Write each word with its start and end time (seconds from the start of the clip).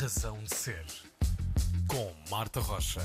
Razão 0.00 0.38
de 0.44 0.54
Ser, 0.54 0.86
com 1.88 2.14
Marta 2.30 2.60
Rocha. 2.60 3.00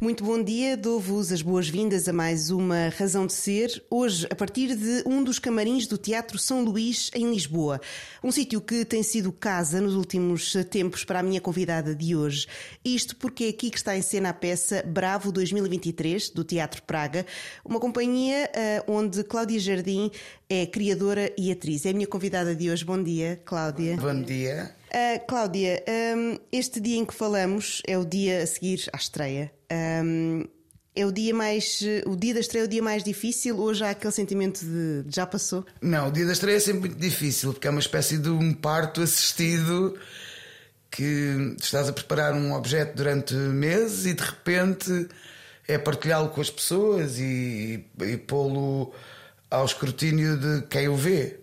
Muito 0.00 0.24
bom 0.24 0.42
dia, 0.42 0.78
dou-vos 0.78 1.30
as 1.30 1.42
boas-vindas 1.42 2.08
a 2.08 2.12
mais 2.12 2.48
uma 2.48 2.88
Razão 2.88 3.26
de 3.26 3.34
Ser, 3.34 3.84
hoje 3.90 4.26
a 4.30 4.34
partir 4.34 4.74
de 4.74 5.02
um 5.04 5.22
dos 5.22 5.38
camarins 5.38 5.86
do 5.86 5.98
Teatro 5.98 6.38
São 6.38 6.64
Luís, 6.64 7.10
em 7.14 7.30
Lisboa. 7.30 7.78
Um 8.24 8.32
sítio 8.32 8.62
que 8.62 8.82
tem 8.86 9.02
sido 9.02 9.30
casa 9.30 9.78
nos 9.78 9.94
últimos 9.94 10.54
tempos 10.70 11.04
para 11.04 11.20
a 11.20 11.22
minha 11.22 11.38
convidada 11.38 11.94
de 11.94 12.16
hoje. 12.16 12.46
Isto 12.82 13.14
porque 13.14 13.44
é 13.44 13.48
aqui 13.50 13.68
que 13.68 13.76
está 13.76 13.94
em 13.94 14.00
cena 14.00 14.30
a 14.30 14.32
peça 14.32 14.82
Bravo 14.86 15.30
2023, 15.30 16.30
do 16.30 16.44
Teatro 16.44 16.82
Praga, 16.84 17.26
uma 17.62 17.78
companhia 17.78 18.50
uh, 18.88 18.90
onde 18.90 19.22
Cláudia 19.22 19.60
Jardim 19.60 20.10
é 20.48 20.64
criadora 20.64 21.30
e 21.36 21.52
atriz. 21.52 21.84
É 21.84 21.90
a 21.90 21.92
minha 21.92 22.06
convidada 22.06 22.56
de 22.56 22.70
hoje. 22.70 22.86
Bom 22.86 23.02
dia, 23.02 23.38
Cláudia. 23.44 23.98
Bom 23.98 24.22
dia. 24.22 24.74
Uh, 24.86 25.26
Cláudia, 25.28 25.84
um, 26.16 26.38
este 26.50 26.80
dia 26.80 26.96
em 26.96 27.04
que 27.04 27.12
falamos 27.12 27.82
é 27.86 27.98
o 27.98 28.04
dia 28.06 28.42
a 28.42 28.46
seguir 28.46 28.88
à 28.94 28.96
estreia. 28.96 29.59
Um, 29.70 30.44
é 30.94 31.06
o 31.06 31.12
dia 31.12 31.34
mais. 31.34 31.80
O 32.06 32.16
dia 32.16 32.34
da 32.34 32.40
estreia 32.40 32.64
é 32.64 32.66
o 32.66 32.68
dia 32.68 32.82
mais 32.82 33.04
difícil 33.04 33.58
ou 33.58 33.72
já 33.72 33.88
há 33.88 33.90
aquele 33.90 34.12
sentimento 34.12 34.60
de, 34.64 35.04
de 35.04 35.14
já 35.14 35.26
passou? 35.26 35.64
Não, 35.80 36.08
o 36.08 36.10
dia 36.10 36.26
da 36.26 36.32
estreia 36.32 36.56
é 36.56 36.60
sempre 36.60 36.80
muito 36.80 36.96
difícil 36.96 37.52
porque 37.52 37.66
é 37.66 37.70
uma 37.70 37.80
espécie 37.80 38.18
de 38.18 38.28
um 38.28 38.52
parto 38.52 39.00
assistido 39.00 39.96
que 40.90 41.54
estás 41.60 41.88
a 41.88 41.92
preparar 41.92 42.34
um 42.34 42.52
objeto 42.52 42.96
durante 42.96 43.34
meses 43.34 44.06
e 44.06 44.14
de 44.14 44.22
repente 44.22 45.08
é 45.68 45.78
partilhá-lo 45.78 46.30
com 46.30 46.40
as 46.40 46.50
pessoas 46.50 47.18
e, 47.18 47.86
e 48.00 48.16
pô-lo 48.16 48.92
ao 49.48 49.64
escrutínio 49.64 50.36
de 50.36 50.62
quem 50.66 50.88
o 50.88 50.96
vê. 50.96 51.38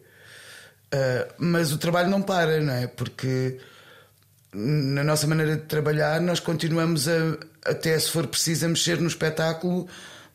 Uh, 0.94 1.34
mas 1.38 1.72
o 1.72 1.78
trabalho 1.78 2.10
não 2.10 2.22
para, 2.22 2.62
não 2.62 2.74
é? 2.74 2.88
Porque 2.88 3.58
na 4.54 5.04
nossa 5.04 5.28
maneira 5.28 5.58
de 5.58 5.64
trabalhar 5.64 6.22
nós 6.22 6.40
continuamos 6.40 7.08
a, 7.08 7.38
até 7.66 7.98
se 8.00 8.10
for 8.10 8.28
preciso, 8.28 8.66
a 8.66 8.70
mexer 8.70 9.00
no 9.00 9.08
espetáculo 9.08 9.88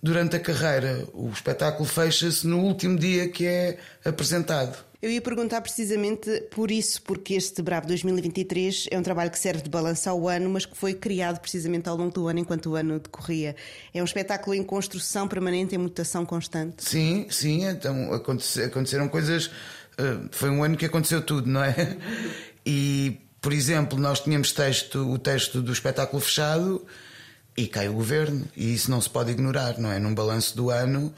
durante 0.03 0.37
a 0.37 0.41
carreira. 0.41 1.07
O 1.13 1.31
espetáculo 1.31 1.89
fecha-se 1.89 2.47
no 2.47 2.61
último 2.61 2.99
dia 2.99 3.29
que 3.29 3.47
é 3.47 3.79
apresentado. 4.05 4.77
Eu 5.01 5.11
ia 5.11 5.21
perguntar 5.21 5.61
precisamente 5.61 6.31
por 6.53 6.71
isso, 6.71 7.03
porque 7.03 7.35
este 7.35 7.61
Bravo 7.61 7.89
2023 7.89 8.87
é 8.89 8.97
um 8.97 9.03
trabalho 9.03 9.33
que 9.33 9.39
serve 9.39 9.63
de 9.63 9.69
balanço 9.69 10.09
ao 10.09 10.29
ano, 10.29 10.49
mas 10.49 10.65
que 10.65 10.77
foi 10.77 10.95
criado 10.95 11.41
precisamente 11.41 11.89
ao 11.89 11.97
longo 11.97 12.13
do 12.13 12.29
ano, 12.29 12.39
enquanto 12.39 12.71
o 12.71 12.77
ano 12.77 13.01
decorria. 13.01 13.57
É 13.93 14.01
um 14.01 14.05
espetáculo 14.05 14.55
em 14.55 14.63
construção 14.63 15.27
permanente, 15.27 15.75
em 15.75 15.79
mutação 15.79 16.25
constante. 16.25 16.85
Sim, 16.85 17.27
sim, 17.31 17.65
então 17.65 18.13
aconteceram 18.13 19.09
coisas 19.09 19.51
eh, 19.99 20.19
foi 20.31 20.51
um 20.51 20.63
ano 20.63 20.77
que 20.77 20.87
aconteceu 20.87 21.23
tudo, 21.23 21.49
não 21.49 21.63
é? 21.63 21.75
E, 22.65 23.19
por 23.43 23.53
exemplo, 23.53 23.99
nós 23.99 24.21
tínhamos 24.21 24.53
texto, 24.53 25.13
o 25.13 25.19
texto 25.19 25.61
do 25.61 25.73
espetáculo 25.73 26.23
fechado 26.23 26.87
e 27.57 27.67
cai 27.67 27.89
o 27.89 27.93
governo, 27.93 28.47
e 28.57 28.73
isso 28.73 28.89
não 28.89 29.01
se 29.01 29.11
pode 29.11 29.33
ignorar, 29.33 29.79
não 29.79 29.91
é? 29.91 29.99
Num 29.99 30.15
balanço 30.15 30.57
do 30.57 30.71
ano, 30.71 31.13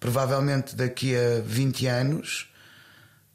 provavelmente 0.00 0.74
daqui 0.74 1.14
a 1.14 1.40
20 1.40 1.86
anos, 1.86 2.50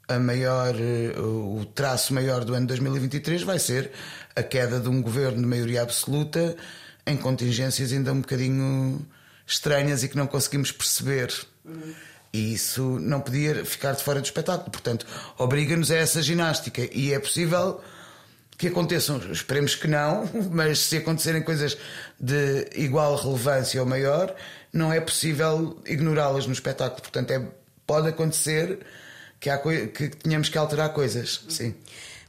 a 0.06 0.18
maior, 0.18 0.74
eh, 0.78 1.18
o 1.18 1.64
traço 1.74 2.12
maior 2.12 2.44
do 2.44 2.52
ano 2.52 2.66
2023 2.66 3.42
vai 3.42 3.58
ser 3.58 3.90
a 4.36 4.42
queda 4.42 4.78
de 4.78 4.90
um 4.90 5.00
governo 5.00 5.40
de 5.40 5.46
maioria 5.46 5.80
absoluta 5.80 6.54
em 7.06 7.16
contingências 7.16 7.92
ainda 7.92 8.12
um 8.12 8.20
bocadinho 8.20 9.04
estranhas 9.46 10.02
e 10.02 10.08
que 10.08 10.18
não 10.18 10.26
conseguimos 10.26 10.70
perceber. 10.70 11.32
E 12.30 12.52
isso 12.52 12.98
não 13.00 13.22
podia 13.22 13.64
ficar 13.64 13.92
de 13.92 14.02
fora 14.02 14.20
do 14.20 14.24
espetáculo. 14.24 14.70
Portanto, 14.70 15.06
obriga-nos 15.38 15.90
a 15.90 15.96
essa 15.96 16.20
ginástica. 16.20 16.86
E 16.92 17.12
é 17.12 17.18
possível 17.18 17.80
que 18.56 18.68
aconteçam, 18.68 19.18
esperemos 19.32 19.74
que 19.74 19.88
não, 19.88 20.28
mas 20.50 20.78
se 20.78 20.96
acontecerem 20.96 21.42
coisas 21.42 21.76
de 22.18 22.68
igual 22.74 23.16
relevância 23.16 23.80
ou 23.80 23.86
maior, 23.86 24.34
não 24.72 24.92
é 24.92 25.00
possível 25.00 25.80
ignorá-las 25.86 26.46
no 26.46 26.52
espetáculo. 26.52 27.02
Portanto, 27.02 27.30
é, 27.30 27.42
pode 27.86 28.08
acontecer 28.08 28.80
que, 29.40 29.50
há, 29.50 29.58
que 29.58 30.08
tenhamos 30.08 30.48
que 30.48 30.58
alterar 30.58 30.92
coisas. 30.92 31.44
Sim. 31.48 31.74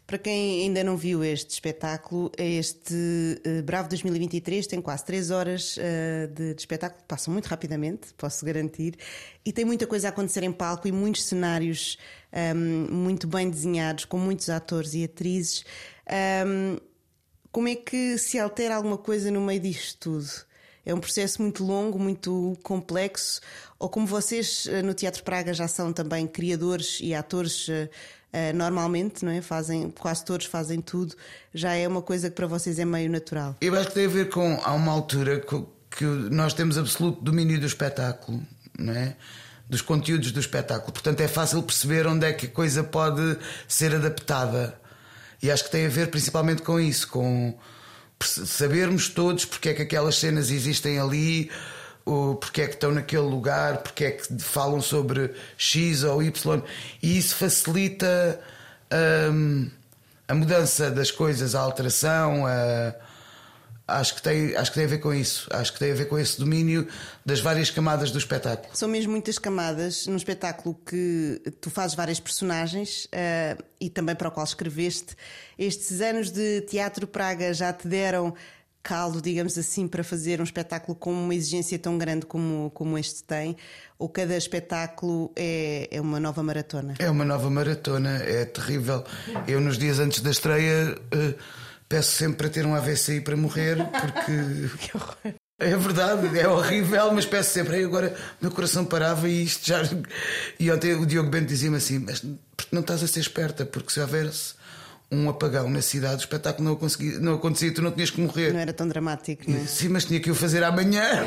Para 0.08 0.20
quem 0.20 0.62
ainda 0.62 0.84
não 0.84 0.96
viu 0.96 1.24
este 1.24 1.50
espetáculo, 1.50 2.32
este 2.38 2.94
uh, 2.94 3.64
Bravo 3.64 3.90
2023 3.90 4.68
tem 4.68 4.80
quase 4.80 5.04
3 5.04 5.32
horas 5.32 5.78
uh, 5.78 6.28
de, 6.32 6.54
de, 6.54 6.62
espetáculo, 6.62 7.04
passam 7.08 7.34
muito 7.34 7.48
rapidamente, 7.48 8.14
posso 8.16 8.46
garantir, 8.46 8.96
e 9.44 9.52
tem 9.52 9.66
muita 9.66 9.88
coisa 9.88 10.08
a 10.08 10.10
acontecer 10.10 10.44
em 10.44 10.52
palco 10.52 10.88
e 10.88 10.92
muitos 10.92 11.24
cenários 11.24 11.98
um, 12.32 12.38
ehm, 12.38 12.92
muito 12.92 13.28
bem 13.28 13.50
desenhados, 13.50 14.06
com 14.06 14.20
muitos 14.20 14.48
atores 14.48 14.94
e 14.94 15.04
atrizes. 15.04 15.66
Um, 16.08 16.14
ehm, 16.14 16.78
como 17.52 17.68
é 17.68 17.76
que 17.76 18.18
se 18.20 18.38
altera 18.38 18.76
alguma 18.76 19.00
coisa 19.00 19.32
no 19.32 19.42
meio 19.42 19.60
disto 19.60 19.98
tudo? 20.00 20.30
É 20.86 20.94
um 20.94 21.00
processo 21.00 21.42
muito 21.42 21.64
longo, 21.64 21.98
muito 21.98 22.56
complexo, 22.62 23.42
ou 23.80 23.90
como 23.90 24.06
vocês 24.06 24.68
eh, 24.68 24.84
no 24.84 24.94
Teatro 24.94 25.24
Praga 25.24 25.52
já 25.52 25.68
são 25.68 25.92
também 25.92 26.28
criadores 26.28 27.00
e 27.02 27.12
atores 27.14 27.68
uh, 28.36 28.56
normalmente, 28.56 29.24
não 29.24 29.32
é? 29.32 29.42
Fazem, 29.42 29.90
quase 29.90 30.26
todos 30.26 30.46
fazem 30.46 30.82
tudo, 30.82 31.16
já 31.54 31.74
é 31.74 31.88
uma 31.88 32.02
coisa 32.02 32.30
que 32.30 32.36
para 32.36 32.48
vocês 32.48 32.78
é 32.78 32.86
meio 32.86 33.10
natural. 33.10 33.56
Eu 33.62 33.76
acho 33.76 33.88
que 33.88 33.94
tem 33.94 34.06
a 34.06 34.10
ver 34.10 34.30
com 34.30 34.60
há 34.64 34.74
uma 34.74 34.92
altura 34.92 35.40
que 35.40 36.04
nós 36.04 36.54
temos 36.54 36.78
absoluto 36.78 37.24
domínio 37.24 37.60
do 37.60 37.66
espetáculo, 37.66 38.42
não 38.78 38.94
é? 38.94 39.16
Dos 39.70 39.82
conteúdos 39.82 40.32
do 40.32 40.40
espetáculo. 40.40 40.92
Portanto, 40.92 41.22
é 41.22 41.28
fácil 41.28 41.64
perceber 41.64 42.06
onde 42.06 42.26
é 42.26 42.34
que 42.34 42.46
a 42.46 42.50
coisa 42.50 42.84
pode 42.84 43.38
ser 43.68 43.96
adaptada. 43.96 44.80
E 45.42 45.50
acho 45.50 45.64
que 45.64 45.72
tem 45.72 45.86
a 45.86 45.90
ver 45.90 46.12
principalmente 46.12 46.62
com 46.62 46.80
isso, 46.80 47.08
com 47.08 47.58
sabermos 48.22 49.10
todos 49.10 49.46
porque 49.46 49.70
é 49.70 49.74
que 49.74 49.82
aquelas 49.82 50.16
cenas 50.18 50.52
existem 50.52 51.00
ali, 51.00 51.50
ou 52.06 52.36
porque 52.36 52.62
é 52.62 52.68
que 52.68 52.76
estão 52.76 52.92
naquele 52.92 53.24
lugar, 53.24 53.80
porque 53.80 54.06
é 54.06 54.12
que 54.12 54.40
falam 54.40 54.80
sobre 54.80 55.34
X 55.58 56.04
ou 56.04 56.22
Y, 56.22 56.62
e 57.02 57.18
isso 57.18 57.36
facilita 57.36 58.40
hum, 59.34 59.70
a 60.28 60.36
mudança 60.36 60.92
das 60.92 61.10
coisas, 61.10 61.56
a 61.56 61.60
alteração, 61.62 62.46
a, 62.46 62.94
acho 63.88 64.16
que, 64.16 64.22
tem, 64.22 64.56
acho 64.56 64.72
que 64.72 64.76
tem 64.76 64.86
a 64.86 64.90
ver 64.90 64.98
com 64.98 65.14
isso. 65.14 65.48
Acho 65.52 65.74
que 65.74 65.80
tem 65.80 65.92
a 65.92 65.96
ver 65.96 66.06
com 66.06 66.18
esse 66.18 66.40
domínio 66.40 66.88
das 67.26 67.40
várias 67.40 67.70
camadas 67.70 68.12
do 68.12 68.18
espetáculo. 68.18 68.70
São 68.74 68.90
mesmo 68.90 69.12
muitas 69.12 69.38
camadas 69.38 70.08
num 70.08 70.16
espetáculo 70.16 70.80
que 70.86 71.42
tu 71.62 71.70
fazes 71.70 71.96
várias 71.96 72.20
personagens 72.20 73.06
uh, 73.06 73.64
e 73.80 73.90
também 73.90 74.16
para 74.16 74.28
o 74.28 74.32
qual 74.32 74.46
escreveste. 74.46 75.16
Estes 75.58 76.02
anos 76.02 76.32
de 76.32 76.62
Teatro 76.62 77.08
Praga 77.08 77.54
já 77.54 77.72
te 77.72 77.88
deram 77.88 78.34
caldo, 78.86 79.20
digamos 79.20 79.58
assim, 79.58 79.88
para 79.88 80.04
fazer 80.04 80.40
um 80.40 80.44
espetáculo 80.44 80.96
com 80.96 81.12
uma 81.12 81.34
exigência 81.34 81.80
tão 81.80 81.98
grande 81.98 82.28
como, 82.28 82.70
como 82.70 83.00
este 83.00 83.24
tem? 83.24 83.58
Ou 83.98 84.08
cada 84.08 84.38
espetáculo 84.38 85.32
é, 85.36 85.88
é 85.90 86.00
uma 86.00 86.20
nova 86.20 86.44
maratona? 86.44 86.94
É 87.00 87.10
uma 87.10 87.26
nova 87.26 87.50
maratona, 87.50 88.18
é 88.18 88.46
terrível. 88.46 89.04
Eu, 89.48 89.60
nos 89.60 89.80
dias 89.80 89.98
antes 89.98 90.22
da 90.22 90.30
estreia, 90.30 90.96
uh, 90.96 91.36
peço 91.90 92.12
sempre 92.12 92.38
para 92.38 92.50
ter 92.50 92.66
um 92.68 92.76
AVC 92.76 93.22
para 93.22 93.36
morrer, 93.36 93.78
porque. 93.78 94.78
que 94.78 94.96
horror. 94.96 95.18
É 95.58 95.76
verdade, 95.78 96.38
é 96.38 96.48
horrível, 96.48 97.12
mas 97.14 97.26
peço 97.26 97.54
sempre. 97.54 97.78
Aí 97.78 97.84
agora 97.84 98.14
meu 98.40 98.52
coração 98.52 98.86
parava 98.86 99.28
e 99.28 99.46
isto 99.46 99.66
já. 99.66 99.82
E 100.60 100.70
ontem 100.70 100.94
o 100.94 101.06
Diogo 101.06 101.30
Bento 101.30 101.48
dizia-me 101.48 101.78
assim: 101.78 101.98
Mas 102.00 102.24
não 102.72 102.82
estás 102.82 103.02
a 103.02 103.08
ser 103.08 103.22
esperta, 103.22 103.66
porque 103.66 103.92
se 103.92 104.00
houvesse 104.00 104.54
um 105.12 105.30
apagão 105.30 105.70
na 105.70 105.82
cidade, 105.82 106.16
o 106.16 106.20
espetáculo 106.20 106.68
não, 106.68 106.76
consegui, 106.76 107.18
não 107.20 107.36
acontecia, 107.36 107.74
tu 107.74 107.82
não 107.82 107.92
tinhas 107.92 108.10
que 108.10 108.20
morrer. 108.20 108.52
Não 108.52 108.60
era 108.60 108.74
tão 108.74 108.88
dramático, 108.88 109.50
não 109.50 109.58
é? 109.58 109.66
Sim, 109.66 109.90
mas 109.90 110.06
tinha 110.06 110.20
que 110.20 110.32
o 110.32 110.36
fazer 110.36 110.64
amanhã. 110.64 111.26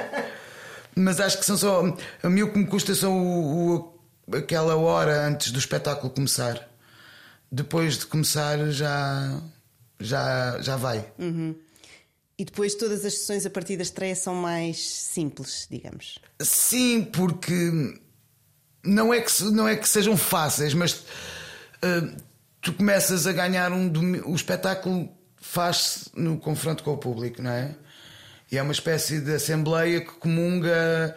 mas 0.94 1.20
acho 1.20 1.38
que 1.38 1.44
são 1.44 1.56
só. 1.56 1.96
A 2.22 2.28
mim 2.28 2.42
o 2.42 2.52
que 2.52 2.58
me 2.58 2.66
custa 2.66 2.94
são 2.94 3.18
o, 3.18 3.94
o, 4.28 4.36
aquela 4.36 4.76
hora 4.76 5.26
antes 5.26 5.50
do 5.50 5.58
espetáculo 5.58 6.10
começar. 6.10 6.68
Depois 7.50 7.98
de 7.98 8.06
começar 8.06 8.70
já. 8.70 9.40
já, 9.98 10.60
já 10.60 10.76
vai. 10.76 11.04
Uhum. 11.18 11.54
E 12.38 12.44
depois 12.44 12.74
todas 12.74 13.04
as 13.04 13.18
sessões 13.18 13.44
a 13.44 13.50
partir 13.50 13.76
da 13.76 13.82
estreia 13.82 14.14
são 14.16 14.34
mais 14.34 14.88
simples, 14.88 15.66
digamos. 15.70 16.18
Sim, 16.40 17.02
porque 17.02 17.98
não 18.82 19.12
é 19.12 19.20
que, 19.20 19.42
não 19.44 19.68
é 19.68 19.76
que 19.76 19.86
sejam 19.88 20.16
fáceis, 20.16 20.72
mas 20.72 20.94
uh, 20.94 22.16
tu 22.60 22.72
começas 22.72 23.26
a 23.26 23.32
ganhar 23.32 23.72
um 23.72 23.90
o 24.24 24.34
espetáculo 24.34 25.08
faz-se 25.40 26.10
no 26.14 26.38
confronto 26.38 26.84
com 26.84 26.92
o 26.92 26.98
público, 26.98 27.42
não 27.42 27.50
é? 27.50 27.74
E 28.52 28.58
é 28.58 28.62
uma 28.62 28.72
espécie 28.72 29.20
de 29.20 29.34
assembleia 29.34 30.00
que 30.00 30.12
comunga 30.12 31.16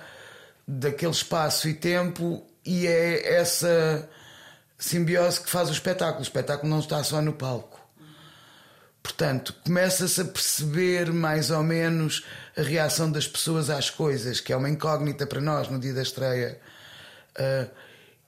daquele 0.67 1.11
espaço 1.11 1.67
e 1.67 1.73
tempo 1.73 2.45
e 2.65 2.87
é 2.87 3.35
essa 3.35 4.09
simbiose 4.77 5.41
que 5.41 5.49
faz 5.49 5.69
o 5.69 5.73
espetáculo. 5.73 6.19
O 6.19 6.23
espetáculo 6.23 6.69
não 6.69 6.79
está 6.79 7.03
só 7.03 7.21
no 7.21 7.33
palco. 7.33 7.81
Portanto, 9.01 9.53
começa-se 9.65 10.21
a 10.21 10.25
perceber 10.25 11.11
mais 11.11 11.51
ou 11.51 11.61
menos 11.61 12.25
a 12.57 12.61
reação 12.61 13.11
das 13.11 13.27
pessoas 13.27 13.69
às 13.69 13.89
coisas, 13.89 14.39
que 14.39 14.53
é 14.53 14.55
uma 14.55 14.69
incógnita 14.69 15.27
para 15.27 15.41
nós 15.41 15.67
no 15.67 15.77
dia 15.77 15.93
da 15.93 16.01
estreia. 16.01 16.59
Uh, 17.37 17.69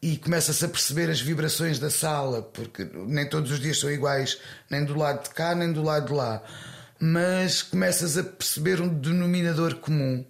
e 0.05 0.17
começa-se 0.17 0.63
a 0.63 0.67
perceber 0.67 1.09
as 1.09 1.19
vibrações 1.19 1.79
da 1.79 1.89
sala, 1.89 2.43
porque 2.43 2.87
nem 3.07 3.27
todos 3.27 3.49
os 3.49 3.59
dias 3.59 3.79
são 3.79 3.89
iguais, 3.89 4.39
nem 4.69 4.85
do 4.85 4.95
lado 4.95 5.23
de 5.23 5.31
cá, 5.31 5.55
nem 5.55 5.73
do 5.73 5.81
lado 5.81 6.09
de 6.09 6.13
lá. 6.13 6.43
Mas 6.99 7.63
começas 7.63 8.15
a 8.15 8.23
perceber 8.23 8.79
um 8.79 8.87
denominador 8.87 9.73
comum 9.77 10.23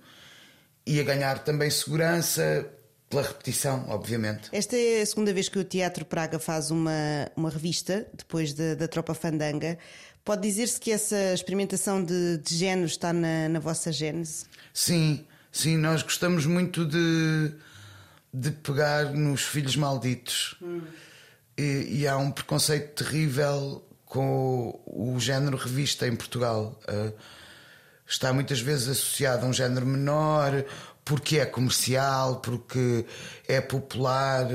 e 0.87 0.97
a 0.97 1.03
ganhar 1.03 1.39
também 1.39 1.69
segurança 1.69 2.65
pela 3.09 3.23
repetição, 3.23 3.85
obviamente. 3.89 4.47
Esta 4.53 4.77
é 4.77 5.01
a 5.01 5.05
segunda 5.05 5.33
vez 5.33 5.49
que 5.49 5.59
o 5.59 5.63
Teatro 5.65 6.05
Praga 6.05 6.39
faz 6.39 6.71
uma, 6.71 7.29
uma 7.35 7.49
revista, 7.49 8.07
depois 8.13 8.53
da, 8.53 8.75
da 8.75 8.87
Tropa 8.87 9.13
Fandanga. 9.13 9.77
Pode 10.23 10.41
dizer-se 10.41 10.79
que 10.79 10.89
essa 10.89 11.33
experimentação 11.33 12.01
de, 12.01 12.37
de 12.37 12.55
género 12.55 12.87
está 12.87 13.11
na, 13.11 13.49
na 13.49 13.59
vossa 13.59 13.91
gênese? 13.91 14.45
Sim, 14.73 15.25
sim, 15.51 15.75
nós 15.75 16.01
gostamos 16.01 16.45
muito 16.45 16.85
de 16.85 17.51
de 18.35 18.51
pegar 18.51 19.05
nos 19.13 19.43
filhos 19.43 19.75
malditos. 19.75 20.55
Hum. 20.61 20.81
E, 21.57 22.01
e, 22.01 22.07
há 22.07 22.17
um 22.17 22.31
preconceito 22.31 23.03
terrível 23.03 23.81
com 24.05 24.81
o, 24.85 25.15
o 25.15 25.19
género 25.19 25.55
revista 25.55 26.05
em 26.05 26.15
Portugal. 26.15 26.77
Uh, 26.83 27.13
está 28.05 28.33
muitas 28.33 28.59
vezes 28.59 28.89
associado 28.89 29.45
a 29.45 29.49
um 29.49 29.53
género 29.53 29.85
menor 29.85 30.65
porque 31.05 31.39
é 31.39 31.45
comercial, 31.45 32.37
porque 32.37 33.05
é 33.47 33.61
popular, 33.61 34.47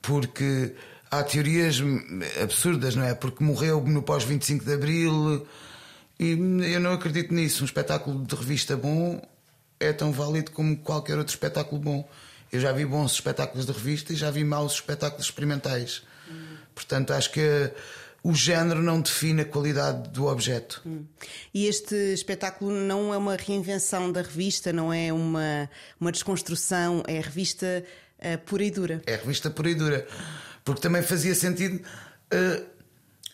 porque 0.00 0.74
há 1.10 1.22
teorias 1.24 1.78
absurdas, 2.40 2.94
não 2.94 3.04
é? 3.04 3.14
Porque 3.14 3.42
morreu 3.42 3.80
no 3.80 4.02
pós-25 4.02 4.62
de 4.62 4.74
Abril. 4.74 5.46
E 6.18 6.32
eu 6.72 6.80
não 6.80 6.92
acredito 6.92 7.32
nisso. 7.32 7.62
Um 7.62 7.66
espetáculo 7.66 8.24
de 8.24 8.36
revista 8.36 8.76
bom 8.76 9.20
é 9.80 9.90
tão 9.92 10.12
válido 10.12 10.50
como 10.50 10.76
qualquer 10.76 11.16
outro 11.16 11.32
espetáculo 11.32 11.80
bom. 11.80 12.08
Eu 12.52 12.60
já 12.60 12.72
vi 12.72 12.84
bons 12.84 13.12
espetáculos 13.12 13.66
de 13.66 13.72
revista 13.72 14.12
e 14.12 14.16
já 14.16 14.30
vi 14.30 14.44
maus 14.44 14.74
espetáculos 14.74 15.26
experimentais. 15.26 16.02
Hum. 16.28 16.56
Portanto, 16.74 17.12
acho 17.12 17.30
que 17.30 17.72
o 18.22 18.34
género 18.34 18.82
não 18.82 19.00
define 19.00 19.42
a 19.42 19.44
qualidade 19.44 20.10
do 20.10 20.26
objeto. 20.26 20.82
Hum. 20.84 21.04
E 21.54 21.66
este 21.66 21.94
espetáculo 22.12 22.70
não 22.70 23.14
é 23.14 23.16
uma 23.16 23.36
reinvenção 23.36 24.12
da 24.12 24.20
revista, 24.20 24.72
não 24.72 24.92
é 24.92 25.12
uma, 25.12 25.70
uma 25.98 26.12
desconstrução, 26.12 27.02
é 27.06 27.18
a 27.18 27.22
revista 27.22 27.84
uh, 28.18 28.38
pura 28.38 28.64
e 28.64 28.70
dura. 28.70 29.02
É 29.06 29.14
a 29.14 29.18
revista 29.18 29.48
pura 29.50 29.70
e 29.70 29.74
dura. 29.74 30.06
Porque 30.64 30.80
também 30.80 31.02
fazia 31.02 31.34
sentido 31.34 31.76
uh, 31.76 32.66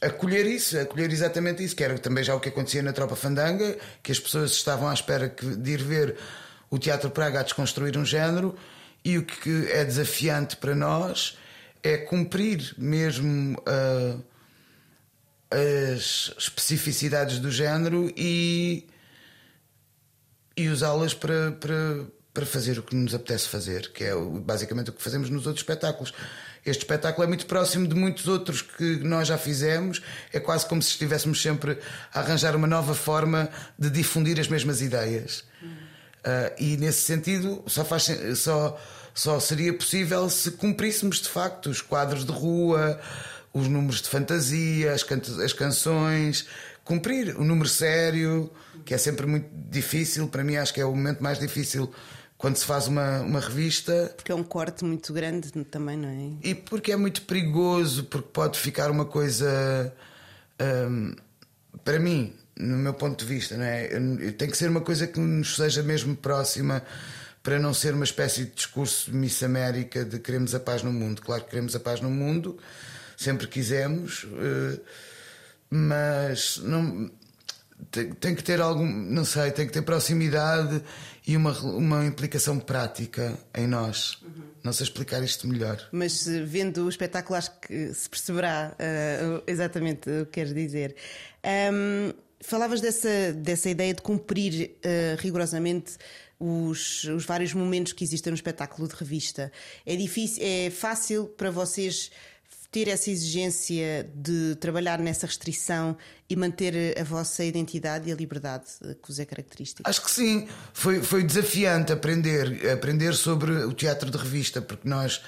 acolher 0.00 0.46
isso, 0.46 0.78
acolher 0.78 1.10
exatamente 1.10 1.64
isso, 1.64 1.74
que 1.74 1.82
era 1.82 1.98
também 1.98 2.22
já 2.22 2.34
o 2.34 2.40
que 2.40 2.50
acontecia 2.50 2.82
na 2.82 2.92
Tropa 2.92 3.16
Fandanga, 3.16 3.76
que 4.02 4.12
as 4.12 4.20
pessoas 4.20 4.52
estavam 4.52 4.88
à 4.88 4.94
espera 4.94 5.28
de 5.28 5.70
ir 5.70 5.82
ver 5.82 6.16
o 6.70 6.78
Teatro 6.78 7.10
Praga 7.10 7.40
a 7.40 7.42
desconstruir 7.42 7.96
um 7.96 8.04
género 8.04 8.56
e 9.06 9.18
o 9.18 9.22
que 9.22 9.70
é 9.70 9.84
desafiante 9.84 10.56
para 10.56 10.74
nós 10.74 11.38
é 11.80 11.96
cumprir 11.96 12.74
mesmo 12.76 13.56
uh, 13.60 14.24
as 15.48 16.34
especificidades 16.36 17.38
do 17.38 17.48
género 17.48 18.12
e, 18.16 18.84
e 20.56 20.68
usá-las 20.68 21.14
para, 21.14 21.52
para, 21.52 22.04
para 22.34 22.44
fazer 22.44 22.80
o 22.80 22.82
que 22.82 22.96
nos 22.96 23.14
apetece 23.14 23.48
fazer, 23.48 23.92
que 23.92 24.02
é 24.02 24.12
basicamente 24.16 24.90
o 24.90 24.92
que 24.92 25.00
fazemos 25.00 25.30
nos 25.30 25.46
outros 25.46 25.62
espetáculos. 25.62 26.12
Este 26.64 26.80
espetáculo 26.80 27.22
é 27.22 27.28
muito 27.28 27.46
próximo 27.46 27.86
de 27.86 27.94
muitos 27.94 28.26
outros 28.26 28.60
que 28.60 28.96
nós 29.04 29.28
já 29.28 29.38
fizemos. 29.38 30.02
É 30.32 30.40
quase 30.40 30.66
como 30.66 30.82
se 30.82 30.90
estivéssemos 30.90 31.40
sempre 31.40 31.78
a 32.12 32.18
arranjar 32.18 32.56
uma 32.56 32.66
nova 32.66 32.92
forma 32.92 33.48
de 33.78 33.88
difundir 33.88 34.40
as 34.40 34.48
mesmas 34.48 34.80
ideias. 34.80 35.44
Uh, 36.26 36.50
e 36.58 36.76
nesse 36.76 37.02
sentido, 37.02 37.62
só, 37.68 37.84
faz, 37.84 38.10
só, 38.34 38.76
só 39.16 39.40
seria 39.40 39.72
possível 39.72 40.28
se 40.28 40.50
cumpríssemos 40.50 41.22
de 41.22 41.28
facto 41.30 41.70
os 41.70 41.80
quadros 41.80 42.26
de 42.26 42.30
rua, 42.30 43.00
os 43.50 43.66
números 43.66 44.02
de 44.02 44.10
fantasia, 44.10 44.92
as, 44.92 45.02
can 45.02 45.18
as 45.42 45.54
canções, 45.54 46.46
cumprir 46.84 47.34
o 47.34 47.42
número 47.42 47.66
sério, 47.66 48.52
que 48.84 48.92
é 48.92 48.98
sempre 48.98 49.24
muito 49.26 49.48
difícil. 49.70 50.28
Para 50.28 50.44
mim, 50.44 50.56
acho 50.56 50.74
que 50.74 50.82
é 50.82 50.84
o 50.84 50.94
momento 50.94 51.22
mais 51.22 51.38
difícil 51.38 51.90
quando 52.36 52.56
se 52.56 52.66
faz 52.66 52.88
uma, 52.88 53.22
uma 53.22 53.40
revista. 53.40 54.12
Porque 54.14 54.30
é 54.30 54.34
um 54.34 54.44
corte 54.44 54.84
muito 54.84 55.14
grande 55.14 55.50
também, 55.64 55.96
não 55.96 56.10
é? 56.10 56.50
E 56.50 56.54
porque 56.54 56.92
é 56.92 56.96
muito 56.96 57.22
perigoso, 57.22 58.04
porque 58.04 58.28
pode 58.30 58.58
ficar 58.58 58.90
uma 58.90 59.06
coisa. 59.06 59.94
Um, 60.60 61.14
para 61.82 61.98
mim, 61.98 62.34
no 62.54 62.76
meu 62.76 62.92
ponto 62.92 63.24
de 63.24 63.24
vista, 63.24 63.56
não 63.56 63.64
é? 63.64 63.88
Tem 64.32 64.50
que 64.50 64.58
ser 64.58 64.68
uma 64.68 64.82
coisa 64.82 65.06
que 65.06 65.18
nos 65.18 65.56
seja 65.56 65.82
mesmo 65.82 66.14
próxima 66.14 66.82
para 67.46 67.60
não 67.60 67.72
ser 67.72 67.94
uma 67.94 68.02
espécie 68.02 68.44
de 68.44 68.50
discurso 68.50 69.08
de 69.08 69.16
Miss 69.16 69.40
América 69.40 70.04
de 70.04 70.18
queremos 70.18 70.52
a 70.52 70.58
paz 70.58 70.82
no 70.82 70.92
mundo. 70.92 71.22
Claro 71.22 71.44
que 71.44 71.50
queremos 71.50 71.76
a 71.76 71.78
paz 71.78 72.00
no 72.00 72.10
mundo, 72.10 72.58
sempre 73.16 73.46
quisemos, 73.46 74.26
eh, 74.36 74.80
mas 75.70 76.56
não, 76.56 77.08
tem, 77.88 78.10
tem 78.14 78.34
que 78.34 78.42
ter 78.42 78.60
algum, 78.60 78.84
não 78.84 79.24
sei, 79.24 79.52
tem 79.52 79.64
que 79.64 79.72
ter 79.72 79.82
proximidade 79.82 80.82
e 81.24 81.36
uma, 81.36 81.56
uma 81.60 82.04
implicação 82.04 82.58
prática 82.58 83.38
em 83.54 83.68
nós. 83.68 84.18
Uhum. 84.24 84.42
Não 84.64 84.72
sei 84.72 84.82
explicar 84.82 85.22
isto 85.22 85.46
melhor. 85.46 85.88
Mas 85.92 86.26
vendo 86.26 86.84
o 86.84 86.88
espetáculo, 86.88 87.36
acho 87.36 87.52
que 87.60 87.94
se 87.94 88.10
perceberá 88.10 88.74
uh, 88.74 89.42
exatamente 89.46 90.10
o 90.10 90.26
que 90.26 90.32
queres 90.32 90.52
dizer. 90.52 90.96
Um, 91.72 92.12
Falavas 92.38 92.80
dessa, 92.80 93.32
dessa 93.32 93.70
ideia 93.70 93.94
de 93.94 94.02
cumprir 94.02 94.76
uh, 94.84 95.20
rigorosamente 95.20 95.96
os, 96.38 97.04
os, 97.04 97.24
vários 97.24 97.54
momentos 97.54 97.92
que 97.92 98.04
existem 98.04 98.30
no 98.30 98.34
espetáculo 98.34 98.86
de 98.88 98.94
revista. 98.94 99.50
É 99.84 99.96
difícil, 99.96 100.42
é 100.44 100.70
fácil 100.70 101.26
para 101.26 101.50
vocês 101.50 102.10
ter 102.70 102.88
essa 102.88 103.10
exigência 103.10 104.06
de 104.14 104.54
trabalhar 104.56 104.98
nessa 104.98 105.26
restrição 105.26 105.96
e 106.28 106.36
manter 106.36 106.98
a 107.00 107.04
vossa 107.04 107.42
identidade 107.42 108.10
e 108.10 108.12
a 108.12 108.14
liberdade 108.14 108.64
que 108.80 109.08
vos 109.08 109.18
é 109.18 109.24
característica? 109.24 109.88
Acho 109.88 110.02
que 110.02 110.10
sim. 110.10 110.46
Foi, 110.74 111.02
foi 111.02 111.24
desafiante 111.24 111.92
aprender, 111.92 112.70
aprender 112.70 113.14
sobre 113.14 113.52
o 113.52 113.72
teatro 113.72 114.10
de 114.10 114.18
revista, 114.18 114.60
porque 114.60 114.86
nós 114.86 115.22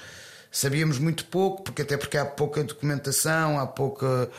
sabíamos 0.51 0.99
muito 0.99 1.25
pouco, 1.25 1.63
porque 1.63 1.81
até 1.81 1.97
porque 1.97 2.17
há 2.17 2.25
pouca 2.25 2.63
documentação, 2.63 3.59
há 3.59 3.65
pouca. 3.65 4.29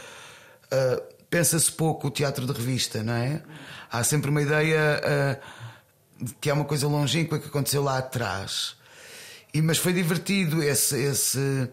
Uh, 0.67 1.03
pensa-se 1.29 1.71
pouco 1.73 2.09
o 2.09 2.11
teatro 2.11 2.47
de 2.47 2.53
revista, 2.53 3.03
não 3.03 3.15
é? 3.15 3.43
Há 3.91 4.05
sempre 4.05 4.31
uma 4.31 4.43
ideia 4.43 5.01
uh, 5.01 5.60
que 6.41 6.51
é 6.51 6.53
uma 6.53 6.65
coisa 6.65 6.87
longínqua 6.87 7.39
que 7.39 7.49
aconteceu 7.49 7.83
lá 7.83 7.99
atrás. 7.99 8.77
E, 9.53 9.61
mas 9.61 9.79
foi 9.79 9.93
divertido 9.93 10.63
esse, 10.63 10.97
esse 10.97 11.69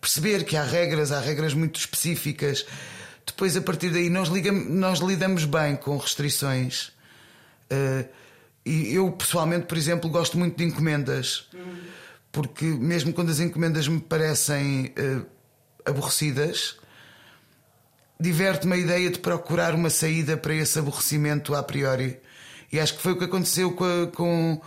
perceber 0.00 0.44
que 0.44 0.56
há 0.56 0.64
regras, 0.64 1.12
há 1.12 1.20
regras 1.20 1.54
muito 1.54 1.78
específicas. 1.78 2.66
Depois, 3.24 3.56
a 3.56 3.60
partir 3.60 3.90
daí, 3.90 4.10
nós, 4.10 4.28
ligamos, 4.28 4.68
nós 4.68 4.98
lidamos 4.98 5.44
bem 5.44 5.76
com 5.76 5.96
restrições. 5.96 6.88
Uh, 7.70 8.06
e 8.64 8.94
eu, 8.94 9.10
pessoalmente, 9.12 9.66
por 9.66 9.78
exemplo, 9.78 10.10
gosto 10.10 10.36
muito 10.38 10.56
de 10.56 10.64
encomendas. 10.64 11.48
Porque, 12.30 12.64
mesmo 12.64 13.12
quando 13.12 13.30
as 13.30 13.40
encomendas 13.40 13.88
me 13.88 14.00
parecem 14.00 14.92
uh, 14.98 15.26
aborrecidas, 15.84 16.76
diverte-me 18.18 18.74
a 18.74 18.76
ideia 18.76 19.10
de 19.10 19.18
procurar 19.18 19.74
uma 19.74 19.90
saída 19.90 20.36
para 20.36 20.54
esse 20.54 20.78
aborrecimento 20.78 21.54
a 21.54 21.62
priori. 21.62 22.20
E 22.72 22.80
acho 22.80 22.96
que 22.96 23.02
foi 23.02 23.12
o 23.12 23.18
que 23.18 23.24
aconteceu 23.24 23.72
com, 23.72 24.10
com 24.14 24.60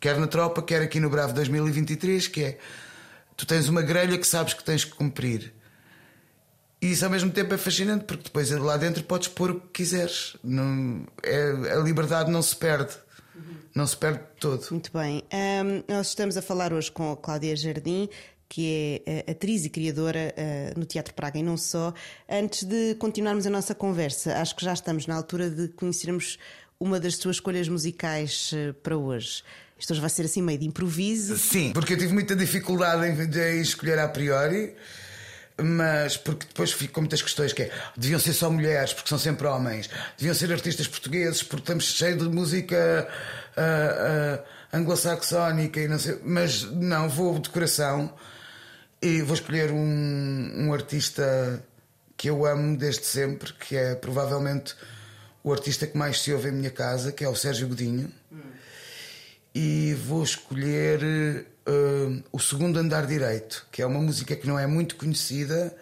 quer 0.00 0.18
na 0.18 0.26
tropa, 0.26 0.60
quer 0.60 0.82
aqui 0.82 0.98
no 0.98 1.08
Bravo 1.08 1.32
2023, 1.32 2.26
que 2.26 2.42
é 2.42 2.58
tu 3.36 3.46
tens 3.46 3.68
uma 3.68 3.82
grelha 3.82 4.18
que 4.18 4.26
sabes 4.26 4.52
que 4.52 4.64
tens 4.64 4.84
que 4.84 4.92
cumprir. 4.92 5.54
E 6.80 6.90
isso 6.90 7.04
ao 7.04 7.10
mesmo 7.10 7.30
tempo 7.30 7.54
é 7.54 7.56
fascinante, 7.58 8.04
porque 8.04 8.24
depois 8.24 8.50
lá 8.50 8.76
dentro 8.76 9.04
podes 9.04 9.28
pôr 9.28 9.52
o 9.52 9.60
que 9.60 9.68
quiseres. 9.68 10.36
Não, 10.42 11.06
é, 11.22 11.72
a 11.72 11.76
liberdade 11.76 12.28
não 12.28 12.42
se 12.42 12.56
perde. 12.56 12.92
Não 13.74 13.86
se 13.86 13.96
perde 13.96 14.20
todo. 14.38 14.66
Muito 14.70 14.90
bem. 14.92 15.22
Um, 15.32 15.94
nós 15.94 16.08
estamos 16.08 16.36
a 16.36 16.42
falar 16.42 16.72
hoje 16.72 16.90
com 16.90 17.12
a 17.12 17.16
Cláudia 17.16 17.56
Jardim, 17.56 18.08
que 18.52 19.02
é 19.06 19.24
eh, 19.26 19.30
atriz 19.30 19.64
e 19.64 19.70
criadora 19.70 20.34
uh, 20.36 20.78
no 20.78 20.84
Teatro 20.84 21.14
Praga 21.14 21.38
e 21.38 21.42
não 21.42 21.56
só. 21.56 21.94
Antes 22.28 22.64
de 22.64 22.94
continuarmos 22.96 23.46
a 23.46 23.50
nossa 23.50 23.74
conversa, 23.74 24.36
acho 24.36 24.54
que 24.54 24.62
já 24.62 24.74
estamos 24.74 25.06
na 25.06 25.16
altura 25.16 25.48
de 25.48 25.68
conhecermos 25.68 26.38
uma 26.82 26.98
das 26.98 27.16
suas 27.16 27.36
escolhas 27.36 27.68
musicais 27.68 28.52
uh, 28.52 28.74
para 28.74 28.96
hoje. 28.96 29.42
Isto 29.78 29.92
hoje 29.92 30.00
vai 30.00 30.10
ser 30.10 30.24
assim 30.24 30.42
meio 30.42 30.58
de 30.58 30.66
improviso. 30.66 31.36
Sim, 31.36 31.72
porque 31.72 31.94
eu 31.94 31.98
tive 31.98 32.12
muita 32.12 32.36
dificuldade 32.36 33.06
em, 33.06 33.56
em 33.56 33.60
escolher 33.60 33.98
a 33.98 34.08
priori 34.08 34.74
mas 35.62 36.16
porque 36.16 36.46
depois 36.46 36.72
fico 36.72 36.94
com 36.94 37.02
muitas 37.02 37.22
questões 37.22 37.52
que 37.52 37.62
é, 37.62 37.70
deviam 37.96 38.18
ser 38.18 38.32
só 38.32 38.50
mulheres 38.50 38.92
porque 38.92 39.08
são 39.08 39.18
sempre 39.18 39.46
homens, 39.46 39.88
deviam 40.16 40.34
ser 40.34 40.50
artistas 40.52 40.88
portugueses 40.88 41.42
porque 41.42 41.62
estamos 41.62 41.84
cheios 41.84 42.22
de 42.22 42.28
música 42.28 43.08
uh, 43.56 44.40
uh, 44.40 44.44
anglo-saxónica 44.72 45.80
e 45.80 45.88
não 45.88 45.98
sei, 45.98 46.18
mas 46.24 46.64
não, 46.64 47.08
vou 47.08 47.38
de 47.38 47.50
coração 47.50 48.12
e 49.00 49.20
vou 49.22 49.34
escolher 49.34 49.70
um, 49.70 50.66
um 50.66 50.72
artista 50.72 51.62
que 52.16 52.30
eu 52.30 52.46
amo 52.46 52.76
desde 52.76 53.04
sempre, 53.04 53.52
que 53.52 53.76
é 53.76 53.94
provavelmente 53.94 54.74
o 55.42 55.52
artista 55.52 55.86
que 55.86 55.96
mais 55.96 56.20
se 56.20 56.32
ouve 56.32 56.48
em 56.48 56.52
minha 56.52 56.70
casa, 56.70 57.12
que 57.12 57.24
é 57.24 57.28
o 57.28 57.34
Sérgio 57.34 57.68
Godinho. 57.68 58.10
Hum. 58.30 58.38
e 59.54 59.94
vou 60.06 60.22
escolher 60.22 61.46
uh, 61.68 62.22
o 62.32 62.38
segundo 62.38 62.78
andar 62.78 63.06
direito, 63.06 63.66
que 63.70 63.82
é 63.82 63.86
uma 63.86 64.00
música 64.00 64.34
que 64.34 64.46
não 64.46 64.58
é 64.58 64.66
muito 64.66 64.96
conhecida 64.96 65.76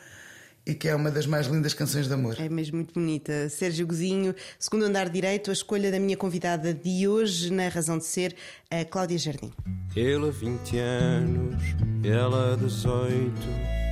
e 0.66 0.74
que 0.74 0.88
é 0.88 0.94
uma 0.94 1.10
das 1.10 1.26
mais 1.26 1.46
lindas 1.46 1.74
canções 1.74 2.06
de 2.06 2.14
amor. 2.14 2.36
É 2.38 2.48
mesmo 2.48 2.76
muito 2.76 2.94
bonita. 2.94 3.48
Sérgio 3.48 3.86
Gozinho, 3.86 4.34
segundo 4.58 4.84
andar 4.84 5.08
direito, 5.08 5.50
a 5.50 5.52
escolha 5.52 5.90
da 5.90 5.98
minha 5.98 6.16
convidada 6.16 6.72
de 6.74 7.08
hoje 7.08 7.52
na 7.52 7.68
Razão 7.68 7.98
de 7.98 8.04
Ser, 8.04 8.34
a 8.70 8.84
Cláudia 8.84 9.18
Jardim. 9.18 9.52
Ele 9.96 10.30
20 10.30 10.78
anos, 10.78 11.62
ela 12.04 12.56
18. 12.56 13.89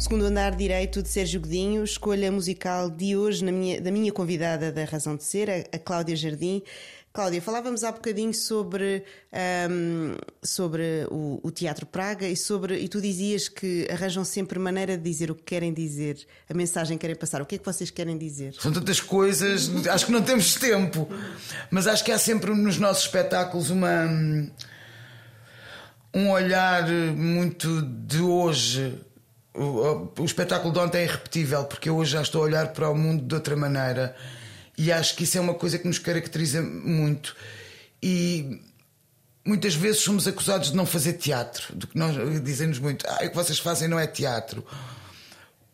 Segundo 0.00 0.24
andar 0.24 0.56
direito 0.56 1.02
de 1.02 1.10
Sérgio 1.10 1.42
Godinho, 1.42 1.84
escolha 1.84 2.32
musical 2.32 2.88
de 2.88 3.14
hoje 3.14 3.44
minha, 3.44 3.78
da 3.82 3.90
minha 3.90 4.10
convidada 4.10 4.72
da 4.72 4.86
Razão 4.86 5.14
de 5.14 5.22
Ser, 5.22 5.50
a, 5.50 5.76
a 5.76 5.78
Cláudia 5.78 6.16
Jardim. 6.16 6.62
Cláudia, 7.12 7.42
falávamos 7.42 7.84
há 7.84 7.92
bocadinho 7.92 8.32
sobre, 8.32 9.04
um, 9.70 10.16
sobre 10.42 11.06
o, 11.10 11.38
o, 11.42 11.50
Teatro 11.50 11.84
Praga 11.84 12.26
e, 12.26 12.34
sobre, 12.34 12.78
e 12.78 12.88
tu 12.88 12.98
dizias 12.98 13.46
que 13.46 13.86
arranjam 13.90 14.24
sempre 14.24 14.58
maneira 14.58 14.96
de 14.96 15.02
dizer 15.02 15.30
o 15.30 15.34
que 15.34 15.42
querem 15.42 15.70
dizer, 15.70 16.26
a 16.48 16.54
mensagem 16.54 16.96
que 16.96 17.02
querem 17.02 17.16
passar. 17.16 17.42
O 17.42 17.46
que 17.46 17.56
é 17.56 17.58
que 17.58 17.66
vocês 17.66 17.90
querem 17.90 18.16
dizer? 18.16 18.54
São 18.54 18.72
tantas 18.72 19.00
coisas, 19.00 19.86
acho 19.86 20.06
que 20.06 20.12
não 20.12 20.22
temos 20.22 20.54
tempo, 20.54 21.06
mas 21.70 21.86
acho 21.86 22.02
que 22.02 22.10
há 22.10 22.18
sempre 22.18 22.54
nos 22.54 22.78
nossos 22.78 23.04
espetáculos 23.04 23.68
uma, 23.68 24.06
um 26.14 26.30
olhar 26.30 26.88
muito 26.88 27.82
de 27.82 28.22
hoje. 28.22 28.98
O, 29.62 30.10
o 30.18 30.24
espetáculo 30.24 30.72
de 30.72 30.78
ontem 30.78 30.98
é 30.98 31.04
irrepetível, 31.04 31.64
porque 31.64 31.90
eu 31.90 31.96
hoje 31.96 32.12
já 32.12 32.22
estou 32.22 32.40
a 32.40 32.44
olhar 32.44 32.68
para 32.68 32.88
o 32.88 32.94
mundo 32.94 33.22
de 33.22 33.34
outra 33.34 33.54
maneira 33.54 34.16
e 34.78 34.90
acho 34.90 35.14
que 35.14 35.24
isso 35.24 35.36
é 35.36 35.40
uma 35.40 35.52
coisa 35.52 35.78
que 35.78 35.86
nos 35.86 35.98
caracteriza 35.98 36.62
muito. 36.62 37.36
E 38.02 38.62
muitas 39.44 39.74
vezes 39.74 40.00
somos 40.00 40.26
acusados 40.26 40.70
de 40.70 40.76
não 40.76 40.86
fazer 40.86 41.12
teatro, 41.14 41.76
do 41.76 41.86
que 41.86 41.98
nós 41.98 42.16
dizemos 42.42 42.78
muito, 42.78 43.06
ah, 43.06 43.18
o 43.22 43.28
que 43.28 43.34
vocês 43.34 43.58
fazem 43.58 43.86
não 43.86 43.98
é 43.98 44.06
teatro. 44.06 44.64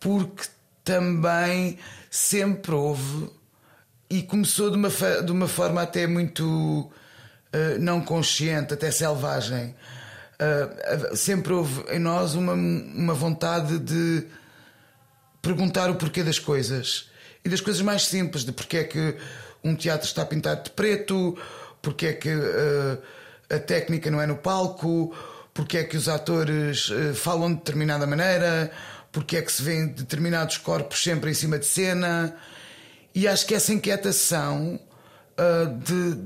Porque 0.01 0.49
também 0.83 1.79
sempre 2.11 2.73
houve 2.73 3.31
e 4.11 4.25
começou 4.25 4.69
de 4.69 4.77
uma, 4.77 4.89
de 5.25 5.31
uma 5.31 5.47
forma 5.47 5.81
até 5.81 6.09
muito 6.09 6.45
uh, 6.45 7.79
não 7.79 8.01
consciente, 8.01 8.75
até 8.75 8.91
selvagem. 8.91 9.77
Uh, 10.39 11.17
sempre 11.17 11.53
houve 11.53 11.83
em 11.91 11.99
nós 11.99 12.35
uma, 12.35 12.53
uma 12.53 13.15
vontade 13.15 13.79
de 13.79 14.27
perguntar 15.41 15.91
o 15.91 15.95
porquê 15.95 16.23
das 16.23 16.39
coisas 16.39 17.09
e 17.45 17.49
das 17.49 17.61
coisas 17.61 17.81
mais 17.81 18.05
simples, 18.05 18.45
de 18.45 18.53
porque 18.53 18.79
é 18.79 18.85
que 18.85 19.17
um 19.63 19.75
teatro 19.75 20.07
está 20.07 20.25
pintado 20.27 20.65
de 20.65 20.71
preto, 20.71 21.39
porque 21.81 22.07
é 22.07 22.13
que 22.13 22.35
uh, 22.35 22.99
a 23.49 23.59
técnica 23.59 24.11
não 24.11 24.21
é 24.21 24.27
no 24.27 24.37
palco, 24.37 25.15
porque 25.55 25.79
é 25.79 25.85
que 25.85 25.97
os 25.97 26.09
atores 26.09 26.91
uh, 26.91 27.15
falam 27.15 27.51
de 27.51 27.59
determinada 27.59 28.07
maneira, 28.07 28.71
porque 29.13 29.37
é 29.37 29.43
que 29.43 29.53
se 29.53 29.63
vêem 29.63 29.87
determinados 29.87 30.59
corpos 30.59 31.03
sempre 31.03 31.31
em 31.31 31.35
cima 31.35 31.59
de 31.59 31.67
cena. 31.67 32.37
E 33.15 33.27
acho 33.27 33.47
que 33.47 33.55
essa 33.55 33.73
inquietação 33.73 34.81
uh, 35.39 35.79
de, 35.79 36.21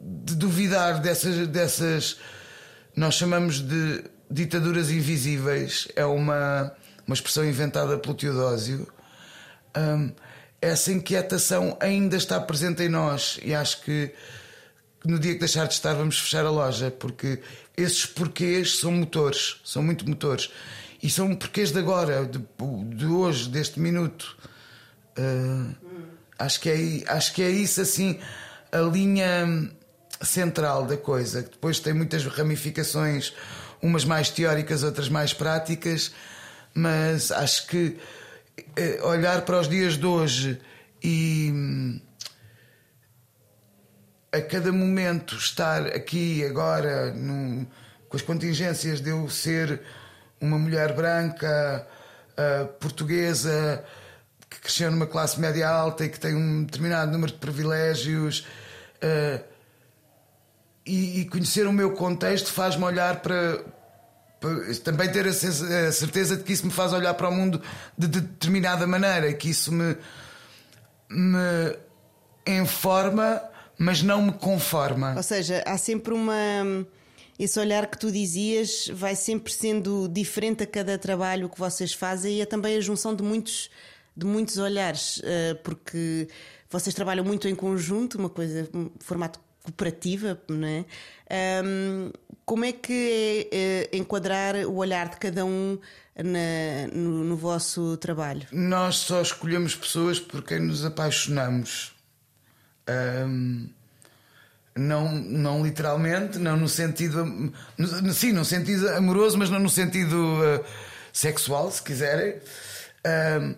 de, 0.00 0.34
duvidar 0.34 1.00
dessas, 1.00 1.46
dessas, 1.46 2.18
nós 2.96 3.14
chamamos 3.14 3.60
de 3.60 4.04
ditaduras 4.30 4.90
invisíveis, 4.90 5.86
é 5.94 6.04
uma, 6.04 6.72
uma 7.06 7.14
expressão 7.14 7.44
inventada 7.44 7.98
pelo 7.98 8.14
Teodósio. 8.14 8.88
Um, 9.76 10.12
essa 10.60 10.90
inquietação 10.90 11.76
ainda 11.78 12.16
está 12.16 12.40
presente 12.40 12.82
em 12.82 12.88
nós 12.88 13.38
e 13.44 13.54
acho 13.54 13.82
que 13.82 14.12
no 15.04 15.18
dia 15.18 15.34
que 15.34 15.40
deixar 15.40 15.66
de 15.66 15.74
estar 15.74 15.94
vamos 15.94 16.18
fechar 16.18 16.44
a 16.46 16.50
loja 16.50 16.90
porque 16.90 17.40
esses 17.76 18.06
porquês 18.06 18.78
são 18.78 18.90
motores, 18.90 19.60
são 19.62 19.82
muito 19.82 20.08
motores 20.08 20.50
e 21.02 21.10
são 21.10 21.36
porquês 21.36 21.70
de 21.70 21.78
agora, 21.78 22.24
de, 22.24 22.40
de 22.96 23.06
hoje, 23.06 23.50
deste 23.50 23.78
minuto. 23.78 24.36
Uh, 25.18 25.74
acho, 26.38 26.60
que 26.60 26.70
é, 26.70 27.12
acho 27.12 27.34
que 27.34 27.42
é 27.42 27.50
isso 27.50 27.80
assim 27.80 28.18
a 28.72 28.80
linha 28.80 29.70
central 30.22 30.84
da 30.84 30.96
coisa, 30.96 31.42
que 31.42 31.50
depois 31.50 31.80
tem 31.80 31.92
muitas 31.92 32.24
ramificações, 32.26 33.34
umas 33.82 34.04
mais 34.04 34.30
teóricas, 34.30 34.82
outras 34.82 35.08
mais 35.08 35.32
práticas, 35.32 36.12
mas 36.74 37.30
acho 37.30 37.66
que 37.66 37.98
eh, 38.76 39.00
olhar 39.02 39.42
para 39.42 39.60
os 39.60 39.68
dias 39.68 39.96
de 39.96 40.06
hoje 40.06 40.60
e 41.02 42.00
a 44.32 44.40
cada 44.40 44.72
momento 44.72 45.36
estar 45.36 45.86
aqui 45.86 46.44
agora 46.44 47.12
num, 47.12 47.66
com 48.08 48.16
as 48.16 48.22
contingências 48.22 49.00
de 49.00 49.10
eu 49.10 49.28
ser 49.28 49.80
uma 50.40 50.58
mulher 50.58 50.94
branca, 50.94 51.86
uh, 52.32 52.66
portuguesa, 52.74 53.82
que 54.50 54.60
cresceu 54.60 54.90
numa 54.90 55.06
classe 55.06 55.40
média 55.40 55.68
alta 55.68 56.04
e 56.04 56.08
que 56.08 56.20
tem 56.20 56.34
um 56.34 56.64
determinado 56.64 57.10
número 57.10 57.32
de 57.32 57.38
privilégios. 57.38 58.46
Uh, 58.96 59.55
e, 60.86 61.20
e, 61.20 61.24
conhecer 61.24 61.66
o 61.66 61.72
meu 61.72 61.92
contexto 61.92 62.52
faz-me 62.52 62.84
olhar 62.84 63.20
para, 63.20 63.64
também 64.84 65.10
ter 65.10 65.26
a 65.26 65.32
certeza 65.92 66.36
de 66.36 66.44
que 66.44 66.52
isso 66.52 66.64
me 66.64 66.72
faz 66.72 66.92
olhar 66.92 67.14
para 67.14 67.28
o 67.28 67.32
mundo 67.32 67.60
de 67.98 68.06
determinada 68.06 68.86
maneira, 68.86 69.32
que 69.32 69.50
isso 69.50 69.72
me, 69.72 69.96
me 71.10 71.76
informa, 72.46 73.42
mas 73.78 74.02
não 74.02 74.22
me 74.22 74.32
conforma. 74.32 75.14
Ou 75.16 75.22
seja, 75.22 75.62
há 75.66 75.76
sempre 75.76 76.14
uma. 76.14 76.34
Esse 77.38 77.60
olhar 77.60 77.86
que 77.86 77.98
tu 77.98 78.10
dizias 78.10 78.90
vai 78.94 79.14
sempre 79.14 79.52
sendo 79.52 80.08
diferente 80.08 80.62
a 80.62 80.66
cada 80.66 80.96
trabalho 80.96 81.50
que 81.50 81.58
vocês 81.58 81.92
fazem 81.92 82.36
e 82.36 82.40
é 82.40 82.46
também 82.46 82.78
a 82.78 82.80
junção 82.80 83.14
de 83.14 83.22
muitos, 83.22 83.68
de 84.16 84.24
muitos 84.24 84.56
olhares, 84.56 85.20
eh, 85.22 85.52
porque 85.62 86.28
vocês 86.70 86.94
trabalham 86.94 87.22
muito 87.22 87.46
em 87.46 87.54
conjunto, 87.54 88.16
uma 88.16 88.30
coisa, 88.30 88.66
um 88.72 88.90
formato 89.00 89.38
cooperativa, 89.66 90.40
não 90.48 90.66
é? 90.66 90.84
Um, 91.64 92.10
como 92.44 92.64
é 92.64 92.72
que 92.72 93.48
é, 93.52 93.90
é, 93.92 93.96
enquadrar 93.96 94.54
o 94.66 94.76
olhar 94.76 95.08
de 95.08 95.16
cada 95.16 95.44
um 95.44 95.78
na, 96.16 96.86
no, 96.92 97.24
no, 97.24 97.36
vosso 97.36 97.96
trabalho? 97.96 98.46
Nós 98.52 98.96
só 98.96 99.20
escolhemos 99.20 99.74
pessoas 99.74 100.20
por 100.20 100.42
quem 100.44 100.60
nos 100.60 100.84
apaixonamos. 100.84 101.92
Um, 102.88 103.68
não, 104.76 105.12
não 105.12 105.64
literalmente, 105.64 106.38
não 106.38 106.56
no 106.56 106.68
sentido. 106.68 107.52
No, 107.76 108.12
sim, 108.14 108.32
no 108.32 108.44
sentido 108.44 108.88
amoroso, 108.90 109.36
mas 109.36 109.50
não 109.50 109.58
no 109.58 109.70
sentido 109.70 110.14
uh, 110.14 110.64
sexual, 111.12 111.70
se 111.72 111.82
quiserem. 111.82 112.36
Um, 113.40 113.54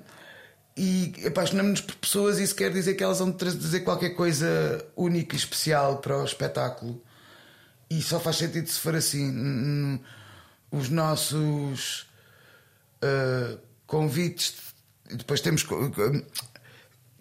e 0.79 1.27
apaixonamos-nos 1.27 1.81
por 1.81 1.97
pessoas, 1.97 2.39
isso 2.39 2.55
quer 2.55 2.73
dizer 2.73 2.95
que 2.95 3.03
elas 3.03 3.19
vão 3.19 3.33
trazer 3.33 3.81
qualquer 3.81 4.11
coisa 4.11 4.87
única 4.97 5.35
e 5.35 5.39
especial 5.39 5.99
para 5.99 6.17
o 6.17 6.25
espetáculo. 6.25 7.03
E 7.91 8.01
só 8.01 8.21
faz 8.21 8.37
sentido 8.37 8.69
se 8.69 8.79
for 8.79 8.95
assim. 8.95 10.01
Os 10.71 10.89
nossos 10.89 12.07
uh, 13.03 13.59
convites, 13.89 14.55
depois 15.11 15.41
temos 15.41 15.67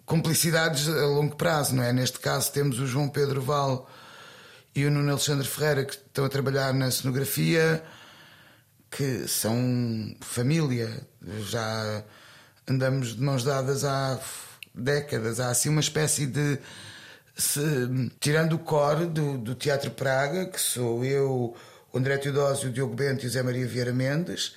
complicidades 0.06 0.88
a 0.88 1.06
longo 1.06 1.34
prazo, 1.34 1.74
não 1.74 1.82
é? 1.82 1.92
Neste 1.92 2.20
caso 2.20 2.52
temos 2.52 2.78
o 2.78 2.86
João 2.86 3.08
Pedro 3.08 3.42
Val 3.42 3.90
e 4.72 4.86
o 4.86 4.90
Nuno 4.90 5.10
Alexandre 5.10 5.48
Ferreira 5.48 5.84
que 5.84 5.94
estão 5.94 6.24
a 6.24 6.28
trabalhar 6.28 6.72
na 6.72 6.92
cenografia, 6.92 7.82
que 8.88 9.26
são 9.26 10.14
família, 10.20 11.04
já 11.40 12.04
andamos 12.68 13.16
de 13.16 13.22
mãos 13.22 13.44
dadas 13.44 13.84
há 13.84 14.20
décadas. 14.74 15.40
Há 15.40 15.50
assim 15.50 15.68
uma 15.68 15.80
espécie 15.80 16.26
de. 16.26 16.58
Se, 17.34 17.60
tirando 18.18 18.54
o 18.54 18.58
core 18.58 19.06
do, 19.06 19.38
do, 19.38 19.54
Teatro 19.54 19.92
Praga, 19.92 20.46
que 20.46 20.60
sou 20.60 21.04
eu, 21.04 21.56
o 21.92 21.98
André 21.98 22.18
Teodósio, 22.18 22.68
o 22.68 22.72
Diogo 22.72 22.94
Bento 22.96 23.24
e 23.24 23.28
o 23.28 23.30
Zé 23.30 23.44
Maria 23.44 23.66
Vieira 23.66 23.92
Mendes, 23.92 24.56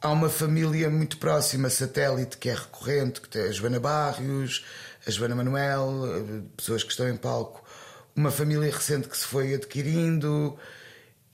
há 0.00 0.10
uma 0.10 0.30
família 0.30 0.88
muito 0.88 1.18
próxima, 1.18 1.68
satélite, 1.68 2.38
que 2.38 2.48
é 2.48 2.54
recorrente, 2.54 3.20
que 3.20 3.28
tem 3.28 3.42
a 3.42 3.52
Joana 3.52 3.78
Barrios, 3.78 4.64
a 5.06 5.10
Joana 5.10 5.34
Manuel, 5.34 6.46
pessoas 6.56 6.82
que 6.82 6.90
estão 6.90 7.06
em 7.06 7.16
palco. 7.16 7.62
Uma 8.16 8.30
família 8.30 8.72
recente 8.72 9.06
que 9.06 9.18
se 9.18 9.26
foi 9.26 9.54
adquirindo. 9.54 10.56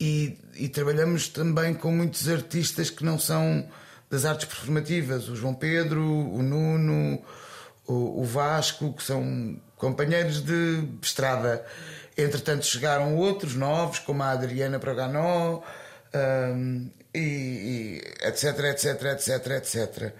E, 0.01 0.39
e 0.55 0.69
trabalhamos 0.69 1.29
também 1.29 1.75
com 1.75 1.93
muitos 1.93 2.29
artistas 2.29 2.91
que 2.91 3.05
não 3.05 3.19
são 3.19 3.69
das 4.11 4.25
artes 4.25 4.47
performativas, 4.47 5.29
o 5.29 5.37
João 5.37 5.55
Pedro, 5.55 6.03
o 6.03 6.43
Nuno, 6.43 7.23
o, 7.87 8.21
o 8.21 8.25
Vasco, 8.25 8.93
que 8.93 9.05
são 9.05 9.57
companheiros 9.77 10.43
de 10.43 10.85
estrada. 11.01 11.65
Entretanto, 12.19 12.67
chegaram 12.67 13.17
outros 13.17 13.55
novos, 13.55 14.01
como 14.01 14.23
a 14.23 14.31
Adriana 14.31 14.81
Praganó, 14.81 15.63
um, 16.13 16.91
e, 17.15 17.19
e, 17.19 18.27
etc, 18.27 18.59
etc, 18.65 19.03
etc, 19.05 19.47
etc. 19.53 20.13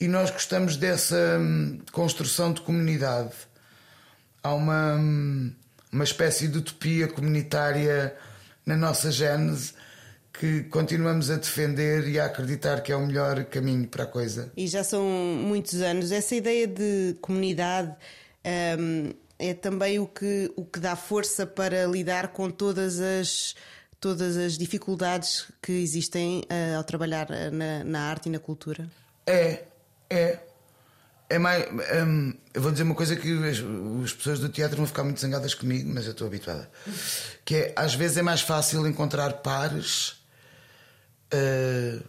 E 0.00 0.06
nós 0.06 0.30
gostamos 0.30 0.76
dessa 0.76 1.38
hum, 1.40 1.80
construção 1.90 2.52
de 2.52 2.60
comunidade. 2.60 3.34
Há 4.42 4.54
uma, 4.54 4.94
hum, 4.94 5.52
uma 5.92 6.04
espécie 6.04 6.46
de 6.46 6.58
utopia 6.58 7.08
comunitária 7.08 8.16
na 8.64 8.76
nossa 8.76 9.10
gênese 9.10 9.74
que 10.38 10.62
continuamos 10.64 11.30
a 11.30 11.36
defender 11.36 12.06
e 12.08 12.18
a 12.18 12.26
acreditar 12.26 12.80
que 12.80 12.92
é 12.92 12.96
o 12.96 13.04
melhor 13.04 13.44
caminho 13.46 13.88
para 13.88 14.04
a 14.04 14.06
coisa. 14.06 14.52
E 14.56 14.68
já 14.68 14.84
são 14.84 15.02
muitos 15.02 15.80
anos. 15.82 16.12
Essa 16.12 16.36
ideia 16.36 16.66
de 16.66 17.16
comunidade 17.20 17.92
hum, 18.78 19.12
é 19.36 19.52
também 19.52 19.98
o 19.98 20.06
que, 20.06 20.50
o 20.54 20.64
que 20.64 20.78
dá 20.78 20.94
força 20.94 21.44
para 21.44 21.86
lidar 21.86 22.28
com 22.28 22.50
todas 22.50 23.00
as, 23.00 23.56
todas 23.98 24.36
as 24.36 24.56
dificuldades 24.56 25.50
que 25.60 25.72
existem 25.72 26.42
uh, 26.42 26.76
ao 26.76 26.84
trabalhar 26.84 27.28
na, 27.52 27.82
na, 27.82 28.00
arte 28.08 28.26
e 28.26 28.30
na 28.30 28.38
cultura? 28.38 28.88
É, 29.26 29.64
é. 30.08 30.38
É 31.30 31.38
mais. 31.38 31.66
Hum, 31.70 32.32
eu 32.54 32.62
vou 32.62 32.70
dizer 32.70 32.84
uma 32.84 32.94
coisa 32.94 33.14
que 33.14 33.30
as, 33.44 33.58
as, 34.04 34.12
pessoas 34.14 34.38
do 34.38 34.48
teatro 34.48 34.78
vão 34.78 34.86
ficar 34.86 35.04
muito 35.04 35.20
zangadas 35.20 35.52
comigo, 35.52 35.90
mas 35.92 36.06
eu 36.06 36.12
estou 36.12 36.26
habituada. 36.26 36.70
Que 37.44 37.56
é, 37.56 37.72
às 37.76 37.94
vezes 37.94 38.16
é 38.16 38.22
mais 38.22 38.40
fácil 38.40 38.86
encontrar 38.86 39.34
pares 39.34 40.17
uh, 41.32 42.08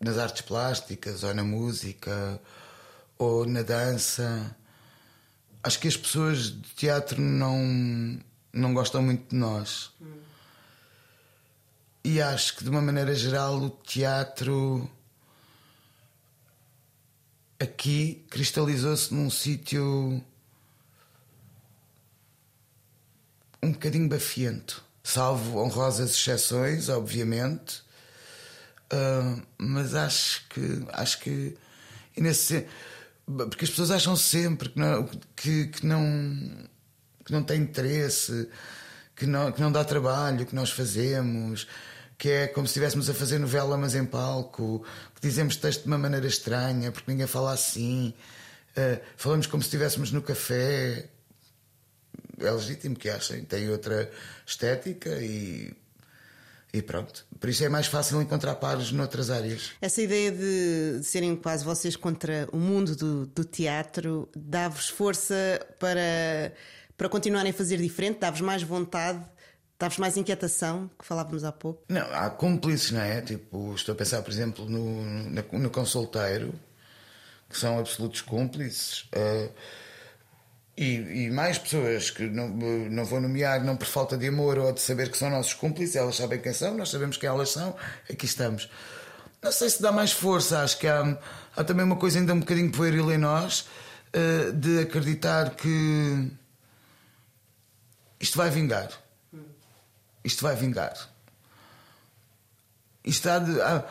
nas 0.00 0.18
artes 0.18 0.42
plásticas, 0.42 1.22
ou 1.22 1.34
na 1.34 1.44
música, 1.44 2.40
ou 3.18 3.46
na 3.46 3.62
dança. 3.62 4.56
Acho 5.62 5.78
que 5.78 5.88
as 5.88 5.96
pessoas 5.96 6.50
de 6.50 6.68
teatro 6.74 7.20
não, 7.20 8.18
não 8.52 8.74
gostam 8.74 9.02
muito 9.02 9.30
de 9.30 9.36
nós. 9.36 9.92
Hum. 10.00 10.20
E 12.04 12.20
acho 12.20 12.56
que, 12.56 12.64
de 12.64 12.70
uma 12.70 12.82
maneira 12.82 13.14
geral, 13.14 13.56
o 13.58 13.70
teatro 13.70 14.90
aqui 17.60 18.26
cristalizou-se 18.28 19.14
num 19.14 19.30
sítio 19.30 20.20
um 23.62 23.70
bocadinho 23.70 24.08
bafiento, 24.08 24.84
salvo 25.04 25.60
honrosas 25.60 26.10
exceções, 26.10 26.88
obviamente. 26.88 27.84
Uh, 28.92 29.42
mas 29.56 29.94
acho 29.94 30.46
que 30.48 30.84
acho 30.92 31.20
que 31.20 31.56
nesse 32.16 32.66
porque 33.24 33.64
as 33.64 33.70
pessoas 33.70 33.90
acham 33.90 34.14
sempre 34.16 34.68
que 34.68 34.78
não 34.78 35.08
que, 35.34 35.66
que 35.68 35.86
não 35.86 36.68
que 37.24 37.32
não 37.32 37.42
tem 37.42 37.62
interesse 37.62 38.50
que 39.16 39.24
não 39.24 39.50
que 39.50 39.62
não 39.62 39.72
dá 39.72 39.82
trabalho 39.82 40.44
que 40.44 40.54
nós 40.54 40.70
fazemos 40.70 41.66
que 42.18 42.28
é 42.28 42.46
como 42.48 42.66
se 42.66 42.72
estivéssemos 42.72 43.08
a 43.08 43.14
fazer 43.14 43.38
novela 43.38 43.78
mas 43.78 43.94
em 43.94 44.04
palco 44.04 44.84
que 45.14 45.28
dizemos 45.28 45.56
texto 45.56 45.82
de 45.82 45.86
uma 45.86 45.98
maneira 45.98 46.26
estranha 46.26 46.90
porque 46.92 47.10
ninguém 47.10 47.26
fala 47.26 47.52
assim. 47.52 48.12
Uh, 48.76 49.00
falamos 49.16 49.46
como 49.46 49.62
se 49.62 49.68
estivéssemos 49.68 50.10
no 50.10 50.20
café. 50.20 51.08
É 52.38 52.50
legítimo 52.50 52.96
que 52.96 53.08
achem 53.08 53.44
tem 53.44 53.70
outra 53.70 54.10
estética 54.44 55.10
e 55.20 55.72
e 56.72 56.80
pronto. 56.80 57.26
Por 57.38 57.50
isso 57.50 57.64
é 57.64 57.68
mais 57.68 57.86
fácil 57.86 58.20
encontrar 58.22 58.54
pares 58.54 58.90
noutras 58.92 59.30
áreas. 59.30 59.72
Essa 59.80 60.00
ideia 60.00 60.32
de 60.32 61.00
serem 61.02 61.36
quase 61.36 61.64
vocês 61.64 61.96
contra 61.96 62.48
o 62.50 62.56
mundo 62.56 62.96
do, 62.96 63.26
do 63.26 63.44
teatro 63.44 64.28
dá-vos 64.34 64.88
força 64.88 65.60
para, 65.78 66.52
para 66.96 67.08
continuarem 67.08 67.50
a 67.50 67.54
fazer 67.54 67.76
diferente? 67.76 68.20
Dá-vos 68.20 68.40
mais 68.40 68.62
vontade? 68.62 69.22
Dá-vos 69.78 69.98
mais 69.98 70.16
inquietação, 70.16 70.88
que 70.98 71.04
falávamos 71.04 71.42
há 71.44 71.50
pouco? 71.50 71.82
Não, 71.88 72.06
há 72.14 72.30
cúmplices, 72.30 72.92
não 72.92 73.00
é? 73.00 73.20
Tipo, 73.20 73.74
estou 73.74 73.92
a 73.92 73.96
pensar, 73.96 74.22
por 74.22 74.30
exemplo, 74.30 74.64
no, 74.64 75.02
no, 75.02 75.58
no 75.58 75.70
consulteiro, 75.70 76.54
que 77.50 77.58
são 77.58 77.78
absolutos 77.78 78.20
cúmplices. 78.20 79.08
Uh, 79.14 79.50
e, 80.76 81.24
e, 81.24 81.30
mais 81.30 81.58
pessoas 81.58 82.10
que 82.10 82.22
não, 82.22 82.48
não 82.48 83.04
vou 83.04 83.20
nomear, 83.20 83.62
não 83.62 83.76
por 83.76 83.86
falta 83.86 84.16
de 84.16 84.28
amor 84.28 84.58
ou 84.58 84.72
de 84.72 84.80
saber 84.80 85.10
que 85.10 85.18
são 85.18 85.28
nossos 85.28 85.52
cúmplices, 85.52 85.96
elas 85.96 86.16
sabem 86.16 86.40
quem 86.40 86.52
são, 86.52 86.74
nós 86.76 86.88
sabemos 86.88 87.16
quem 87.18 87.28
elas 87.28 87.50
são, 87.50 87.76
aqui 88.10 88.24
estamos. 88.24 88.70
Não 89.42 89.52
sei 89.52 89.68
se 89.68 89.82
dá 89.82 89.92
mais 89.92 90.12
força, 90.12 90.62
acho 90.62 90.78
que 90.78 90.86
há, 90.86 91.18
há 91.56 91.64
também 91.64 91.84
uma 91.84 91.96
coisa 91.96 92.18
ainda 92.18 92.32
um 92.32 92.40
bocadinho 92.40 92.70
pueril 92.72 93.12
em 93.12 93.18
nós, 93.18 93.68
uh, 94.14 94.52
de 94.52 94.80
acreditar 94.80 95.50
que 95.50 96.30
isto 98.18 98.38
vai 98.38 98.48
vingar. 98.48 98.88
Isto 100.24 100.42
vai 100.42 100.54
vingar. 100.54 100.94
Isto 103.04 103.28
há 103.28 103.36
há, 103.36 103.84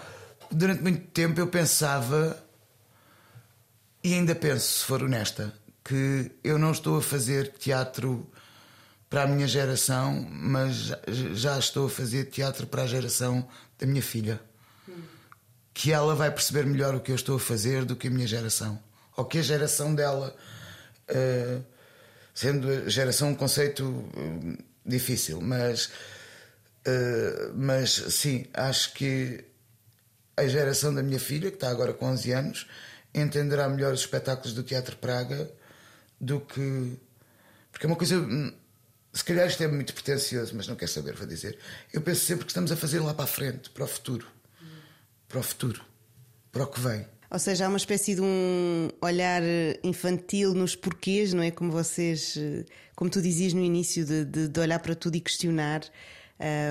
durante 0.50 0.82
muito 0.82 1.08
tempo 1.12 1.39
eu 1.39 1.48
pensava, 1.48 2.41
e 4.04 4.13
ainda 4.13 4.34
penso, 4.34 4.80
se 4.80 4.86
for 4.86 5.04
honesta, 5.04 5.54
que 5.84 6.32
eu 6.44 6.58
não 6.58 6.72
estou 6.72 6.98
a 6.98 7.02
fazer 7.02 7.54
teatro 7.54 8.30
para 9.10 9.24
a 9.24 9.28
minha 9.28 9.48
geração, 9.48 10.26
mas 10.32 10.94
já 11.34 11.60
estou 11.60 11.88
a 11.88 11.89
fazer 11.89 12.26
teatro 12.26 12.65
para 12.65 12.84
a 12.84 12.88
geração 12.88 13.46
da 13.78 13.86
minha 13.86 14.02
filha. 14.02 14.39
Que 15.74 15.91
ela 15.91 16.15
vai 16.15 16.32
perceber 16.32 16.65
melhor 16.65 16.96
o 16.96 17.02
que 17.02 17.12
eu 17.12 17.15
estou 17.15 17.36
a 17.36 17.39
fazer 17.39 17.84
do 17.84 17.96
que 17.96 18.08
a 18.08 18.12
minha 18.12 18.28
geração. 18.28 18.82
Ou 19.17 19.26
que 19.26 19.39
a 19.39 19.41
geração 19.41 19.94
dela, 19.94 20.34
uh, 21.10 21.63
sendo 22.34 22.70
a 22.70 22.89
geração 22.89 23.30
um 23.30 23.36
conceito 23.36 23.84
uh, 23.84 24.63
difícil, 24.86 25.41
mas, 25.41 25.88
uh, 26.88 27.54
mas 27.54 27.91
sim, 27.91 28.46
acho 28.54 28.94
que 28.94 29.44
a 30.38 30.48
geração 30.48 30.94
da 30.94 31.04
minha 31.04 31.20
filha, 31.20 31.50
que 31.50 31.58
está 31.58 31.70
agora 31.70 31.91
com 31.91 32.06
11 32.06 32.32
anos, 32.32 32.67
entenderá 33.13 33.67
melhor 33.67 33.94
os 33.94 34.02
espetáculos 34.02 34.54
do 34.54 34.63
Teatro 34.63 34.96
Praga 34.96 35.52
do 36.21 36.39
que. 36.39 36.97
Porque 37.71 37.86
é 37.86 37.88
uma 37.88 37.95
coisa. 37.95 38.17
Hum, 38.17 38.53
se 39.12 39.25
calhar 39.25 39.47
isto 39.47 39.62
é 39.62 39.67
muito 39.67 39.93
pretencioso, 39.93 40.53
mas 40.55 40.67
não 40.67 40.75
quer 40.75 40.88
saber, 40.88 41.15
vou 41.15 41.27
dizer. 41.27 41.57
Eu 41.91 42.01
penso 42.01 42.23
sempre 42.23 42.45
que 42.45 42.51
estamos 42.51 42.71
a 42.71 42.77
fazer 42.77 42.99
lá 42.99 43.13
para 43.13 43.25
a 43.25 43.27
frente, 43.27 43.69
para 43.71 43.84
o 43.84 43.88
futuro. 43.88 44.25
Para 45.27 45.39
o 45.39 45.43
futuro. 45.43 45.84
Para 46.51 46.63
o 46.63 46.67
que 46.67 46.79
vem. 46.79 47.05
Ou 47.29 47.39
seja, 47.39 47.65
há 47.65 47.67
uma 47.67 47.77
espécie 47.77 48.15
de 48.15 48.21
um 48.21 48.89
olhar 49.01 49.41
infantil 49.84 50.53
nos 50.53 50.75
porquês, 50.75 51.34
não 51.34 51.41
é? 51.41 51.49
Como 51.49 51.71
vocês, 51.71 52.38
como 52.95 53.10
tu 53.10 53.21
dizias 53.21 53.53
no 53.53 53.62
início, 53.62 54.05
de, 54.05 54.25
de, 54.25 54.47
de 54.49 54.60
olhar 54.60 54.79
para 54.79 54.93
tudo 54.95 55.15
e 55.15 55.21
questionar 55.21 55.81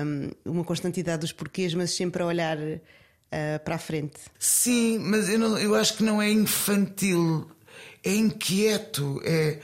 um, 0.05 0.51
uma 0.51 0.63
constantidade 0.63 1.21
dos 1.21 1.31
porquês, 1.31 1.73
mas 1.73 1.91
sempre 1.91 2.21
a 2.21 2.25
olhar 2.25 2.57
uh, 2.57 2.79
para 3.63 3.75
a 3.75 3.79
frente. 3.79 4.19
Sim, 4.37 4.99
mas 4.99 5.29
eu, 5.29 5.39
não, 5.39 5.57
eu 5.57 5.73
acho 5.73 5.97
que 5.97 6.03
não 6.03 6.21
é 6.21 6.29
infantil 6.29 7.49
é 8.03 8.13
inquieto, 8.13 9.21
é, 9.23 9.59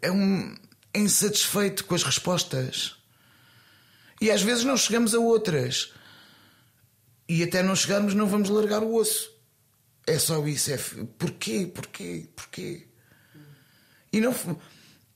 é 0.00 0.10
um 0.10 0.54
é 0.94 1.00
insatisfeito 1.00 1.84
com 1.84 1.94
as 1.94 2.02
respostas. 2.02 2.96
E 4.20 4.30
às 4.30 4.42
vezes 4.42 4.64
não 4.64 4.76
chegamos 4.76 5.14
a 5.14 5.18
outras. 5.18 5.92
E 7.28 7.42
até 7.42 7.62
não 7.62 7.74
chegarmos, 7.74 8.14
não 8.14 8.26
vamos 8.26 8.50
largar 8.50 8.82
o 8.82 8.94
osso. 8.94 9.30
É 10.06 10.18
só 10.18 10.46
isso. 10.46 10.70
É 10.72 10.78
porquê, 11.18 11.66
porquê, 11.66 12.28
porquê? 12.36 12.86
E 14.12 14.20
não, 14.20 14.34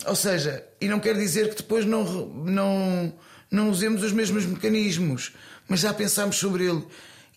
ou 0.06 0.16
seja, 0.16 0.66
e 0.80 0.88
não 0.88 0.98
quer 0.98 1.14
dizer 1.14 1.50
que 1.50 1.56
depois 1.56 1.84
não, 1.84 2.04
não, 2.28 3.18
não 3.50 3.70
usemos 3.70 4.02
os 4.02 4.12
mesmos 4.12 4.46
mecanismos, 4.46 5.32
mas 5.68 5.80
já 5.80 5.92
pensámos 5.92 6.36
sobre 6.36 6.64
ele. 6.64 6.86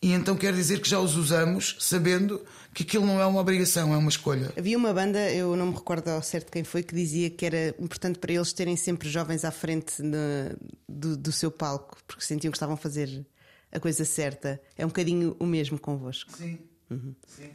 E 0.01 0.13
então 0.13 0.35
quer 0.35 0.53
dizer 0.53 0.79
que 0.79 0.89
já 0.89 0.99
os 0.99 1.15
usamos 1.15 1.75
sabendo 1.79 2.41
que 2.73 2.83
aquilo 2.83 3.05
não 3.05 3.19
é 3.19 3.25
uma 3.25 3.41
obrigação, 3.41 3.93
é 3.93 3.97
uma 3.97 4.09
escolha. 4.09 4.53
Havia 4.57 4.77
uma 4.77 4.93
banda, 4.93 5.19
eu 5.31 5.55
não 5.55 5.67
me 5.67 5.73
recordo 5.73 6.07
ao 6.07 6.21
certo 6.21 6.51
quem 6.51 6.63
foi, 6.63 6.83
que 6.83 6.95
dizia 6.95 7.29
que 7.29 7.45
era 7.45 7.75
importante 7.79 8.17
para 8.17 8.31
eles 8.31 8.53
terem 8.53 8.77
sempre 8.77 9.09
jovens 9.09 9.43
à 9.43 9.51
frente 9.51 10.01
na, 10.01 10.55
do, 10.87 11.17
do, 11.17 11.31
seu 11.31 11.51
palco, 11.51 11.97
porque 12.07 12.23
sentiam 12.23 12.51
que 12.51 12.55
estavam 12.55 12.75
a 12.75 12.77
fazer 12.77 13.25
a 13.71 13.79
coisa 13.79 14.05
certa. 14.05 14.61
É 14.77 14.85
um 14.85 14.89
bocadinho 14.89 15.35
o 15.37 15.45
mesmo 15.45 15.77
convosco. 15.77 16.31
Sim. 16.37 16.59
Uhum. 16.89 17.13
Sim. 17.27 17.49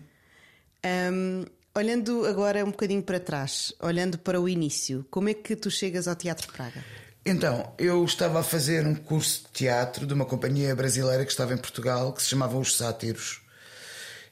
Um, 0.85 1.45
olhando 1.75 2.27
agora 2.27 2.63
um 2.63 2.71
bocadinho 2.71 3.03
para 3.03 3.19
trás, 3.19 3.73
olhando 3.81 4.19
para 4.19 4.39
o 4.39 4.49
início, 4.49 5.07
como 5.11 5.31
é 5.31 5.35
que 5.35 5.57
tu 5.57 5.71
chegas 5.71 6.07
ao 6.07 6.15
Teatro 6.15 6.53
Praga? 6.53 6.85
Então, 7.27 7.73
eu 7.79 8.05
estava 8.05 8.41
a 8.41 8.43
fazer 8.43 8.87
um 8.87 8.95
curso 8.95 9.45
de 9.45 9.49
teatro 9.53 10.07
de 10.07 10.13
uma 10.13 10.27
companhia 10.27 10.77
brasileira 10.77 11.25
que 11.25 11.31
estava 11.31 11.55
em 11.55 11.57
Portugal, 11.57 12.13
que 12.13 12.23
se 12.23 12.29
chamava 12.29 12.59
Os 12.59 12.77
Sátiros. 12.77 13.41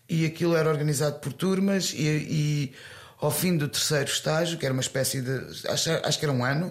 E 0.07 0.27
aquilo 0.27 0.55
era 0.55 0.69
organizado 0.69 1.19
por 1.19 1.33
turmas, 1.33 1.95
e, 1.95 2.03
e 2.03 2.73
ao 3.19 3.31
fim 3.31 3.57
do 3.57 3.67
terceiro 3.67 4.11
estágio, 4.11 4.59
que 4.59 4.67
era 4.67 4.75
uma 4.75 4.83
espécie 4.83 5.23
de. 5.23 5.69
Acho, 5.69 5.91
acho 6.05 6.19
que 6.19 6.25
era 6.25 6.35
um 6.35 6.45
ano, 6.45 6.71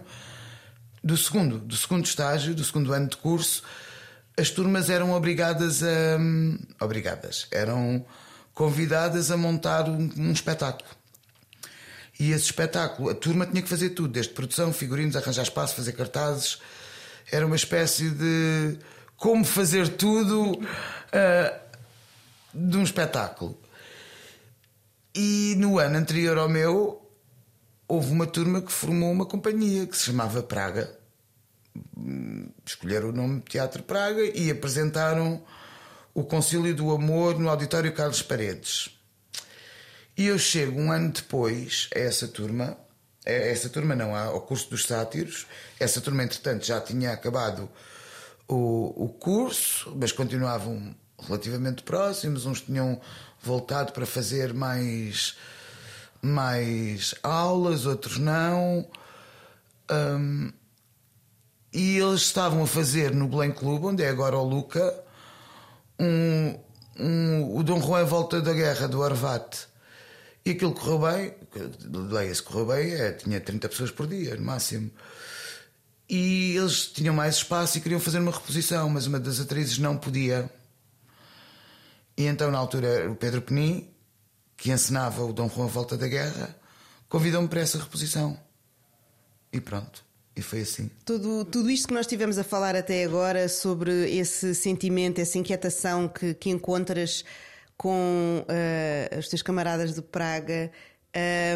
do 1.03 1.17
segundo, 1.17 1.57
do 1.57 1.75
segundo 1.75 2.05
estágio, 2.05 2.53
do 2.53 2.63
segundo 2.63 2.93
ano 2.93 3.07
de 3.07 3.17
curso, 3.17 3.63
as 4.37 4.51
turmas 4.51 4.91
eram 4.91 5.13
obrigadas 5.13 5.81
a. 5.81 6.19
Obrigadas. 6.83 7.47
Eram 7.49 8.05
convidadas 8.53 9.31
a 9.31 9.37
montar 9.37 9.89
um, 9.89 10.09
um 10.17 10.31
espetáculo. 10.31 11.00
E 12.21 12.33
esse 12.33 12.45
espetáculo, 12.45 13.09
a 13.09 13.15
turma 13.15 13.47
tinha 13.47 13.63
que 13.63 13.67
fazer 13.67 13.89
tudo, 13.89 14.09
desde 14.09 14.31
produção, 14.31 14.71
figurinos, 14.71 15.15
arranjar 15.15 15.41
espaço, 15.41 15.73
fazer 15.73 15.93
cartazes. 15.93 16.59
Era 17.31 17.47
uma 17.47 17.55
espécie 17.55 18.11
de 18.11 18.77
como 19.17 19.43
fazer 19.43 19.87
tudo 19.87 20.51
uh, 20.51 21.59
de 22.53 22.77
um 22.77 22.83
espetáculo. 22.83 23.59
E 25.15 25.55
no 25.57 25.79
ano 25.79 25.97
anterior 25.97 26.37
ao 26.37 26.47
meu, 26.47 27.01
houve 27.87 28.11
uma 28.11 28.27
turma 28.27 28.61
que 28.61 28.71
formou 28.71 29.11
uma 29.11 29.25
companhia 29.25 29.87
que 29.87 29.97
se 29.97 30.03
chamava 30.03 30.43
Praga. 30.43 30.95
Escolheram 32.63 33.09
o 33.09 33.13
nome 33.13 33.41
Teatro 33.41 33.81
Praga 33.81 34.21
e 34.21 34.51
apresentaram 34.51 35.43
o 36.13 36.23
Concílio 36.23 36.75
do 36.75 36.91
Amor 36.91 37.39
no 37.39 37.49
Auditório 37.49 37.91
Carlos 37.91 38.21
Paredes. 38.21 39.00
E 40.21 40.27
eu 40.27 40.37
chego 40.37 40.79
um 40.79 40.91
ano 40.91 41.11
depois 41.11 41.89
a 41.95 41.97
essa 41.97 42.27
turma, 42.27 42.77
a 43.25 43.31
essa 43.31 43.67
turma 43.69 43.95
não, 43.95 44.15
ao 44.15 44.41
curso 44.41 44.69
dos 44.69 44.85
sátiros. 44.85 45.47
Essa 45.79 45.99
turma, 45.99 46.23
entretanto, 46.23 46.63
já 46.63 46.79
tinha 46.79 47.11
acabado 47.11 47.67
o, 48.47 49.05
o 49.05 49.09
curso, 49.09 49.91
mas 49.99 50.11
continuavam 50.11 50.95
relativamente 51.19 51.81
próximos. 51.81 52.45
Uns 52.45 52.61
tinham 52.61 53.01
voltado 53.41 53.93
para 53.93 54.05
fazer 54.05 54.53
mais, 54.53 55.35
mais 56.21 57.15
aulas, 57.23 57.87
outros 57.87 58.19
não. 58.19 58.87
Um, 59.89 60.53
e 61.73 61.97
eles 61.97 62.21
estavam 62.21 62.61
a 62.61 62.67
fazer 62.67 63.11
no 63.11 63.27
Belém 63.27 63.51
Clube, 63.51 63.87
onde 63.87 64.03
é 64.03 64.09
agora 64.09 64.37
o 64.37 64.47
Luca, 64.47 65.03
um, 65.99 66.59
um, 66.99 67.57
o 67.57 67.63
Dom 67.63 67.81
Juan 67.81 68.05
Volta 68.05 68.39
da 68.39 68.53
Guerra 68.53 68.87
do 68.87 69.01
Arvate. 69.01 69.70
E 70.43 70.51
aquilo 70.51 70.73
correu 70.73 70.99
bem, 70.99 71.33
leia-se, 72.09 72.41
correu 72.41 72.65
bem, 72.65 72.93
é, 72.93 73.11
tinha 73.11 73.39
30 73.39 73.69
pessoas 73.69 73.91
por 73.91 74.07
dia, 74.07 74.35
no 74.35 74.41
máximo. 74.41 74.91
E 76.09 76.55
eles 76.57 76.87
tinham 76.87 77.13
mais 77.13 77.35
espaço 77.35 77.77
e 77.77 77.81
queriam 77.81 77.99
fazer 77.99 78.19
uma 78.19 78.31
reposição, 78.31 78.89
mas 78.89 79.05
uma 79.05 79.19
das 79.19 79.39
atrizes 79.39 79.77
não 79.77 79.95
podia. 79.95 80.49
E 82.17 82.25
então, 82.25 82.51
na 82.51 82.57
altura, 82.57 83.09
o 83.09 83.15
Pedro 83.15 83.41
Penin, 83.41 83.87
que 84.57 84.71
encenava 84.71 85.23
o 85.23 85.31
Dom 85.31 85.49
Juan 85.49 85.67
Volta 85.67 85.95
da 85.95 86.07
Guerra, 86.07 86.55
convidou-me 87.07 87.47
para 87.47 87.61
essa 87.61 87.77
reposição. 87.77 88.37
E 89.53 89.61
pronto. 89.61 90.03
E 90.35 90.41
foi 90.41 90.61
assim. 90.61 90.89
Tudo, 91.05 91.45
tudo 91.45 91.69
isto 91.69 91.87
que 91.87 91.93
nós 91.93 92.07
tivemos 92.07 92.37
a 92.37 92.43
falar 92.43 92.75
até 92.75 93.03
agora 93.03 93.47
sobre 93.49 94.09
esse 94.15 94.55
sentimento, 94.55 95.19
essa 95.19 95.37
inquietação 95.37 96.07
que, 96.07 96.33
que 96.33 96.49
encontras 96.49 97.25
com 97.81 98.45
uh, 98.47 99.17
os 99.17 99.27
teus 99.27 99.41
camaradas 99.41 99.95
de 99.95 100.03
Praga, 100.03 100.71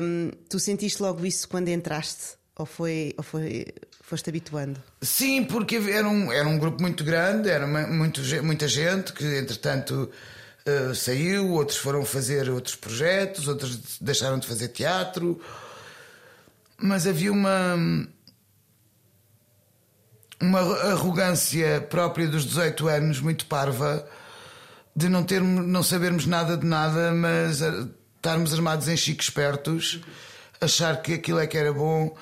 um, 0.02 0.32
tu 0.50 0.60
sentiste 0.60 1.00
logo 1.00 1.24
isso 1.24 1.48
quando 1.48 1.68
entraste? 1.68 2.34
Ou, 2.58 2.66
foi, 2.66 3.14
ou 3.16 3.24
foi, 3.24 3.68
foste 4.02 4.32
habituando? 4.32 4.82
Sim, 5.04 5.44
porque 5.44 5.76
era 5.76 6.10
um, 6.10 6.32
era 6.32 6.48
um 6.48 6.58
grupo 6.58 6.82
muito 6.82 7.04
grande, 7.04 7.48
era 7.48 7.68
muito, 7.68 8.22
muita 8.42 8.68
gente 8.68 9.14
que, 9.14 9.24
entretanto, 9.38 10.10
uh, 10.66 10.96
saiu, 10.96 11.52
outros 11.52 11.78
foram 11.78 12.04
fazer 12.04 12.50
outros 12.50 12.76
projetos, 12.76 13.48
outros 13.48 14.00
deixaram 14.02 14.40
de 14.40 14.48
fazer 14.48 14.70
teatro. 14.70 15.40
Mas 16.76 17.06
havia 17.06 17.32
uma 17.32 17.76
uma 20.42 20.60
arrogância 20.92 21.82
própria 21.82 22.28
dos 22.28 22.46
18 22.46 22.88
anos, 22.88 23.20
muito 23.20 23.46
parva, 23.46 24.08
de 24.96 25.10
não, 25.10 25.24
ter, 25.24 25.42
não 25.42 25.84
sabermos 25.84 26.26
nada 26.26 26.56
de 26.56 26.66
nada, 26.66 27.12
mas 27.12 27.62
estarmos 28.16 28.54
armados 28.54 28.88
em 28.88 28.96
chiques 28.96 29.28
espertos, 29.28 30.02
achar 30.62 31.02
que 31.02 31.14
aquilo 31.14 31.40
é 31.40 31.48
que 31.48 31.58
era 31.58 31.74
bom. 31.74 32.16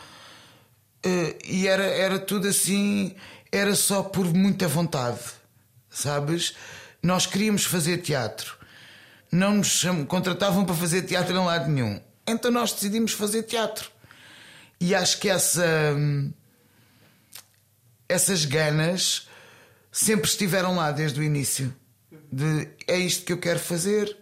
Eh, 1.04 1.38
e 1.46 1.68
era, 1.68 1.84
era 1.84 2.20
tudo 2.20 2.48
assim, 2.48 3.16
era 3.52 3.76
só 3.76 4.02
por 4.02 4.34
muita 4.34 4.68
vontade, 4.68 5.20
sabes? 5.90 6.56
Nós 7.02 7.26
queríamos 7.26 7.66
fazer 7.66 8.00
teatro, 8.00 8.58
não 9.32 9.56
nos 9.56 9.84
contratavam 10.08 10.66
para 10.66 10.76
fazer 10.76 11.04
teatro 11.04 11.36
em 11.36 11.46
lado 11.46 11.70
nenhum, 11.70 12.02
então 12.26 12.50
nós 12.50 12.72
decidimos 12.72 13.12
fazer 13.12 13.44
teatro. 13.44 13.92
E 14.80 14.96
acho 14.96 15.20
que 15.20 15.30
essa 15.30 15.94
hum, 15.96 16.34
essas 18.08 18.46
ganas 18.46 19.28
sempre 19.92 20.30
estiveram 20.30 20.76
lá 20.76 20.92
desde 20.92 21.20
o 21.20 21.24
início. 21.24 21.74
De 22.34 22.68
é 22.88 22.98
isto 22.98 23.26
que 23.26 23.32
eu 23.32 23.38
quero 23.38 23.60
fazer. 23.60 24.18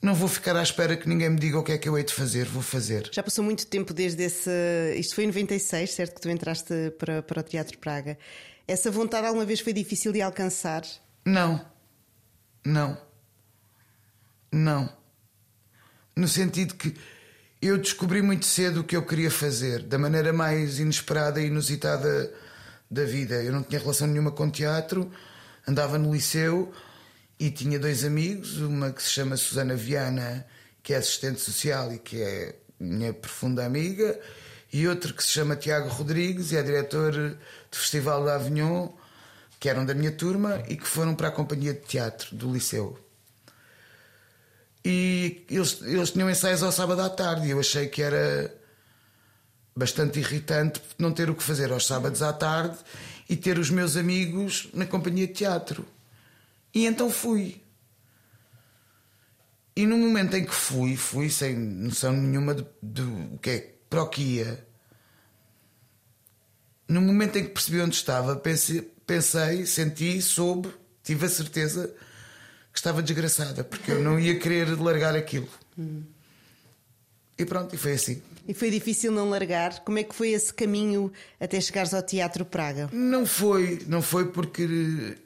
Não 0.00 0.14
vou 0.14 0.28
ficar 0.28 0.56
à 0.56 0.62
espera 0.62 0.96
que 0.96 1.08
ninguém 1.08 1.28
me 1.28 1.38
diga 1.38 1.58
o 1.58 1.64
que 1.64 1.72
é 1.72 1.78
que 1.78 1.88
eu 1.88 1.98
hei 1.98 2.04
de 2.04 2.14
fazer, 2.14 2.46
vou 2.46 2.62
fazer. 2.62 3.10
Já 3.12 3.22
passou 3.22 3.44
muito 3.44 3.66
tempo 3.66 3.92
desde 3.92 4.22
esse. 4.22 4.50
Isto 4.96 5.16
foi 5.16 5.24
em 5.24 5.26
96, 5.26 5.90
certo? 5.90 6.14
Que 6.14 6.20
tu 6.20 6.30
entraste 6.30 6.72
para, 6.98 7.20
para 7.20 7.40
o 7.40 7.42
Teatro 7.42 7.76
Praga. 7.78 8.16
Essa 8.66 8.90
vontade 8.90 9.26
alguma 9.26 9.44
vez 9.44 9.58
foi 9.60 9.72
difícil 9.72 10.12
de 10.12 10.22
alcançar? 10.22 10.82
Não. 11.26 11.66
Não. 12.64 12.96
Não. 14.52 14.88
No 16.16 16.28
sentido 16.28 16.74
que 16.74 16.94
eu 17.60 17.76
descobri 17.76 18.22
muito 18.22 18.46
cedo 18.46 18.80
o 18.80 18.84
que 18.84 18.96
eu 18.96 19.04
queria 19.04 19.30
fazer, 19.30 19.82
da 19.82 19.98
maneira 19.98 20.32
mais 20.32 20.78
inesperada 20.78 21.42
e 21.42 21.48
inusitada 21.48 22.32
da 22.88 23.04
vida. 23.04 23.42
Eu 23.42 23.52
não 23.52 23.62
tinha 23.62 23.80
relação 23.80 24.06
nenhuma 24.06 24.30
com 24.30 24.48
teatro, 24.48 25.10
andava 25.66 25.98
no 25.98 26.14
liceu 26.14 26.72
e 27.40 27.50
tinha 27.50 27.78
dois 27.78 28.04
amigos, 28.04 28.58
uma 28.58 28.92
que 28.92 29.02
se 29.02 29.08
chama 29.08 29.34
Susana 29.34 29.74
Viana, 29.74 30.46
que 30.82 30.92
é 30.92 30.98
assistente 30.98 31.40
social 31.40 31.90
e 31.90 31.98
que 31.98 32.20
é 32.20 32.54
minha 32.78 33.14
profunda 33.14 33.64
amiga, 33.64 34.20
e 34.70 34.86
outro 34.86 35.14
que 35.14 35.24
se 35.24 35.30
chama 35.30 35.56
Tiago 35.56 35.88
Rodrigues 35.88 36.52
e 36.52 36.58
é 36.58 36.62
diretor 36.62 37.12
do 37.12 37.38
Festival 37.76 38.26
da 38.26 38.34
Avignon, 38.34 38.90
que 39.58 39.70
eram 39.70 39.86
da 39.86 39.94
minha 39.94 40.12
turma 40.12 40.62
e 40.68 40.76
que 40.76 40.86
foram 40.86 41.14
para 41.14 41.28
a 41.28 41.30
companhia 41.30 41.72
de 41.72 41.80
teatro 41.80 42.36
do 42.36 42.52
liceu. 42.52 42.98
E 44.84 45.46
eles, 45.48 45.80
eles 45.80 46.10
tinham 46.10 46.28
ensaios 46.28 46.62
ao 46.62 46.70
sábado 46.70 47.00
à 47.00 47.08
tarde 47.08 47.46
e 47.46 47.50
eu 47.52 47.60
achei 47.60 47.88
que 47.88 48.02
era 48.02 48.54
bastante 49.74 50.18
irritante 50.18 50.82
não 50.98 51.10
ter 51.10 51.30
o 51.30 51.34
que 51.34 51.42
fazer 51.42 51.72
aos 51.72 51.86
sábados 51.86 52.20
à 52.20 52.34
tarde 52.34 52.76
e 53.30 53.34
ter 53.34 53.58
os 53.58 53.70
meus 53.70 53.96
amigos 53.96 54.68
na 54.74 54.84
companhia 54.84 55.26
de 55.26 55.32
teatro. 55.32 55.86
E 56.74 56.86
então 56.86 57.10
fui. 57.10 57.62
E 59.74 59.86
no 59.86 59.96
momento 59.96 60.36
em 60.36 60.44
que 60.44 60.54
fui, 60.54 60.96
fui 60.96 61.30
sem 61.30 61.56
noção 61.56 62.12
nenhuma 62.12 62.54
de, 62.54 62.66
de 62.82 63.02
o 63.02 63.38
que 63.38 63.50
é 63.50 63.74
para 63.88 64.02
o 64.02 64.08
que 64.08 64.22
ia. 64.22 64.66
No 66.88 67.00
momento 67.00 67.38
em 67.38 67.44
que 67.44 67.50
percebi 67.50 67.80
onde 67.80 67.94
estava, 67.94 68.36
pensei, 68.36 68.82
pensei, 69.06 69.64
senti, 69.64 70.20
soube, 70.20 70.68
tive 71.02 71.26
a 71.26 71.28
certeza 71.28 71.94
que 72.72 72.78
estava 72.78 73.02
desgraçada, 73.02 73.64
porque 73.64 73.92
eu 73.92 74.00
não 74.00 74.18
ia 74.18 74.38
querer 74.38 74.78
largar 74.78 75.16
aquilo. 75.16 75.48
Hum. 75.78 76.02
E 77.38 77.44
pronto, 77.44 77.74
e 77.74 77.78
foi 77.78 77.92
assim. 77.92 78.22
E 78.46 78.52
foi 78.52 78.70
difícil 78.70 79.10
não 79.12 79.30
largar? 79.30 79.80
Como 79.80 79.98
é 79.98 80.02
que 80.02 80.14
foi 80.14 80.30
esse 80.30 80.52
caminho 80.52 81.12
até 81.38 81.60
chegares 81.60 81.94
ao 81.94 82.02
Teatro 82.02 82.44
Praga? 82.44 82.90
Não 82.92 83.24
foi, 83.24 83.82
não 83.86 84.02
foi 84.02 84.30
porque 84.30 85.16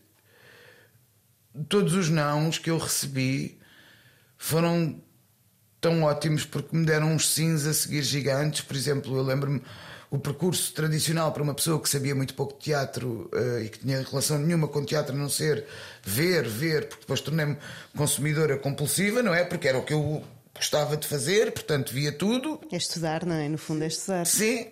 todos 1.69 1.95
os 1.95 2.09
nãos 2.09 2.59
que 2.59 2.71
eu 2.71 2.79
recebi 2.79 3.59
foram 4.37 5.01
tão 5.81 6.03
ótimos 6.03 6.45
porque 6.45 6.77
me 6.77 6.87
deram 6.87 7.13
uns 7.13 7.29
sims 7.29 7.67
a 7.67 7.75
seguir 7.75 8.03
gigantes. 8.03 8.63
Por 8.63 8.77
exemplo, 8.77 9.17
eu 9.17 9.23
lembro-me 9.23 9.63
o 10.11 10.19
percurso 10.19 10.73
tradicional 10.73 11.33
para 11.33 11.43
uma 11.43 11.55
pessoa 11.55 11.81
que 11.81 11.89
sabia 11.89 12.15
muito 12.15 12.35
pouco 12.35 12.55
de 12.55 12.61
teatro 12.61 13.29
uh, 13.35 13.61
e 13.61 13.69
que 13.69 13.81
tinha 13.81 14.01
relação 14.03 14.39
nenhuma 14.39 14.69
com 14.69 14.85
teatro 14.85 15.15
a 15.15 15.19
não 15.19 15.29
ser 15.29 15.67
ver, 16.05 16.49
ver, 16.49 16.89
porque 16.89 17.01
depois 17.01 17.21
tornei-me 17.21 17.57
consumidora 17.97 18.57
compulsiva, 18.57 19.23
não 19.23 19.35
é? 19.35 19.45
Porque 19.45 19.67
era 19.67 19.77
o 19.77 19.85
que 19.85 19.93
eu 19.93 20.23
gostava 20.55 20.97
de 20.97 21.07
fazer, 21.07 21.53
portanto 21.53 21.93
via 21.93 22.13
tudo. 22.13 22.61
É 22.71 22.77
estudar, 22.77 23.27
não 23.27 23.35
é? 23.35 23.49
No 23.49 23.59
fundo 23.59 23.83
é 23.83 23.89
estudar. 23.89 24.25
Sim. 24.25 24.69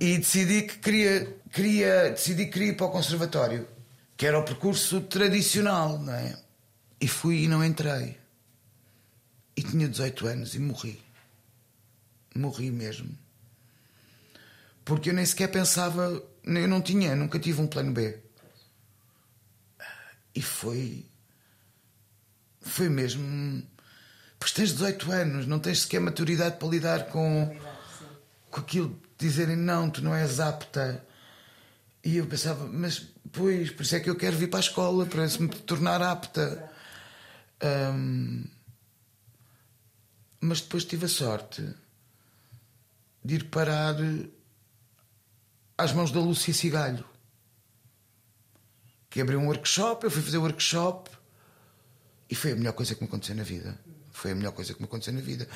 E 0.00 0.18
decidi 0.18 0.62
que 0.62 0.78
queria, 0.78 1.36
queria, 1.52 2.10
decidi 2.10 2.46
que 2.46 2.52
queria 2.52 2.68
ir 2.70 2.76
para 2.76 2.86
o 2.86 2.90
conservatório, 2.90 3.66
que 4.16 4.26
era 4.26 4.38
o 4.38 4.44
percurso 4.44 5.00
tradicional, 5.02 5.98
não 5.98 6.12
é? 6.12 6.38
E 7.00 7.08
fui 7.08 7.44
e 7.44 7.48
não 7.48 7.64
entrei. 7.64 8.18
E 9.56 9.62
tinha 9.62 9.88
18 9.88 10.26
anos 10.26 10.54
e 10.54 10.58
morri. 10.58 11.02
Morri 12.34 12.70
mesmo. 12.70 13.16
Porque 14.84 15.10
eu 15.10 15.14
nem 15.14 15.26
sequer 15.26 15.48
pensava, 15.48 16.22
eu 16.44 16.68
não 16.68 16.80
tinha, 16.80 17.16
nunca 17.16 17.38
tive 17.38 17.60
um 17.60 17.66
plano 17.66 17.92
B. 17.92 18.18
E 20.34 20.42
foi. 20.42 21.06
Foi 22.60 22.88
mesmo 22.88 23.62
Pois 24.46 24.52
tens 24.52 24.72
18 24.72 25.10
anos, 25.10 25.46
não 25.46 25.58
tens 25.58 25.82
sequer 25.82 26.00
maturidade 26.00 26.56
para 26.56 26.68
lidar 26.68 27.06
com, 27.06 27.56
com 28.50 28.60
aquilo 28.60 28.88
de 29.18 29.26
dizerem 29.26 29.56
não, 29.56 29.90
tu 29.90 30.02
não 30.02 30.14
és 30.14 30.38
apta. 30.40 31.04
E 32.04 32.18
eu 32.18 32.26
pensava, 32.26 32.66
mas 32.68 33.08
pois, 33.36 33.70
por 33.70 33.82
isso 33.82 33.94
é 33.94 34.00
que 34.00 34.08
eu 34.08 34.16
quero 34.16 34.36
vir 34.36 34.48
para 34.48 34.58
a 34.58 34.60
escola, 34.60 35.04
para 35.04 35.26
me 35.38 35.48
tornar 35.48 36.00
apta. 36.00 36.72
Um, 37.62 38.44
mas 40.40 40.60
depois 40.60 40.84
tive 40.84 41.06
a 41.06 41.08
sorte 41.08 41.62
de 43.24 43.34
ir 43.34 43.44
parar 43.44 43.96
às 45.76 45.92
mãos 45.92 46.10
da 46.10 46.20
Lúcia 46.20 46.54
Cigalho, 46.54 47.04
que 49.10 49.20
abriu 49.20 49.38
um 49.38 49.46
workshop. 49.46 50.04
Eu 50.04 50.10
fui 50.10 50.22
fazer 50.22 50.38
o 50.38 50.42
workshop 50.42 51.10
e 52.30 52.34
foi 52.34 52.52
a 52.52 52.56
melhor 52.56 52.72
coisa 52.72 52.94
que 52.94 53.02
me 53.02 53.08
aconteceu 53.08 53.36
na 53.36 53.42
vida 53.42 53.78
Foi 54.12 54.32
a 54.32 54.34
melhor 54.34 54.52
coisa 54.52 54.72
que 54.72 54.80
me 54.80 54.86
aconteceu 54.86 55.12
na 55.12 55.20
vida. 55.20 55.46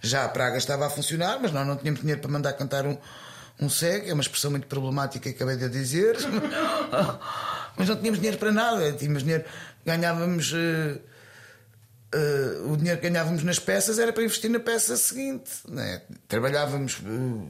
Já 0.00 0.24
a 0.24 0.28
Praga 0.28 0.56
estava 0.56 0.86
a 0.86 0.90
funcionar, 0.90 1.38
mas 1.40 1.52
nós 1.52 1.66
não 1.66 1.76
tínhamos 1.76 2.00
dinheiro 2.00 2.20
para 2.20 2.30
mandar 2.30 2.52
cantar 2.54 2.86
um, 2.86 2.96
um 3.60 3.68
SEG. 3.68 4.08
É 4.08 4.12
uma 4.12 4.22
expressão 4.22 4.50
muito 4.50 4.66
problemática 4.66 5.30
que 5.30 5.36
acabei 5.36 5.56
de 5.56 5.68
dizer. 5.68 6.16
mas 7.76 7.88
não 7.88 7.96
tínhamos 7.96 8.18
dinheiro 8.18 8.38
para 8.38 8.52
nada. 8.52 8.92
Tínhamos 8.92 9.22
dinheiro, 9.22 9.44
ganhávamos. 9.84 10.52
Uh, 10.52 11.00
uh, 12.14 12.72
o 12.72 12.76
dinheiro 12.76 13.00
que 13.00 13.08
ganhávamos 13.08 13.42
nas 13.42 13.58
peças 13.58 13.98
era 13.98 14.12
para 14.12 14.22
investir 14.22 14.50
na 14.50 14.60
peça 14.60 14.96
seguinte. 14.96 15.50
Né? 15.68 16.02
Trabalhávamos. 16.28 16.98
Uh, 17.00 17.48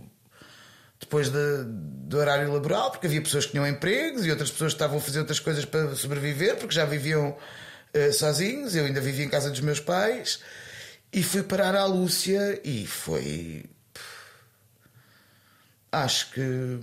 depois 0.98 1.28
de, 1.28 1.64
do 1.64 2.16
horário 2.16 2.50
laboral, 2.50 2.90
porque 2.90 3.06
havia 3.06 3.20
pessoas 3.20 3.44
que 3.44 3.50
tinham 3.50 3.66
empregos 3.66 4.24
e 4.24 4.30
outras 4.30 4.50
pessoas 4.50 4.72
que 4.72 4.76
estavam 4.76 4.96
a 4.96 5.00
fazer 5.00 5.18
outras 5.18 5.38
coisas 5.38 5.66
para 5.66 5.94
sobreviver, 5.94 6.56
porque 6.56 6.74
já 6.74 6.86
viviam 6.86 7.36
sozinhos. 8.14 8.74
Eu 8.74 8.86
ainda 8.86 8.98
vivia 8.98 9.26
em 9.26 9.28
casa 9.28 9.50
dos 9.50 9.60
meus 9.60 9.78
pais 9.78 10.40
e 11.12 11.22
fui 11.22 11.42
parar 11.42 11.74
à 11.74 11.84
Lúcia 11.84 12.60
e 12.64 12.86
foi. 12.86 13.64
Acho 16.04 16.30
que 16.32 16.80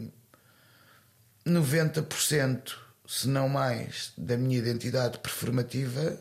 90%, 1.46 2.74
se 3.08 3.28
não 3.28 3.48
mais, 3.48 4.12
da 4.18 4.36
minha 4.36 4.58
identidade 4.58 5.20
performativa 5.20 6.20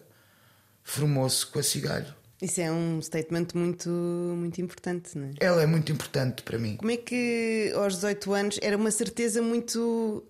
formou-se 0.85 1.47
com 1.47 1.59
a 1.59 1.63
cigalho. 1.63 2.15
Isso 2.43 2.61
é 2.61 2.71
um 2.71 3.01
statement 3.01 3.47
muito, 3.55 3.89
muito 3.89 4.61
importante, 4.61 5.17
não 5.17 5.29
é? 5.29 5.31
Ela 5.41 5.63
é 5.63 5.67
muito 5.67 5.91
importante 5.91 6.43
para 6.43 6.59
mim. 6.59 6.77
Como 6.77 6.91
é 6.91 6.97
que 6.97 7.73
aos 7.75 7.95
18 7.95 8.33
anos 8.35 8.59
era 8.61 8.77
uma 8.77 8.91
certeza 8.91 9.41
muito. 9.41 10.23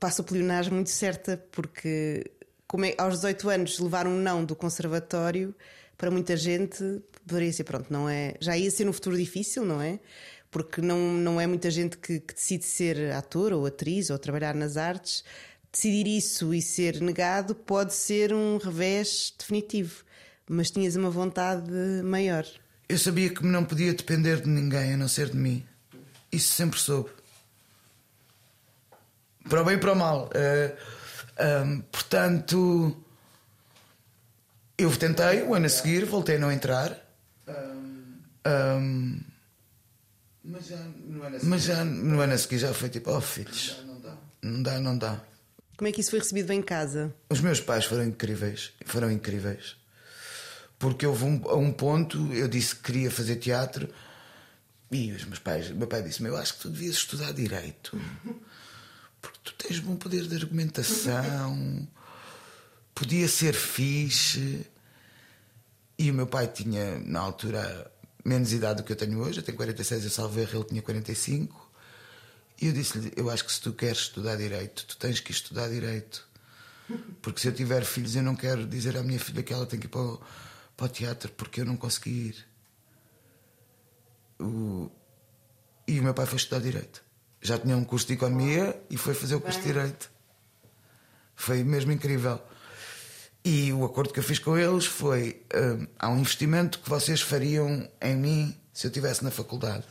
Passa 0.00 0.22
o 0.22 0.24
pleonasmo 0.24 0.76
muito 0.76 0.90
certa, 0.90 1.36
porque 1.50 2.30
como 2.66 2.84
é, 2.84 2.94
aos 2.96 3.16
18 3.16 3.50
anos 3.50 3.78
levar 3.80 4.06
um 4.06 4.16
não 4.16 4.44
do 4.44 4.54
conservatório 4.54 5.54
para 5.96 6.10
muita 6.10 6.36
gente 6.36 7.02
poderia 7.26 7.52
ser, 7.52 7.64
pronto, 7.64 7.92
não 7.92 8.08
é. 8.08 8.34
Já 8.40 8.56
ia 8.56 8.70
ser 8.70 8.88
um 8.88 8.92
futuro 8.92 9.16
difícil, 9.16 9.64
não 9.64 9.82
é? 9.82 10.00
Porque 10.50 10.80
não, 10.80 10.98
não 10.98 11.40
é 11.40 11.46
muita 11.46 11.70
gente 11.70 11.98
que, 11.98 12.20
que 12.20 12.34
decide 12.34 12.64
ser 12.64 13.12
ator 13.12 13.52
ou 13.52 13.66
atriz 13.66 14.10
ou 14.10 14.18
trabalhar 14.18 14.54
nas 14.54 14.76
artes. 14.76 15.24
Decidir 15.70 16.06
isso 16.06 16.54
e 16.54 16.62
ser 16.62 17.00
negado 17.00 17.54
pode 17.54 17.92
ser 17.94 18.32
um 18.32 18.56
revés 18.56 19.34
definitivo 19.38 20.04
mas 20.48 20.70
tinhas 20.70 20.96
uma 20.96 21.10
vontade 21.10 21.70
maior. 22.02 22.46
Eu 22.88 22.98
sabia 22.98 23.28
que 23.28 23.44
não 23.44 23.64
podia 23.64 23.92
depender 23.92 24.40
de 24.40 24.48
ninguém 24.48 24.94
a 24.94 24.96
não 24.96 25.08
ser 25.08 25.28
de 25.28 25.36
mim. 25.36 25.64
Isso 26.32 26.54
sempre 26.54 26.80
soube. 26.80 27.10
Para 29.48 29.62
o 29.62 29.64
bem 29.64 29.74
e 29.74 29.78
para 29.78 29.92
o 29.92 29.96
mal. 29.96 30.26
Uh, 30.26 30.76
eh, 31.36 31.62
um, 31.62 31.80
portanto, 31.82 32.96
eu 34.76 34.94
tentei, 34.96 35.42
o 35.42 35.54
ano 35.54 35.66
a 35.66 35.68
seguir, 35.68 36.04
voltei 36.04 36.36
a 36.36 36.38
não 36.38 36.50
entrar. 36.50 36.98
Um, 38.46 39.20
mas 40.48 40.66
já 40.66 40.76
no 40.76 41.22
ano 41.22 41.36
a 41.36 41.38
seguir, 41.38 41.50
mas 41.50 41.62
já, 41.62 41.84
no 41.84 42.20
ano 42.20 42.32
a 42.32 42.38
seguir 42.38 42.58
já 42.58 42.74
foi 42.74 42.88
tipo, 42.88 43.10
oh 43.10 43.20
filhos, 43.20 43.76
não 43.86 44.00
dá, 44.00 44.16
não 44.42 44.62
dá, 44.62 44.80
não 44.80 44.98
dá. 44.98 45.20
Como 45.76 45.88
é 45.88 45.92
que 45.92 46.00
isso 46.00 46.10
foi 46.10 46.18
recebido 46.18 46.48
bem 46.48 46.58
em 46.58 46.62
casa? 46.62 47.14
Os 47.30 47.40
meus 47.40 47.60
pais 47.60 47.84
foram 47.84 48.04
incríveis, 48.04 48.72
foram 48.84 49.10
incríveis 49.10 49.76
porque 50.78 51.06
houve 51.06 51.24
um, 51.24 51.42
a 51.48 51.56
um 51.56 51.72
ponto 51.72 52.32
eu 52.32 52.46
disse 52.48 52.76
que 52.76 52.82
queria 52.84 53.10
fazer 53.10 53.36
teatro 53.36 53.88
e 54.90 55.12
os 55.12 55.24
meus 55.24 55.38
pais, 55.38 55.70
meu 55.70 55.86
pai 55.86 56.02
disse: 56.02 56.22
Eu 56.24 56.36
acho 56.36 56.54
que 56.54 56.60
tu 56.60 56.70
devias 56.70 56.94
estudar 56.94 57.32
direito 57.32 58.00
porque 59.20 59.38
tu 59.42 59.52
tens 59.54 59.80
bom 59.80 59.96
poder 59.96 60.26
de 60.26 60.36
argumentação, 60.36 61.86
podia 62.94 63.28
ser 63.28 63.54
fixe. 63.54 64.66
E 65.98 66.12
o 66.12 66.14
meu 66.14 66.28
pai 66.28 66.46
tinha, 66.46 67.00
na 67.00 67.18
altura, 67.18 67.90
menos 68.28 68.52
idade 68.52 68.82
do 68.82 68.84
que 68.84 68.92
eu 68.92 68.96
tenho 68.96 69.18
hoje, 69.20 69.40
eu 69.40 69.42
tenho 69.42 69.56
46, 69.56 70.04
eu 70.04 70.10
salvo 70.10 70.38
erro, 70.38 70.58
ele 70.58 70.64
tinha 70.64 70.82
45. 70.82 71.70
E 72.60 72.66
eu 72.66 72.72
disse-lhe: 72.72 73.12
Eu 73.16 73.30
acho 73.30 73.44
que 73.44 73.52
se 73.52 73.60
tu 73.60 73.72
queres 73.72 73.98
estudar 73.98 74.36
direito, 74.36 74.84
tu 74.86 74.96
tens 74.96 75.20
que 75.20 75.32
estudar 75.32 75.68
direito. 75.68 76.26
Porque 77.20 77.40
se 77.40 77.48
eu 77.48 77.52
tiver 77.52 77.84
filhos, 77.84 78.16
eu 78.16 78.22
não 78.22 78.34
quero 78.34 78.66
dizer 78.66 78.96
à 78.96 79.02
minha 79.02 79.20
filha 79.20 79.42
que 79.42 79.52
ela 79.52 79.66
tem 79.66 79.78
que 79.78 79.86
ir 79.86 79.90
para 79.90 80.00
o 80.00 80.20
para 80.78 80.86
o 80.86 80.88
teatro 80.88 81.32
porque 81.32 81.60
eu 81.60 81.64
não 81.64 81.76
consegui 81.76 82.28
ir. 82.28 82.46
O... 84.40 84.88
E 85.88 85.98
o 85.98 86.02
meu 86.04 86.14
pai 86.14 86.24
foi 86.24 86.36
estudar 86.36 86.60
Direito. 86.60 87.02
Já 87.42 87.58
tinha 87.58 87.76
um 87.76 87.84
curso 87.84 88.06
de 88.06 88.12
Economia 88.12 88.80
e 88.88 88.96
foi 88.96 89.12
fazer 89.12 89.34
o 89.34 89.40
curso 89.40 89.58
de 89.58 89.66
Direito. 89.66 90.08
Foi 91.34 91.64
mesmo 91.64 91.90
incrível. 91.90 92.40
E 93.50 93.72
o 93.72 93.82
acordo 93.82 94.12
que 94.12 94.18
eu 94.18 94.22
fiz 94.22 94.38
com 94.38 94.58
eles 94.58 94.84
foi: 94.84 95.40
hum, 95.54 95.86
há 95.98 96.10
um 96.10 96.18
investimento 96.18 96.80
que 96.80 96.90
vocês 96.90 97.22
fariam 97.22 97.88
em 97.98 98.14
mim 98.14 98.54
se 98.74 98.86
eu 98.86 98.90
estivesse 98.90 99.24
na 99.24 99.30
faculdade. 99.30 99.86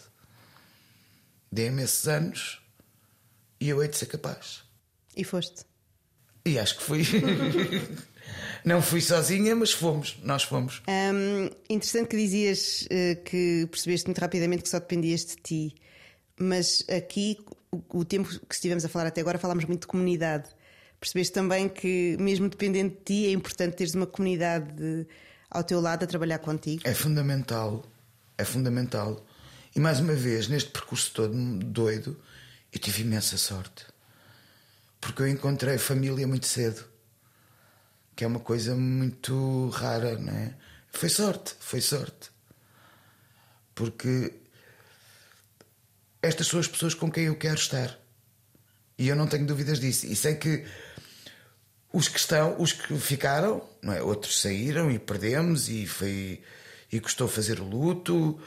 Dê-me 1.52 1.82
esses 1.82 2.08
anos 2.08 2.62
e 3.60 3.68
eu 3.68 3.82
hei 3.82 3.88
de 3.90 3.98
ser 3.98 4.06
capaz. 4.06 4.62
E 5.16 5.24
foste? 5.24 5.66
E 6.46 6.60
acho 6.60 6.78
que 6.78 6.84
fui. 6.84 7.02
Não 8.64 8.80
fui 8.80 9.02
sozinha, 9.02 9.56
mas 9.56 9.72
fomos, 9.72 10.20
nós 10.22 10.44
fomos. 10.44 10.84
Um, 10.88 11.50
interessante 11.68 12.10
que 12.10 12.18
dizias 12.18 12.84
uh, 12.84 13.24
que 13.24 13.66
percebeste 13.72 14.06
muito 14.06 14.20
rapidamente 14.20 14.62
que 14.62 14.70
só 14.70 14.78
dependias 14.78 15.26
de 15.26 15.36
ti, 15.38 15.76
mas 16.40 16.86
aqui, 16.88 17.40
o, 17.72 17.82
o, 18.00 18.06
tempo 18.06 18.30
que 18.30 18.54
estivemos 18.54 18.86
a 18.86 18.90
falar 18.90 19.08
até 19.08 19.22
agora, 19.22 19.40
falámos 19.40 19.66
muito 19.66 19.82
de 19.82 19.88
comunidade. 19.88 20.48
Percebeste 21.00 21.34
também 21.34 21.70
que, 21.70 22.18
mesmo 22.20 22.50
dependendo 22.50 22.96
de 22.96 23.02
ti, 23.04 23.28
é 23.28 23.32
importante 23.32 23.76
teres 23.76 23.94
uma 23.94 24.08
comunidade 24.08 24.72
de, 24.74 25.08
ao 25.50 25.64
teu 25.64 25.80
lado 25.80 26.04
a 26.04 26.08
trabalhar 26.08 26.40
contigo? 26.40 26.82
É 26.86 26.94
fundamental, 26.94 27.86
é 28.38 28.44
fundamental. 28.44 29.26
E 29.76 29.80
mais 29.80 30.00
uma 30.00 30.14
vez, 30.14 30.48
neste 30.48 30.72
percurso 30.72 31.12
todo 31.14 31.34
doido, 31.60 32.20
eu 32.74 32.80
tive 32.80 33.04
imensa 33.04 33.38
sorte. 33.38 33.86
Porque 35.00 35.22
eu 35.22 35.28
encontrei 35.28 35.78
família 35.78 36.28
muito 36.28 36.48
cedo 36.48 36.84
que 38.18 38.24
é 38.24 38.28
uma 38.28 38.40
coisa 38.40 38.76
muito 38.76 39.70
rara, 39.70 40.18
não 40.18 40.34
é? 40.34 40.56
Foi 40.90 41.08
sorte, 41.08 41.54
foi 41.60 41.80
sorte. 41.80 42.32
Porque 43.76 44.34
estas 46.20 46.48
são 46.48 46.60
as 46.60 46.68
pessoas 46.68 46.96
com 46.96 47.12
quem 47.12 47.26
eu 47.26 47.36
quero 47.36 47.60
estar. 47.60 47.96
E 48.98 49.08
eu 49.08 49.16
não 49.16 49.28
tenho 49.28 49.46
dúvidas 49.46 49.80
disso. 49.80 50.08
E 50.08 50.16
sei 50.16 50.34
que 50.34 50.66
os 51.98 52.08
que 52.08 52.20
estão, 52.20 52.56
os 52.60 52.74
que 52.74 52.96
ficaram, 53.00 53.60
não 53.82 53.92
é? 53.92 54.04
outros 54.04 54.40
saíram 54.40 54.92
e 54.92 55.00
perdemos 55.00 55.68
e 55.68 55.88
foi 55.88 56.40
e 56.92 57.00
custou 57.00 57.28
fazer 57.28 57.60
o 57.60 57.64
luto 57.64 58.40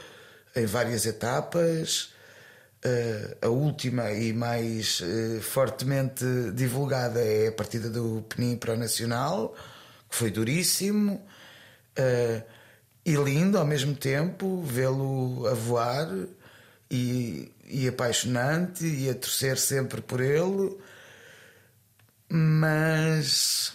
em 0.54 0.66
várias 0.66 1.04
etapas. 1.04 2.12
Uh, 2.84 3.46
a 3.46 3.48
última 3.48 4.12
e 4.12 4.32
mais 4.32 5.00
uh, 5.00 5.42
fortemente 5.42 6.24
divulgada 6.54 7.20
é 7.20 7.48
a 7.48 7.52
partida 7.52 7.90
do 7.90 8.24
Penin 8.28 8.56
para 8.56 8.74
o 8.74 8.76
Nacional, 8.76 9.52
que 10.08 10.14
foi 10.14 10.30
duríssimo 10.30 11.14
uh, 11.98 12.42
e 13.04 13.14
lindo 13.16 13.58
ao 13.58 13.66
mesmo 13.66 13.96
tempo, 13.96 14.62
vê-lo 14.62 15.48
a 15.48 15.54
voar 15.54 16.08
e, 16.88 17.52
e 17.66 17.88
apaixonante 17.88 18.86
e 18.86 19.10
a 19.10 19.14
torcer 19.14 19.58
sempre 19.58 20.00
por 20.00 20.20
ele, 20.20 20.78
mas 22.30 23.72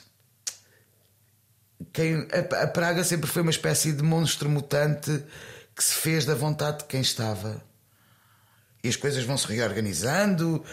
quem, 1.91 2.27
a, 2.31 2.63
a 2.63 2.67
Praga 2.67 3.03
sempre 3.03 3.29
foi 3.29 3.41
uma 3.41 3.51
espécie 3.51 3.91
de 3.91 4.01
monstro 4.01 4.49
mutante 4.49 5.23
que 5.75 5.83
se 5.83 5.95
fez 5.95 6.25
da 6.25 6.33
vontade 6.33 6.79
de 6.79 6.85
quem 6.85 7.01
estava 7.01 7.61
e 8.81 8.87
as 8.87 8.95
coisas 8.95 9.23
vão 9.23 9.37
se 9.37 9.47
reorganizando 9.47 10.63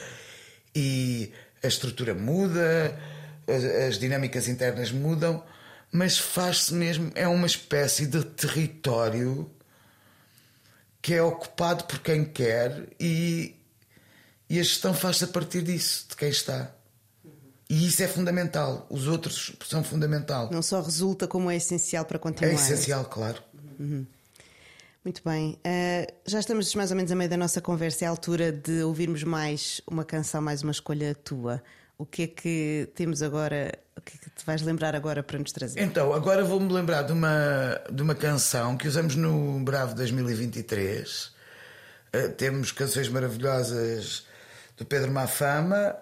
e 0.74 1.32
a 1.62 1.66
estrutura 1.66 2.14
muda, 2.14 2.96
as, 3.48 3.64
as 3.64 3.98
dinâmicas 3.98 4.48
internas 4.48 4.92
mudam, 4.92 5.42
mas 5.90 6.18
faz-se 6.18 6.72
mesmo, 6.74 7.10
é 7.14 7.26
uma 7.26 7.46
espécie 7.46 8.06
de 8.06 8.22
território 8.24 9.50
que 11.00 11.14
é 11.14 11.22
ocupado 11.22 11.84
por 11.84 11.98
quem 11.98 12.24
quer 12.24 12.86
e, 13.00 13.56
e 14.48 14.60
a 14.60 14.62
gestão 14.62 14.94
faz-se 14.94 15.24
a 15.24 15.28
partir 15.28 15.62
disso, 15.62 16.06
de 16.10 16.16
quem 16.16 16.28
está. 16.28 16.70
E 17.72 17.86
isso 17.86 18.02
é 18.02 18.06
fundamental, 18.06 18.86
os 18.90 19.08
outros 19.08 19.56
são 19.66 19.82
fundamental. 19.82 20.50
Não 20.52 20.60
só 20.60 20.82
resulta 20.82 21.26
como 21.26 21.50
é 21.50 21.56
essencial 21.56 22.04
para 22.04 22.18
continuar. 22.18 22.50
É 22.50 22.54
essencial, 22.54 23.02
claro. 23.06 23.42
Uhum. 23.80 24.04
Muito 25.02 25.22
bem. 25.24 25.58
Uh, 25.66 26.12
já 26.26 26.38
estamos 26.38 26.74
mais 26.74 26.90
ou 26.90 26.96
menos 26.98 27.10
a 27.10 27.14
meio 27.14 27.30
da 27.30 27.36
nossa 27.38 27.62
conversa. 27.62 28.04
É 28.04 28.08
a 28.08 28.10
altura 28.10 28.52
de 28.52 28.82
ouvirmos 28.82 29.24
mais 29.24 29.80
uma 29.86 30.04
canção, 30.04 30.42
mais 30.42 30.62
uma 30.62 30.70
escolha 30.70 31.14
tua. 31.14 31.62
O 31.96 32.04
que 32.04 32.24
é 32.24 32.26
que 32.26 32.90
temos 32.94 33.22
agora? 33.22 33.72
O 33.96 34.02
que 34.02 34.18
é 34.18 34.20
que 34.20 34.28
te 34.28 34.44
vais 34.44 34.60
lembrar 34.60 34.94
agora 34.94 35.22
para 35.22 35.38
nos 35.38 35.50
trazer? 35.50 35.80
Então, 35.80 36.12
agora 36.12 36.44
vou-me 36.44 36.70
lembrar 36.70 37.04
de 37.04 37.12
uma, 37.14 37.80
de 37.90 38.02
uma 38.02 38.14
canção 38.14 38.76
que 38.76 38.86
usamos 38.86 39.16
no 39.16 39.64
Bravo 39.64 39.94
2023. 39.94 41.24
Uh, 41.24 41.32
eh, 42.12 42.28
temos 42.28 42.70
canções 42.70 43.08
maravilhosas 43.08 44.26
do 44.76 44.84
Pedro 44.84 45.10
Mafama, 45.10 45.96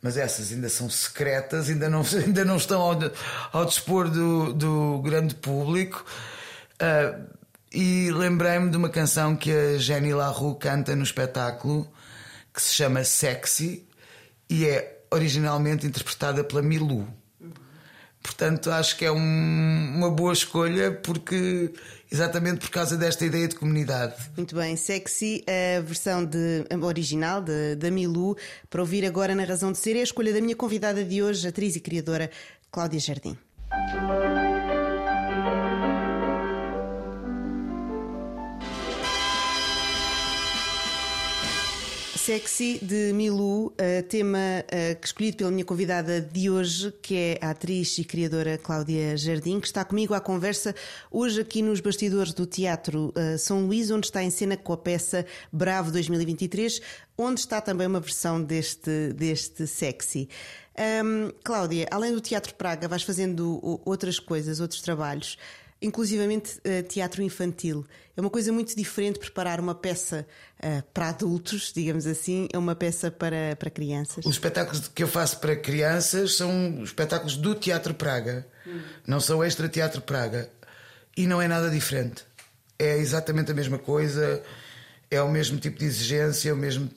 mas 0.00 0.16
essas 0.16 0.52
ainda 0.52 0.68
são 0.68 0.88
secretas, 0.88 1.68
ainda 1.68 1.88
não, 1.88 2.02
ainda 2.24 2.44
não 2.44 2.56
estão 2.56 2.80
ao, 2.80 2.96
ao 3.52 3.64
dispor 3.64 4.08
do, 4.08 4.52
do 4.52 5.02
grande 5.02 5.34
público. 5.34 6.04
Uh, 6.74 7.38
e 7.72 8.10
lembrei-me 8.12 8.70
de 8.70 8.76
uma 8.76 8.88
canção 8.88 9.36
que 9.36 9.52
a 9.52 9.78
Jenny 9.78 10.14
LaRue 10.14 10.56
canta 10.58 10.96
no 10.96 11.02
espetáculo 11.02 11.90
que 12.54 12.62
se 12.62 12.74
chama 12.74 13.04
Sexy 13.04 13.86
e 14.48 14.66
é 14.66 15.02
originalmente 15.10 15.86
interpretada 15.86 16.42
pela 16.42 16.62
Milu. 16.62 17.06
Portanto, 18.22 18.70
acho 18.70 18.96
que 18.96 19.04
é 19.04 19.12
um, 19.12 19.94
uma 19.96 20.10
boa 20.10 20.32
escolha 20.32 20.90
porque 20.90 21.72
exatamente 22.10 22.60
por 22.60 22.70
causa 22.70 22.96
desta 22.96 23.24
ideia 23.24 23.48
de 23.48 23.56
comunidade. 23.56 24.14
Muito 24.36 24.54
bem, 24.54 24.76
sexy, 24.76 25.44
a 25.46 25.80
versão 25.80 26.24
de, 26.24 26.64
a 26.70 26.86
original 26.86 27.42
da 27.76 27.90
Milu, 27.90 28.36
para 28.70 28.80
ouvir 28.80 29.04
agora 29.04 29.34
na 29.34 29.44
razão 29.44 29.72
de 29.72 29.78
ser, 29.78 29.96
é 29.96 30.00
a 30.00 30.04
escolha 30.04 30.32
da 30.32 30.40
minha 30.40 30.56
convidada 30.56 31.04
de 31.04 31.22
hoje, 31.22 31.46
atriz 31.46 31.76
e 31.76 31.80
criadora 31.80 32.30
Cláudia 32.70 33.00
Jardim. 33.00 33.36
Sexy 42.28 42.78
de 42.82 43.10
Milu, 43.14 43.68
uh, 43.68 43.72
tema 44.06 44.38
uh, 44.38 44.98
escolhido 45.02 45.38
pela 45.38 45.50
minha 45.50 45.64
convidada 45.64 46.20
de 46.20 46.50
hoje, 46.50 46.92
que 47.00 47.16
é 47.16 47.38
a 47.40 47.48
atriz 47.48 47.96
e 47.96 48.04
criadora 48.04 48.58
Cláudia 48.58 49.16
Jardim, 49.16 49.58
que 49.58 49.66
está 49.66 49.82
comigo 49.82 50.12
à 50.12 50.20
conversa 50.20 50.74
hoje 51.10 51.40
aqui 51.40 51.62
nos 51.62 51.80
bastidores 51.80 52.34
do 52.34 52.44
Teatro 52.44 53.14
uh, 53.16 53.38
São 53.38 53.64
Luís, 53.64 53.90
onde 53.90 54.08
está 54.08 54.22
em 54.22 54.28
cena 54.28 54.58
com 54.58 54.74
a 54.74 54.76
peça 54.76 55.24
Bravo 55.50 55.90
2023, 55.90 56.82
onde 57.16 57.40
está 57.40 57.62
também 57.62 57.86
uma 57.86 57.98
versão 57.98 58.42
deste, 58.42 59.14
deste 59.14 59.66
Sexy. 59.66 60.28
Um, 61.02 61.32
Cláudia, 61.42 61.88
além 61.90 62.12
do 62.12 62.20
Teatro 62.20 62.54
Praga, 62.56 62.86
vais 62.86 63.04
fazendo 63.04 63.80
outras 63.86 64.18
coisas, 64.18 64.60
outros 64.60 64.82
trabalhos 64.82 65.38
inclusivamente 65.80 66.58
uh, 66.58 66.82
teatro 66.88 67.22
infantil. 67.22 67.86
É 68.16 68.20
uma 68.20 68.30
coisa 68.30 68.52
muito 68.52 68.74
diferente 68.76 69.18
preparar 69.18 69.60
uma 69.60 69.74
peça 69.74 70.26
uh, 70.58 70.82
para 70.92 71.10
adultos, 71.10 71.72
digamos 71.74 72.06
assim, 72.06 72.48
é 72.52 72.58
uma 72.58 72.74
peça 72.74 73.10
para, 73.10 73.54
para 73.56 73.70
crianças. 73.70 74.24
Os 74.26 74.32
espetáculos 74.32 74.88
que 74.88 75.02
eu 75.02 75.08
faço 75.08 75.38
para 75.38 75.54
crianças 75.54 76.36
são 76.36 76.82
espetáculos 76.82 77.36
do 77.36 77.54
Teatro 77.54 77.94
Praga, 77.94 78.46
hum. 78.66 78.80
não 79.06 79.20
são 79.20 79.42
extra 79.42 79.68
Teatro 79.68 80.00
Praga. 80.00 80.50
E 81.16 81.26
não 81.26 81.42
é 81.42 81.48
nada 81.48 81.68
diferente. 81.68 82.24
É 82.78 82.96
exatamente 82.98 83.50
a 83.50 83.54
mesma 83.54 83.76
coisa, 83.76 84.40
é 85.10 85.20
o 85.20 85.28
mesmo 85.28 85.58
tipo 85.58 85.78
de 85.78 85.84
exigência, 85.84 86.50
é 86.50 86.52
o 86.52 86.56
mesmo. 86.56 86.88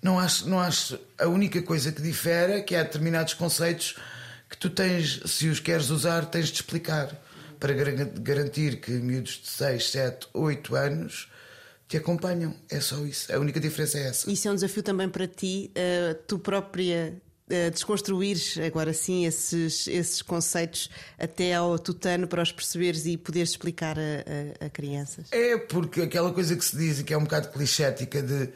Não 0.00 0.18
acho, 0.18 0.48
não 0.48 0.60
acho. 0.60 0.98
A 1.18 1.26
única 1.26 1.60
coisa 1.60 1.90
que 1.90 2.00
difere 2.00 2.52
é 2.52 2.60
que 2.60 2.76
há 2.76 2.84
determinados 2.84 3.34
conceitos 3.34 3.96
que 4.48 4.56
tu 4.56 4.70
tens, 4.70 5.20
se 5.26 5.48
os 5.48 5.58
queres 5.58 5.90
usar, 5.90 6.26
tens 6.26 6.48
de 6.48 6.54
explicar 6.54 7.23
para 7.58 7.72
garantir 7.72 8.80
que 8.80 8.90
miúdos 8.92 9.40
de 9.42 9.48
6, 9.48 9.90
7, 9.90 10.28
8 10.32 10.74
anos 10.74 11.28
te 11.88 11.96
acompanham. 11.96 12.54
É 12.70 12.80
só 12.80 13.04
isso. 13.04 13.32
A 13.34 13.38
única 13.38 13.60
diferença 13.60 13.98
é 13.98 14.08
essa. 14.08 14.30
Isso 14.30 14.48
é 14.48 14.50
um 14.50 14.54
desafio 14.54 14.82
também 14.82 15.08
para 15.08 15.26
ti, 15.26 15.70
uh, 15.70 16.14
tu 16.26 16.38
própria. 16.38 17.16
Uh, 17.46 17.70
desconstruires 17.70 18.56
agora 18.56 18.94
sim 18.94 19.26
esses, 19.26 19.86
esses 19.86 20.22
conceitos 20.22 20.88
até 21.18 21.52
ao 21.52 21.78
tutano 21.78 22.26
para 22.26 22.42
os 22.42 22.50
perceberes 22.50 23.04
e 23.04 23.18
poderes 23.18 23.50
explicar 23.50 23.98
a, 23.98 24.62
a, 24.62 24.66
a 24.66 24.70
crianças? 24.70 25.26
É, 25.30 25.58
porque 25.58 26.00
aquela 26.00 26.32
coisa 26.32 26.56
que 26.56 26.64
se 26.64 26.74
diz 26.74 27.00
e 27.00 27.04
que 27.04 27.12
é 27.12 27.18
um 27.18 27.24
bocado 27.24 27.50
clichética 27.50 28.22
de 28.22 28.48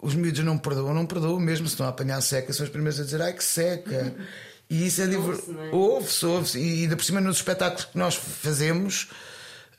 os 0.00 0.14
miúdos 0.14 0.42
não 0.42 0.56
perdoam, 0.56 0.94
não 0.94 1.04
perdoam 1.04 1.38
mesmo 1.38 1.68
se 1.68 1.78
não 1.78 1.88
apanhar 1.88 2.20
seca, 2.22 2.54
são 2.54 2.64
os 2.64 2.70
primeiros 2.70 2.98
a 2.98 3.04
dizer 3.04 3.20
ai 3.20 3.34
que 3.34 3.44
seca. 3.44 4.14
E 4.68 4.86
isso 4.86 5.02
é 5.02 5.06
divertido. 5.06 5.58
Ouve-se, 5.72 6.26
ouve-se. 6.26 6.58
E 6.58 6.82
ainda 6.82 6.96
por 6.96 7.04
cima 7.04 7.20
nos 7.20 7.36
espetáculos 7.36 7.84
que 7.84 7.96
nós 7.96 8.14
fazemos, 8.16 9.08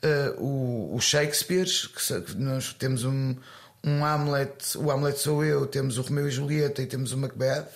uh, 0.02 0.42
o, 0.42 0.96
o 0.96 1.00
Shakespeare, 1.00 1.66
que 1.66 2.34
nós 2.36 2.72
temos 2.72 3.04
um, 3.04 3.36
um 3.84 4.04
Hamlet, 4.04 4.76
o 4.76 4.90
Hamlet 4.90 5.18
sou 5.18 5.44
eu, 5.44 5.66
temos 5.66 5.98
o 5.98 6.02
Romeu 6.02 6.28
e 6.28 6.30
Julieta 6.30 6.82
e 6.82 6.86
temos 6.86 7.12
o 7.12 7.18
Macbeth, 7.18 7.68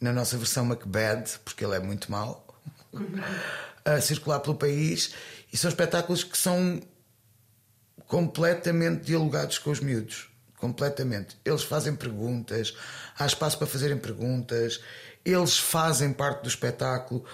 na 0.00 0.12
nossa 0.12 0.36
versão 0.36 0.64
Macbeth, 0.66 1.38
porque 1.44 1.64
ele 1.64 1.74
é 1.74 1.80
muito 1.80 2.10
mau, 2.10 2.46
a 3.84 4.00
circular 4.00 4.40
pelo 4.40 4.56
país. 4.56 5.14
E 5.52 5.56
são 5.56 5.70
espetáculos 5.70 6.22
que 6.22 6.36
são 6.36 6.80
completamente 8.06 9.04
dialogados 9.04 9.58
com 9.58 9.70
os 9.70 9.80
miúdos. 9.80 10.28
Completamente. 10.56 11.36
Eles 11.44 11.62
fazem 11.62 11.94
perguntas, 11.94 12.74
há 13.18 13.26
espaço 13.26 13.58
para 13.58 13.66
fazerem 13.66 13.98
perguntas 13.98 14.80
eles 15.24 15.58
fazem 15.58 16.12
parte 16.12 16.42
do 16.42 16.48
espetáculo. 16.48 17.24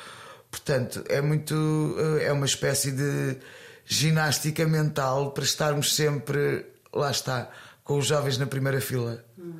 Portanto, 0.50 1.05
é 1.09 1.20
muito. 1.20 1.55
Eh, 1.98 2.26
é 2.26 2.33
uma 2.33 2.46
espécie 2.46 2.92
de 2.92 3.37
ginástica 3.85 4.66
mental 4.66 5.33
para 5.33 5.44
estarmos 5.44 5.94
sempre, 5.94 6.66
lá 6.92 7.11
está, 7.11 7.50
com 7.83 7.98
os 7.98 8.07
jovens 8.07 8.38
na 8.38 8.46
primeira 8.46 8.81
fila. 8.81 9.24
Hum. 9.38 9.55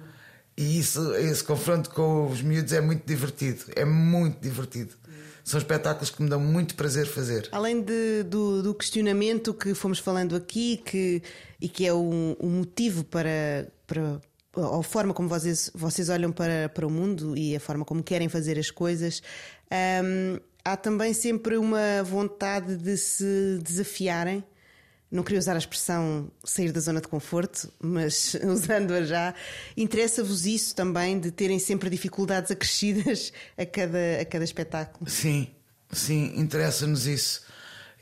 E 0.57 0.79
isso, 0.79 1.15
esse 1.15 1.43
confronto 1.43 1.91
com 1.91 2.29
os 2.29 2.43
miúdos 2.43 2.73
é 2.73 2.81
muito 2.81 3.07
divertido. 3.07 3.65
É 3.75 3.85
muito 3.85 4.41
divertido. 4.41 4.95
São 5.43 5.59
espetáculos 5.59 6.11
que 6.11 6.23
me 6.23 6.29
dão 6.29 6.39
muito 6.39 6.75
prazer 6.75 7.07
fazer. 7.07 7.49
Além 7.51 7.81
de, 7.81 8.23
do, 8.25 8.63
do, 8.63 8.75
questionamento 8.75 9.55
que 9.55 9.75
fomos 9.75 9.99
falando 9.99 10.37
aqui 10.37 10.77
que, 10.85 11.23
e 11.61 11.69
que 11.69 11.87
é 11.87 11.93
o, 11.93 12.37
o 12.39 12.47
motivo 12.47 13.03
para, 13.05 13.67
para, 13.87 14.21
a 14.57 14.83
forma 14.83 15.15
como 15.15 15.29
vocês, 15.29 15.71
vocês 15.75 16.09
olham 16.09 16.33
para, 16.33 16.69
para 16.69 16.87
o 16.87 16.91
mundo 16.91 17.37
e 17.37 17.55
a 17.55 17.61
forma 17.61 17.85
como 17.85 18.03
querem 18.03 18.29
fazer 18.29 18.59
as 18.59 18.71
coisas, 18.71 19.23
um, 20.05 20.41
há 20.65 20.77
também 20.77 21.13
sempre 21.13 21.57
uma 21.57 22.03
vontade 22.03 22.77
de 22.77 22.97
se 22.97 23.61
desafiarem. 23.63 24.45
Não 25.11 25.25
queria 25.25 25.41
usar 25.41 25.55
a 25.55 25.59
expressão 25.59 26.31
sair 26.45 26.71
da 26.71 26.81
zona 26.81 27.01
de 27.01 27.09
conforto, 27.09 27.73
mas 27.81 28.37
usando-a 28.47 29.03
já, 29.03 29.35
interessa-vos 29.77 30.47
isso 30.47 30.75
também 30.75 31.19
de 31.19 31.31
terem 31.31 31.59
sempre 31.59 31.91
dificuldades 31.91 32.51
acrescidas 32.51 33.33
a 33.57 33.67
cada, 33.67 34.21
a 34.21 34.25
cada 34.25 34.45
espetáculo? 34.45 35.09
Sim, 35.09 35.49
sim, 35.93 36.33
interessa-nos 36.37 37.07
isso. 37.07 37.43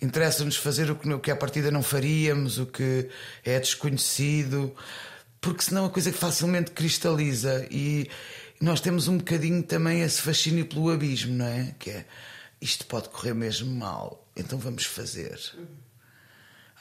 Interessa-nos 0.00 0.56
fazer 0.56 0.90
o 0.90 0.96
que, 0.96 1.12
o 1.12 1.18
que 1.18 1.30
à 1.30 1.36
partida 1.36 1.70
não 1.70 1.82
faríamos, 1.82 2.58
o 2.58 2.66
que 2.66 3.08
é 3.44 3.58
desconhecido 3.58 4.74
porque 5.40 5.62
senão 5.62 5.86
a 5.86 5.90
coisa 5.90 6.12
facilmente 6.12 6.70
cristaliza 6.70 7.66
e 7.70 8.08
nós 8.60 8.80
temos 8.80 9.08
um 9.08 9.18
bocadinho 9.18 9.62
também 9.62 10.02
esse 10.02 10.20
fascínio 10.20 10.66
pelo 10.66 10.90
abismo, 10.90 11.34
não 11.34 11.46
é? 11.46 11.74
Que 11.78 11.90
é 11.90 12.04
isto 12.60 12.86
pode 12.86 13.08
correr 13.08 13.34
mesmo 13.34 13.70
mal, 13.72 14.26
então 14.36 14.58
vamos 14.58 14.84
fazer. 14.84 15.38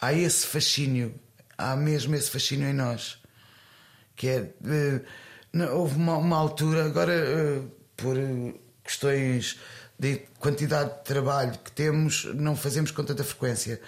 Há 0.02 0.14
esse 0.14 0.48
fascínio, 0.48 1.14
há 1.58 1.76
mesmo 1.76 2.16
esse 2.16 2.32
fascínio 2.32 2.68
em 2.68 2.74
nós, 2.74 3.20
que 4.16 4.28
é. 4.28 4.40
Uh, 4.62 5.06
houve 5.74 5.96
uma, 5.96 6.18
uma, 6.18 6.38
altura, 6.38 6.86
agora 6.86 7.14
uh, 7.14 7.72
por 7.96 8.16
questões 8.84 9.60
de 9.98 10.18
quantidade 10.40 10.98
de 10.98 11.04
trabalho 11.04 11.58
que 11.64 11.72
temos, 11.72 12.26
não 12.36 12.56
fazemos 12.56 12.92
com 12.92 13.04
tanta 13.04 13.24
frequência 13.24 13.82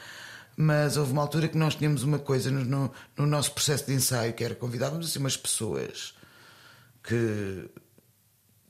mas 0.62 0.98
houve 0.98 1.14
uma 1.14 1.22
altura 1.22 1.48
que 1.48 1.58
nós 1.58 1.76
tínhamos 1.76 2.04
uma 2.04 2.20
coisa 2.20 2.52
no, 2.52 2.66
no, 2.66 2.94
no 3.16 3.26
nosso 3.26 3.54
processo 3.54 3.86
de 3.86 3.94
ensaio, 3.94 4.34
que 4.34 4.44
era 4.44 4.54
convidávamos 4.54 5.06
assim 5.06 5.18
umas 5.18 5.38
pessoas 5.38 6.14
que 7.02 7.70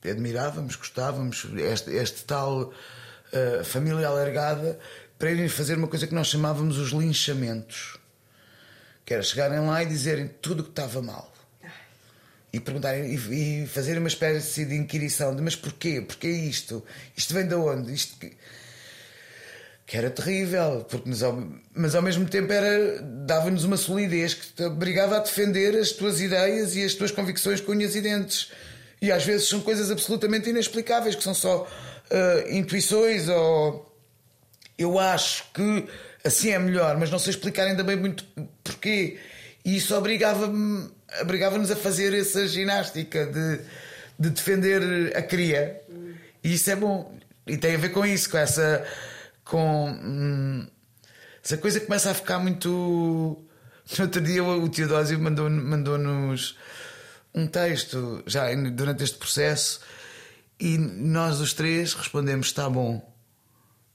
admirávamos, 0.07 0.75
gostávamos, 0.75 1.47
este, 1.57 1.89
este 1.89 2.25
tal 2.25 2.61
uh, 2.61 3.63
família 3.65 4.07
alargada, 4.07 4.79
para 5.17 5.31
irem 5.31 5.49
fazer 5.49 5.79
uma 5.79 5.87
coisa 5.87 6.05
que 6.05 6.13
nós 6.13 6.27
chamávamos 6.27 6.77
os 6.77 6.91
linchamentos. 6.91 7.97
Que 9.03 9.15
era 9.15 9.23
chegarem 9.23 9.59
lá 9.61 9.81
e 9.81 9.87
dizerem 9.87 10.27
tudo 10.27 10.59
o 10.59 10.63
que 10.65 10.69
estava 10.69 11.01
mal. 11.01 11.33
E 12.53 12.59
perguntarem 12.59 13.15
e, 13.15 13.63
e 13.63 13.67
fazerem 13.67 13.97
uma 13.97 14.09
espécie 14.09 14.63
de 14.63 14.75
inquirição 14.75 15.35
de 15.35 15.41
mas 15.41 15.55
porquê? 15.55 16.01
Porquê 16.01 16.29
isto? 16.29 16.85
Isto 17.17 17.33
vem 17.33 17.47
de 17.47 17.55
onde? 17.55 17.91
Isto 17.91 18.15
que 18.19 18.37
era 19.97 20.09
terrível, 20.09 20.85
porque 20.89 21.09
nos, 21.09 21.21
mas 21.73 21.95
ao 21.95 22.01
mesmo 22.01 22.25
tempo 22.27 22.51
era 22.51 23.01
dava-nos 23.01 23.63
uma 23.63 23.77
solidez 23.77 24.33
que 24.33 24.47
te 24.47 24.63
obrigava 24.63 25.17
a 25.17 25.19
defender 25.19 25.75
as 25.75 25.91
tuas 25.91 26.21
ideias 26.21 26.75
e 26.75 26.83
as 26.83 26.93
tuas 26.93 27.11
convicções 27.11 27.59
com 27.61 27.71
unhas 27.71 27.95
e 27.95 28.01
dentes. 28.01 28.51
E 29.01 29.11
às 29.11 29.23
vezes 29.23 29.47
são 29.47 29.61
coisas 29.61 29.89
absolutamente 29.89 30.49
inexplicáveis, 30.49 31.15
que 31.15 31.23
são 31.23 31.33
só 31.33 31.63
uh, 31.63 32.53
intuições 32.53 33.27
ou 33.29 33.89
eu 34.77 34.99
acho 34.99 35.45
que 35.53 35.87
assim 36.23 36.51
é 36.51 36.59
melhor, 36.59 36.97
mas 36.97 37.09
não 37.09 37.19
sei 37.19 37.31
explicar 37.31 37.63
ainda 37.63 37.83
bem 37.83 37.95
muito 37.95 38.25
porquê. 38.63 39.17
E 39.65 39.77
isso 39.77 39.95
obrigava-nos 39.95 40.91
obrigava 41.21 41.57
a 41.57 41.75
fazer 41.75 42.13
essa 42.13 42.47
ginástica 42.47 43.25
de, 43.25 43.61
de 44.17 44.29
defender 44.29 45.15
a 45.15 45.21
cria. 45.21 45.81
E 46.43 46.53
isso 46.53 46.69
é 46.69 46.75
bom. 46.75 47.17
E 47.47 47.57
tem 47.57 47.75
a 47.75 47.77
ver 47.77 47.89
com 47.89 48.05
isso, 48.05 48.29
com 48.29 48.37
essa 48.37 48.85
com. 49.49 49.89
Hum, 49.89 50.67
se 51.41 51.55
a 51.55 51.57
coisa 51.57 51.79
começa 51.79 52.11
a 52.11 52.13
ficar 52.13 52.39
muito. 52.39 53.45
No 53.97 54.03
outro 54.03 54.21
dia 54.21 54.43
o 54.43 54.69
Teodósio 54.69 55.19
mandou-nos 55.19 55.63
mandou 55.63 55.97
um 57.33 57.47
texto 57.47 58.21
já 58.27 58.53
durante 58.53 59.03
este 59.03 59.17
processo 59.17 59.79
e 60.59 60.77
nós 60.77 61.39
os 61.39 61.53
três 61.53 61.95
respondemos: 61.95 62.47
está 62.47 62.69
bom. 62.69 63.03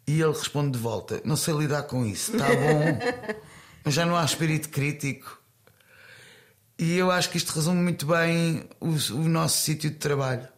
E 0.05 0.21
ele 0.21 0.33
responde 0.33 0.73
de 0.73 0.79
volta: 0.79 1.23
Não 1.25 1.37
sei 1.37 1.55
lidar 1.55 1.85
com 1.85 2.05
isso, 2.05 2.33
está 2.33 2.49
bom, 2.49 3.37
mas 3.85 3.95
já 3.95 4.05
não 4.05 4.17
há 4.17 4.25
espírito 4.25 4.69
crítico. 4.71 5.41
E 6.77 6.97
eu 6.97 7.11
acho 7.13 7.31
que 7.31 7.37
isto 7.37 7.53
resume 7.53 7.81
muito 7.81 8.05
bem 8.05 8.69
o, 8.81 8.89
o 8.89 9.29
nosso 9.29 9.59
sítio 9.59 9.91
de 9.91 9.97
trabalho. 9.97 10.49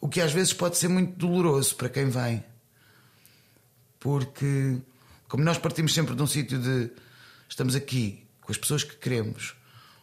O 0.00 0.08
que 0.08 0.22
às 0.22 0.32
vezes 0.32 0.54
pode 0.54 0.78
ser 0.78 0.88
muito 0.88 1.18
doloroso 1.18 1.76
para 1.76 1.90
quem 1.90 2.08
vem. 2.08 2.42
Porque, 4.06 4.78
como 5.26 5.42
nós 5.42 5.58
partimos 5.58 5.92
sempre 5.92 6.14
de 6.14 6.22
um 6.22 6.28
sítio 6.28 6.60
de 6.60 6.92
estamos 7.48 7.74
aqui 7.74 8.24
com 8.40 8.52
as 8.52 8.56
pessoas 8.56 8.84
que 8.84 8.94
queremos, 8.94 9.56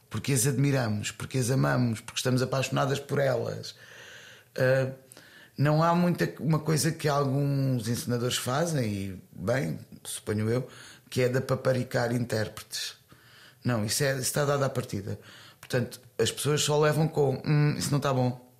porque 0.10 0.34
as 0.34 0.46
admiramos, 0.46 1.10
porque 1.12 1.38
as 1.38 1.50
amamos, 1.50 2.02
porque 2.02 2.20
estamos 2.20 2.42
apaixonadas 2.42 3.00
por 3.00 3.18
elas. 3.18 3.72
Uh, 4.58 4.94
não 5.58 5.82
há 5.82 5.96
muita 5.96 6.30
uma 6.42 6.60
coisa 6.60 6.92
que 6.92 7.08
alguns 7.08 7.88
ensinadores 7.88 8.36
fazem, 8.36 8.92
e 8.92 9.24
bem, 9.34 9.80
suponho 10.04 10.50
eu, 10.50 10.68
que 11.10 11.22
é 11.22 11.30
de 11.30 11.40
paparicar 11.40 12.12
intérpretes. 12.12 12.96
Não, 13.64 13.86
isso, 13.86 14.04
é, 14.04 14.12
isso 14.12 14.24
está 14.24 14.44
dado 14.44 14.66
à 14.66 14.70
partida. 14.70 15.18
Portanto, 15.62 16.02
as 16.20 16.30
pessoas 16.30 16.62
só 16.62 16.78
levam 16.78 17.08
com 17.08 17.42
hum, 17.46 17.76
isso 17.78 17.90
não 17.90 18.00
está 18.00 18.14
bom, 18.14 18.52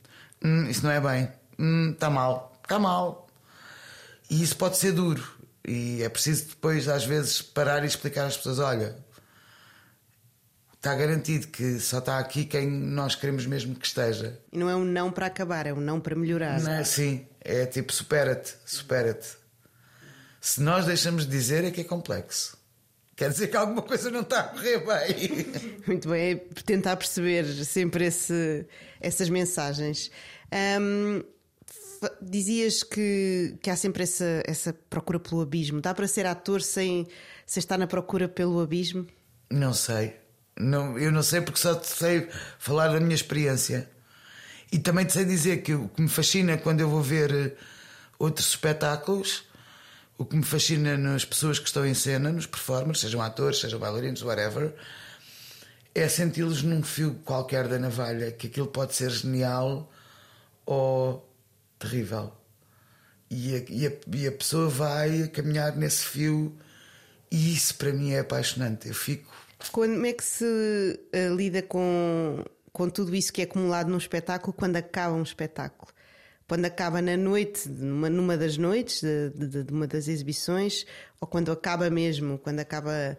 hum, 0.42 0.70
isso 0.70 0.86
não 0.86 0.92
é 0.92 1.02
bem, 1.02 1.30
hum, 1.60 1.92
está 1.92 2.10
mal, 2.10 2.58
está 2.64 2.80
mal. 2.80 3.23
E 4.34 4.42
isso 4.42 4.58
pode 4.58 4.78
ser 4.78 4.94
duro. 4.94 5.24
E 5.64 6.02
é 6.02 6.10
preciso 6.10 6.48
depois, 6.48 6.88
às 6.88 7.06
vezes, 7.06 7.40
parar 7.40 7.84
e 7.84 7.88
explicar 7.88 8.26
às 8.26 8.36
pessoas: 8.36 8.58
olha, 8.58 8.96
está 10.74 10.96
garantido 10.96 11.48
que 11.50 11.80
só 11.80 12.00
está 12.00 12.18
aqui 12.18 12.44
quem 12.44 12.68
nós 12.68 13.14
queremos 13.14 13.46
mesmo 13.46 13.76
que 13.76 13.86
esteja. 13.86 14.40
E 14.52 14.58
não 14.58 14.68
é 14.68 14.76
um 14.76 14.84
não 14.84 15.12
para 15.12 15.28
acabar, 15.28 15.68
é 15.68 15.74
um 15.74 15.80
não 15.80 16.00
para 16.00 16.16
melhorar. 16.16 16.60
Não, 16.62 16.72
é? 16.72 16.84
sim, 16.84 17.28
é 17.42 17.68
tipo 17.68 17.94
supera-te, 17.94 18.56
supera-te. 18.66 19.28
Se 20.42 20.60
nós 20.62 20.88
deixamos 20.88 21.26
de 21.26 21.32
dizer 21.32 21.64
é 21.64 21.70
que 21.70 21.82
é 21.82 21.84
complexo. 21.84 22.58
Quer 23.16 23.30
dizer 23.30 23.50
que 23.50 23.56
alguma 23.56 23.84
coisa 23.84 24.10
não 24.10 24.22
está 24.22 24.40
a 24.40 24.44
correr 24.46 24.80
bem. 24.80 25.46
Muito 25.86 26.10
bem, 26.10 26.32
é 26.32 26.36
tentar 26.64 26.98
perceber 26.98 27.46
sempre 27.64 28.06
esse, 28.06 28.66
essas 29.00 29.30
mensagens. 29.30 30.10
Um, 30.82 31.24
dizias 32.22 32.84
que, 32.84 33.58
que 33.62 33.70
há 33.70 33.76
sempre 33.76 34.04
essa, 34.04 34.44
essa 34.46 34.74
procura 34.90 35.20
pelo 35.20 35.42
abismo. 35.42 35.82
Dá 35.82 35.94
para 35.94 36.08
ser 36.08 36.26
ator 36.26 36.62
sem, 36.62 37.08
sem 37.46 37.60
estar 37.60 37.78
na 37.78 37.88
procura 37.88 38.28
pelo 38.28 38.60
abismo? 38.60 39.08
Não 39.50 39.74
sei. 39.74 40.16
Não, 40.60 40.98
eu 40.98 41.12
não 41.12 41.24
sei 41.24 41.42
porque 41.42 41.60
só 41.60 41.82
sei 41.82 42.28
falar 42.60 42.90
da 42.90 43.00
minha 43.00 43.16
experiência. 43.16 43.90
E 44.72 44.80
também 44.80 45.06
te 45.06 45.14
sei 45.14 45.26
dizer 45.26 45.62
que 45.62 45.74
o 45.74 45.88
que 45.88 46.02
me 46.02 46.10
fascina 46.10 46.58
quando 46.58 46.82
eu 46.82 46.90
vou 46.90 47.02
ver 47.02 47.32
eh, 47.32 47.52
outros 48.18 48.48
espetáculos 48.50 49.46
o 50.18 50.26
que 50.26 50.36
me 50.36 50.44
fascina 50.44 50.98
nas 50.98 51.26
pessoas 51.26 51.60
que 51.60 51.68
estão 51.68 51.86
em 51.86 51.94
cena, 51.94 52.32
nos 52.32 52.46
performers, 52.46 53.00
sejam 53.00 53.22
atores, 53.22 53.60
sejam 53.60 53.80
bailarinos, 53.80 54.22
whatever, 54.22 54.74
é 55.94 56.08
senti-los 56.08 56.64
num 56.64 56.84
fio 56.84 57.16
qualquer 57.26 57.68
da 57.68 57.80
navalha, 57.80 58.32
que 58.32 58.48
aquilo 58.48 58.68
pode 58.68 58.96
ser 58.96 59.10
genial 59.10 59.92
ou 60.66 61.28
terrível. 61.88 62.32
E 63.30 63.56
a, 63.56 63.66
e 63.70 63.88
a, 63.88 63.92
e 64.16 64.28
a 64.28 64.32
pessoa 64.32 64.70
vai 64.70 65.28
caminhar 65.28 65.76
nesse 65.76 66.06
fio, 66.06 66.56
e 67.32 67.54
isso 67.54 67.76
para 67.76 67.92
mim 67.92 68.12
é 68.12 68.20
apaixonante. 68.20 68.88
Eu 68.88 68.94
fico. 68.94 69.34
Como 69.72 70.06
é 70.06 70.14
que 70.14 70.24
se 70.24 70.46
uh, 70.46 71.36
lida 71.36 71.62
com, 71.62 72.44
com 72.72 72.90
tudo 72.90 73.16
isso 73.16 73.32
que 73.32 73.42
é 73.42 73.46
acumulado 73.46 73.90
num 73.90 73.98
espetáculo 73.98 74.54
quando 74.54 74.76
acaba 74.76 75.16
um 75.16 75.24
espetáculo? 75.24 75.92
quando 76.46 76.66
acaba 76.66 77.02
na 77.02 77.18
noite, 77.18 77.68
numa, 77.70 78.10
numa 78.10 78.38
das 78.38 78.58
noites 78.58 79.02
de, 79.02 79.30
de, 79.30 79.64
de, 79.64 79.74
uma 79.74 79.88
das 79.88 80.08
exibições, 80.08 80.86
ou 81.20 81.28
quando 81.28 81.52
acaba 81.52 81.90
mesmo, 81.90 82.38
quando 82.38 82.60
acaba 82.60 83.18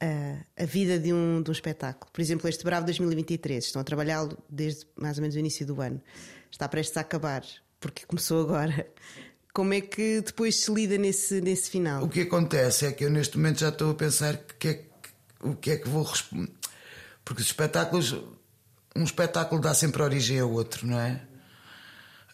a, 0.00 0.62
a 0.62 0.66
vida 0.66 0.98
de 0.98 1.12
um, 1.12 1.42
de 1.42 1.50
um 1.50 1.52
espetáculo. 1.52 2.10
Por 2.12 2.20
exemplo, 2.20 2.48
este 2.48 2.64
Bravo 2.64 2.84
2023, 2.84 3.64
estão 3.64 3.80
a 3.80 3.84
trabalhá-lo 3.84 4.36
desde 4.48 4.86
mais 4.96 5.16
ou 5.16 5.22
menos 5.22 5.36
o 5.36 5.38
início 5.38 5.64
do 5.64 5.80
ano, 5.80 6.02
está 6.50 6.68
prestes 6.68 6.96
a 6.96 7.00
acabar, 7.00 7.44
porque 7.86 8.06
começou 8.06 8.42
agora. 8.42 8.86
Como 9.52 9.72
é 9.72 9.80
que 9.80 10.20
depois 10.20 10.62
se 10.62 10.72
lida 10.72 10.98
nesse, 10.98 11.40
nesse 11.40 11.70
final? 11.70 12.04
O 12.04 12.08
que 12.08 12.22
acontece 12.22 12.86
é 12.86 12.92
que 12.92 13.04
eu 13.04 13.10
neste 13.10 13.38
momento 13.38 13.60
já 13.60 13.70
estou 13.70 13.90
a 13.90 13.94
pensar 13.94 14.36
que 14.58 14.68
é, 14.68 14.84
o 15.40 15.54
que 15.54 15.70
é 15.70 15.76
que 15.76 15.88
vou 15.88 16.02
responder. 16.02 16.52
Porque 17.24 17.42
os 17.42 17.48
espetáculos. 17.48 18.14
Um 18.94 19.04
espetáculo 19.04 19.60
dá 19.60 19.74
sempre 19.74 20.02
origem 20.02 20.40
ao 20.40 20.50
outro, 20.50 20.86
não 20.86 20.98
é? 20.98 21.20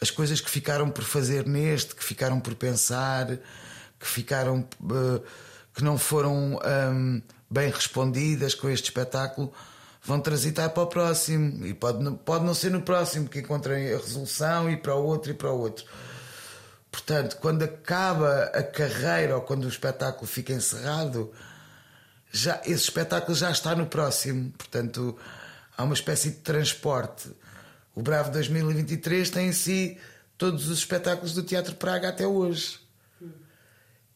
as 0.02 0.10
coisas 0.10 0.40
que 0.40 0.50
ficaram 0.50 0.90
por 0.90 1.04
fazer 1.04 1.46
neste, 1.46 1.94
que 1.94 2.02
ficaram 2.02 2.40
por 2.40 2.56
pensar, 2.56 3.38
que 4.00 4.06
ficaram 4.06 4.68
uh, 4.80 5.22
que 5.72 5.84
não 5.84 5.96
foram 5.96 6.58
um, 6.58 7.22
bem 7.48 7.70
respondidas 7.70 8.52
com 8.52 8.68
este 8.68 8.86
espetáculo, 8.86 9.52
vão 10.02 10.20
transitar 10.20 10.70
para 10.70 10.82
o 10.82 10.86
próximo. 10.86 11.66
E 11.66 11.74
pode, 11.74 12.10
pode 12.24 12.44
não 12.44 12.54
ser 12.54 12.70
no 12.70 12.82
próximo 12.82 13.28
que 13.28 13.40
encontrem 13.40 13.92
a 13.92 13.98
resolução 13.98 14.70
e 14.70 14.76
para 14.76 14.94
o 14.94 15.04
outro 15.04 15.30
e 15.30 15.34
para 15.34 15.50
o 15.50 15.58
outro. 15.58 15.84
Portanto, 16.90 17.36
quando 17.40 17.62
acaba 17.62 18.44
a 18.54 18.62
carreira 18.62 19.36
ou 19.36 19.42
quando 19.42 19.64
o 19.64 19.68
espetáculo 19.68 20.26
fica 20.26 20.52
encerrado, 20.52 21.32
já, 22.30 22.60
esse 22.64 22.84
espetáculo 22.84 23.34
já 23.36 23.50
está 23.50 23.74
no 23.74 23.86
próximo. 23.86 24.52
Portanto, 24.58 25.16
há 25.76 25.84
uma 25.84 25.94
espécie 25.94 26.30
de 26.30 26.36
transporte 26.36 27.30
o 27.94 28.02
Bravo 28.02 28.30
2023 28.30 29.28
tem 29.28 29.48
em 29.48 29.52
si 29.52 29.98
todos 30.38 30.68
os 30.68 30.78
espetáculos 30.78 31.34
do 31.34 31.42
Teatro 31.42 31.74
Praga 31.74 32.08
até 32.08 32.26
hoje. 32.26 32.80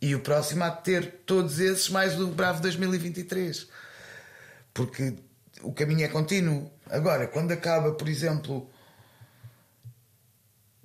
E 0.01 0.15
o 0.15 0.21
próximo 0.21 0.65
há 0.65 0.71
de 0.71 0.83
ter 0.83 1.21
todos 1.27 1.59
esses 1.59 1.89
mais 1.89 2.19
o 2.19 2.29
Bravo 2.29 2.63
2023. 2.63 3.67
Porque 4.73 5.15
o 5.67 5.73
caminho 5.73 6.05
é 6.05 6.09
contínuo. 6.09 6.71
Agora, 6.89 7.27
quando 7.27 7.51
acaba, 7.51 7.93
por 7.93 8.09
exemplo, 8.09 8.71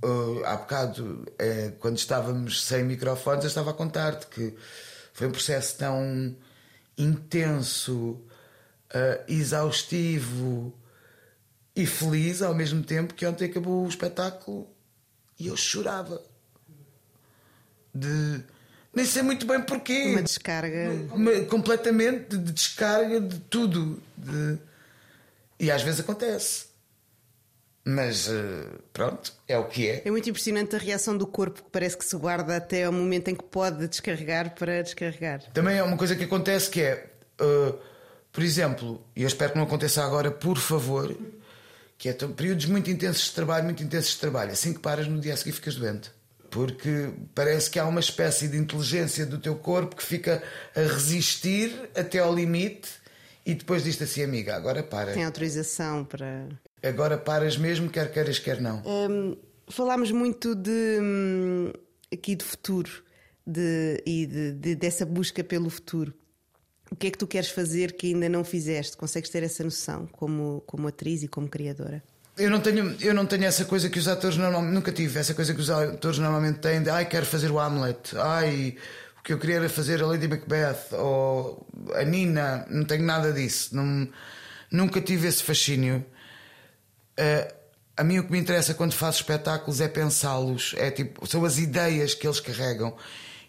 uh, 0.04 0.44
há 0.46 0.56
bocado, 0.58 1.26
uh, 1.30 1.72
quando 1.80 1.98
estávamos 1.98 2.64
sem 2.64 2.84
microfones, 2.84 3.44
eu 3.44 3.48
estava 3.50 3.72
a 3.72 3.74
contar-te 3.74 4.26
que 4.28 4.56
foi 5.14 5.28
um 5.28 5.32
processo 5.32 5.78
tão 5.78 6.36
intenso, 6.98 8.20
uh, 8.94 9.24
exaustivo, 9.28 10.74
e 11.76 11.86
feliz 11.86 12.42
ao 12.42 12.54
mesmo 12.54 12.84
tempo 12.84 13.14
que 13.14 13.26
ontem 13.26 13.46
acabou 13.46 13.86
o 13.86 13.88
espetáculo 13.88 14.68
e 15.40 15.48
eu 15.48 15.56
chorava. 15.56 16.22
De. 17.94 18.44
Nem 18.94 19.06
sei 19.06 19.22
muito 19.22 19.46
bem 19.46 19.62
porquê. 19.62 20.08
Uma 20.08 20.24
descarga. 20.24 20.92
Uma, 21.14 21.46
completamente 21.46 22.36
de 22.38 22.52
descarga 22.52 23.22
de 23.22 23.40
tudo. 23.40 24.02
De... 24.18 24.71
E 25.62 25.70
às 25.70 25.84
vezes 25.84 26.00
acontece. 26.00 26.66
Mas 27.86 28.28
eh, 28.28 28.66
pronto, 28.92 29.32
é 29.48 29.56
o 29.60 29.66
que 29.66 29.88
é. 29.88 30.02
É 30.04 30.10
muito 30.10 30.28
impressionante 30.28 30.76
a 30.76 30.80
reação 30.80 31.16
do 31.16 31.28
corpo 31.28 31.62
que 31.62 31.70
parece 31.70 31.96
que 31.96 32.04
se 32.04 32.16
guarda 32.16 32.58
até 32.58 32.86
ao 32.86 32.92
momento 32.92 33.28
em 33.28 33.36
que 33.36 33.44
pode 33.44 33.88
descarregar 33.88 34.56
para 34.56 34.82
descarregar. 34.82 35.44
Também 35.54 35.78
é 35.78 35.84
uma 35.84 35.98
coisa 35.98 36.16
que 36.16 36.24
acontece 36.24 36.68
que 36.68 36.82
é, 36.82 37.12
uh, 37.40 37.78
por 38.32 38.44
exemplo, 38.44 39.06
e 39.16 39.22
eu 39.22 39.28
espero 39.28 39.52
que 39.52 39.58
não 39.60 39.66
aconteça 39.66 40.04
agora, 40.04 40.32
por 40.32 40.58
favor, 40.58 41.16
que 41.96 42.10
é 42.10 42.14
períodos 42.14 42.66
muito 42.66 42.90
intensos 42.90 43.26
de 43.26 43.32
trabalho, 43.34 43.66
muito 43.66 43.84
intensos 43.84 44.14
de 44.14 44.20
trabalho. 44.20 44.52
Assim 44.52 44.74
que 44.74 44.80
paras, 44.80 45.08
no 45.08 45.20
dia 45.20 45.36
a 45.36 45.38
seguir 45.38 45.52
ficas 45.52 45.76
doente. 45.76 46.10
Porque 46.50 47.14
parece 47.36 47.70
que 47.70 47.78
há 47.78 47.86
uma 47.86 48.00
espécie 48.00 48.48
de 48.48 48.58
inteligência 48.58 49.28
do 49.28 49.38
teu 49.38 49.56
corpo 49.56 49.96
que 49.96 50.04
fica 50.04 50.42
a 50.76 50.82
resistir 50.82 51.90
até 51.96 52.18
ao 52.18 52.34
limite 52.34 53.01
e 53.46 53.56
depois 53.56 53.84
diz 53.84 54.02
assim, 54.02 54.24
amiga, 54.24 54.56
agora 54.56 54.84
para. 54.84 55.14
Tem 55.14 55.26
autorização 55.26 56.06
para. 56.06 56.48
Agora 56.84 57.18
paras 57.18 57.58
mesmo, 57.58 57.90
quer 57.90 58.12
queiras, 58.12 58.40
quer 58.40 58.60
não. 58.60 58.82
Hum, 58.86 59.36
falámos 59.70 60.12
muito 60.12 60.56
de 60.56 61.00
hum, 61.02 61.72
aqui 62.12 62.36
do 62.36 62.44
futuro 62.44 63.04
de, 63.46 64.02
e 64.06 64.26
de, 64.26 64.52
de, 64.54 64.76
dessa 64.76 65.06
busca 65.06 65.44
pelo 65.44 65.70
futuro. 65.70 66.14
O 66.92 66.96
que 66.96 67.08
é 67.08 67.12
que 67.12 67.18
tu 67.18 67.26
queres 67.26 67.50
fazer 67.50 67.94
que 67.94 68.14
ainda 68.14 68.28
não 68.28 68.44
fizeste? 68.44 68.98
Consegues 68.98 69.30
ter 69.30 69.44
essa 69.44 69.64
noção 69.64 70.08
como, 70.08 70.62
como 70.68 70.88
atriz 70.88 71.24
e 71.24 71.28
como 71.28 71.48
criadora? 71.48 72.04
Eu 72.38 72.50
não, 72.50 72.60
tenho, 72.60 72.96
eu 73.00 73.14
não 73.14 73.26
tenho 73.26 73.46
essa 73.46 73.66
coisa 73.66 73.90
que 73.90 74.00
os 74.00 74.08
atores 74.08 74.38
normalmente. 74.38 74.74
Nunca 74.74 74.92
tive 74.92 75.20
essa 75.20 75.34
coisa 75.34 75.54
que 75.54 75.60
os 75.60 75.70
atores 75.70 76.18
normalmente 76.18 76.60
têm 76.60 76.82
de 76.82 76.90
ai, 76.90 77.06
quero 77.06 77.26
fazer 77.26 77.52
o 77.52 77.60
Hamlet, 77.60 78.16
ai, 78.18 78.76
o 79.22 79.24
que 79.24 79.34
eu 79.34 79.38
queria 79.38 79.58
era 79.58 79.70
fazer 79.70 80.02
a 80.02 80.08
Lady 80.08 80.28
Macbeth 80.28 80.94
ou 80.94 81.68
a 81.94 82.04
Nina. 82.04 82.66
Não 82.72 82.84
tenho 82.84 83.04
nada 83.04 83.32
disso. 83.32 83.76
Não, 83.76 84.10
nunca 84.72 85.00
tive 85.00 85.28
esse 85.28 85.44
fascínio. 85.44 86.04
Uh, 87.20 87.54
a 87.96 88.04
mim 88.04 88.18
o 88.18 88.24
que 88.26 88.32
me 88.32 88.40
interessa 88.40 88.74
quando 88.74 88.94
faço 88.94 89.20
espetáculos 89.20 89.80
é 89.80 89.88
pensá-los, 89.88 90.74
é 90.76 90.90
tipo, 90.90 91.28
são 91.28 91.46
as 91.46 91.60
ideias 91.60 92.16
que 92.16 92.26
eles 92.26 92.40
carregam. 92.40 92.98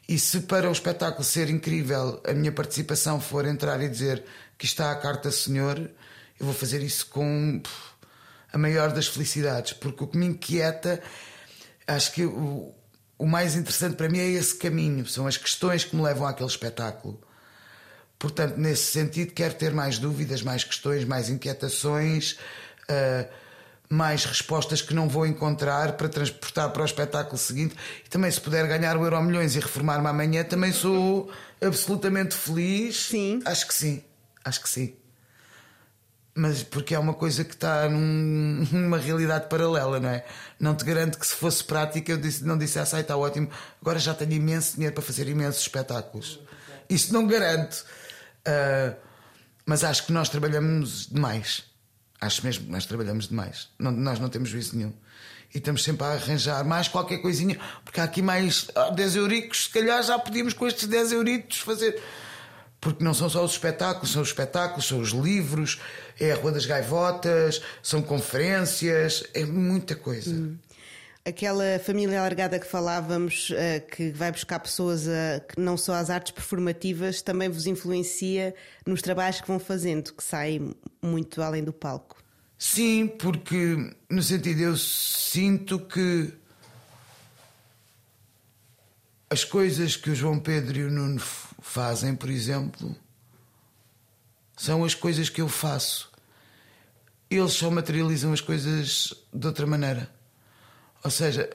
E 0.07 0.19
se 0.19 0.41
para 0.41 0.69
o 0.69 0.73
espetáculo 0.73 1.25
ser 1.25 1.49
incrível 1.49 2.21
a 2.27 2.35
minha 2.35 2.53
participação 2.53 3.19
for 3.19 3.47
entrar 3.47 3.81
e 3.81 3.89
dizer 3.89 4.23
que 4.59 4.67
está 4.67 4.91
a 4.91 4.97
carta 4.97 5.31
senhor, 5.31 5.79
eu 5.79 6.45
vou 6.45 6.55
fazer 6.55 6.83
isso 6.83 7.07
com 7.07 7.63
a 8.53 8.59
maior 8.59 8.93
das 8.93 9.07
felicidades, 9.07 9.73
porque 9.73 10.05
o 10.05 10.07
que 10.07 10.19
me 10.19 10.27
inquieta, 10.27 11.01
acho 11.87 12.13
que 12.13 12.27
o, 12.27 12.75
o 13.23 13.27
mais 13.27 13.55
interessante 13.55 13.95
para 13.95 14.09
mim 14.09 14.19
é 14.19 14.31
esse 14.31 14.57
caminho, 14.57 15.07
são 15.07 15.29
as 15.29 15.37
questões 15.37 15.85
que 15.85 15.95
me 15.95 16.03
levam 16.03 16.27
àquele 16.27 16.49
espetáculo. 16.49 17.21
Portanto, 18.19 18.57
nesse 18.57 18.91
sentido, 18.91 19.33
quero 19.33 19.55
ter 19.55 19.73
mais 19.73 19.97
dúvidas, 19.97 20.43
mais 20.43 20.65
questões, 20.65 21.05
mais 21.05 21.31
inquietações, 21.31 22.33
uh, 22.91 23.33
mais 23.89 24.25
respostas 24.25 24.83
que 24.83 24.93
não 24.93 25.09
vou 25.09 25.25
encontrar 25.25 25.93
para 25.93 26.09
transportar 26.09 26.73
para 26.73 26.83
o 26.83 26.85
espetáculo 26.85 27.39
seguinte. 27.39 27.77
E 28.05 28.09
também, 28.09 28.29
se 28.29 28.41
puder 28.41 28.67
ganhar 28.67 28.97
o 28.97 29.05
Euro 29.05 29.23
Milhões 29.23 29.55
e 29.55 29.61
reformar-me 29.61 30.09
amanhã, 30.09 30.43
também 30.43 30.73
sou 30.73 31.31
absolutamente 31.65 32.35
feliz. 32.35 33.07
Sim. 33.07 33.39
Acho 33.45 33.69
que 33.69 33.75
sim, 33.75 34.03
acho 34.45 34.61
que 34.61 34.69
sim. 34.69 34.97
Mas 36.35 36.63
porque 36.63 36.95
é 36.95 36.99
uma 36.99 37.13
coisa 37.13 37.45
que 37.45 37.55
está 37.55 37.89
num, 37.89 38.67
numa 38.73 38.99
realidade 38.99 39.49
paralela, 39.49 40.01
não 40.01 40.09
é? 40.09 40.25
Não 40.59 40.75
te 40.75 40.85
garanto 40.85 41.19
que 41.19 41.27
se 41.27 41.35
fosse 41.35 41.63
prática 41.63 42.13
eu 42.13 42.17
disse, 42.17 42.45
não 42.45 42.57
dissesse, 42.57 42.97
ah, 42.97 43.01
está 43.01 43.17
ótimo, 43.17 43.51
agora 43.81 43.99
já 43.99 44.15
tenho 44.15 44.33
imenso 44.33 44.75
dinheiro 44.75 44.95
para 44.95 45.03
fazer 45.03 45.29
imensos 45.29 45.61
espetáculos. 45.61 46.41
Isso 46.89 47.13
não 47.13 47.27
garanto. 47.27 47.85
Uh, 48.47 48.97
mas 49.65 49.85
acho 49.85 50.07
que 50.07 50.13
nós 50.13 50.29
trabalhamos 50.29 51.07
demais. 51.07 51.65
Acho 52.21 52.45
mesmo 52.45 52.67
que 52.67 52.71
nós 52.71 52.87
trabalhamos 52.87 53.29
demais. 53.29 53.69
Não, 53.79 53.91
nós 53.91 54.19
não 54.19 54.29
temos 54.29 54.49
juízo 54.49 54.77
nenhum. 54.77 54.93
E 55.55 55.59
estamos 55.59 55.85
sempre 55.85 56.07
a 56.07 56.13
arranjar 56.13 56.65
mais 56.65 56.89
qualquer 56.89 57.19
coisinha, 57.19 57.59
porque 57.85 58.01
há 58.01 58.05
aqui 58.05 58.23
mais 58.23 58.69
ah, 58.75 58.91
10 58.91 59.17
euricos, 59.17 59.65
se 59.65 59.71
calhar 59.71 60.03
já 60.03 60.19
podíamos 60.19 60.55
com 60.55 60.67
estes 60.67 60.89
10 60.89 61.13
euritos 61.13 61.59
fazer. 61.59 62.01
Porque 62.83 63.05
não 63.05 63.15
são 63.15 63.31
só 63.31 63.45
os 63.45 63.53
espetáculos, 63.53 64.11
são 64.11 64.23
os 64.23 64.29
espetáculos, 64.29 64.89
são 64.89 64.99
os 64.99 65.11
livros, 65.11 65.81
é 66.19 66.33
a 66.33 66.35
Rua 66.35 66.51
das 66.51 66.67
Gaivotas, 66.67 67.63
são 67.81 68.03
conferências, 68.03 69.23
é 69.33 69.45
muita 69.45 69.95
coisa. 69.95 70.35
Hum. 70.35 70.59
Aquela 71.25 71.79
família 71.79 72.19
alargada 72.19 72.59
que 72.59 72.67
falávamos, 72.67 73.51
uh, 73.51 73.87
que 73.89 74.11
vai 74.11 74.33
buscar 74.33 74.59
pessoas 74.59 75.07
a, 75.07 75.39
que 75.39 75.61
não 75.61 75.77
só 75.77 75.95
às 75.95 76.11
artes 76.11 76.33
performativas, 76.33 77.23
também 77.23 77.49
vos 77.49 77.69
influencia 77.69 78.53
nos 78.85 79.01
trabalhos 79.01 79.41
que 79.41 79.47
vão 79.47 79.61
fazendo, 79.61 80.13
que 80.13 80.25
saem 80.25 80.75
muito 81.01 81.41
além 81.41 81.63
do 81.63 81.73
palco. 81.73 82.21
Sim, 82.59 83.07
porque 83.07 83.93
no 84.11 84.23
sentido 84.25 84.61
eu 84.61 84.77
sinto 84.77 85.79
que 85.79 86.33
as 89.31 89.45
coisas 89.45 89.95
que 89.95 90.11
o 90.11 90.15
João 90.17 90.41
Pedro 90.41 90.81
e 90.81 90.85
o 90.85 90.91
Nuno 90.91 91.21
fazem, 91.73 92.15
por 92.15 92.29
exemplo, 92.29 92.95
são 94.55 94.85
as 94.85 94.95
coisas 94.95 95.31
que 95.31 95.41
eu 95.41 95.49
faço. 95.49 96.11
Eles 97.31 97.55
só 97.55 97.71
materializam 97.71 98.31
as 98.31 98.43
coisas 98.43 99.15
de 99.33 99.47
outra 99.47 99.67
maneira. 99.67 100.07
Ou 101.03 101.11
seja, 101.11 101.49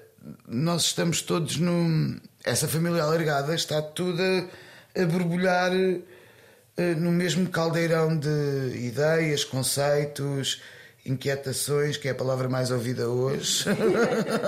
nós 0.48 0.86
estamos 0.86 1.22
todos 1.22 1.58
num. 1.58 2.20
Essa 2.44 2.68
família 2.68 3.04
alargada 3.04 3.54
está 3.54 3.80
toda 3.80 4.50
a 4.96 5.06
borbulhar 5.06 5.72
uh, 5.72 6.82
no 6.98 7.12
mesmo 7.12 7.48
caldeirão 7.50 8.18
de 8.18 8.76
ideias, 8.76 9.44
conceitos, 9.44 10.64
inquietações, 11.06 11.96
que 11.96 12.08
é 12.08 12.12
a 12.12 12.16
palavra 12.16 12.50
mais 12.50 12.72
ouvida 12.72 13.08
hoje. 13.08 13.66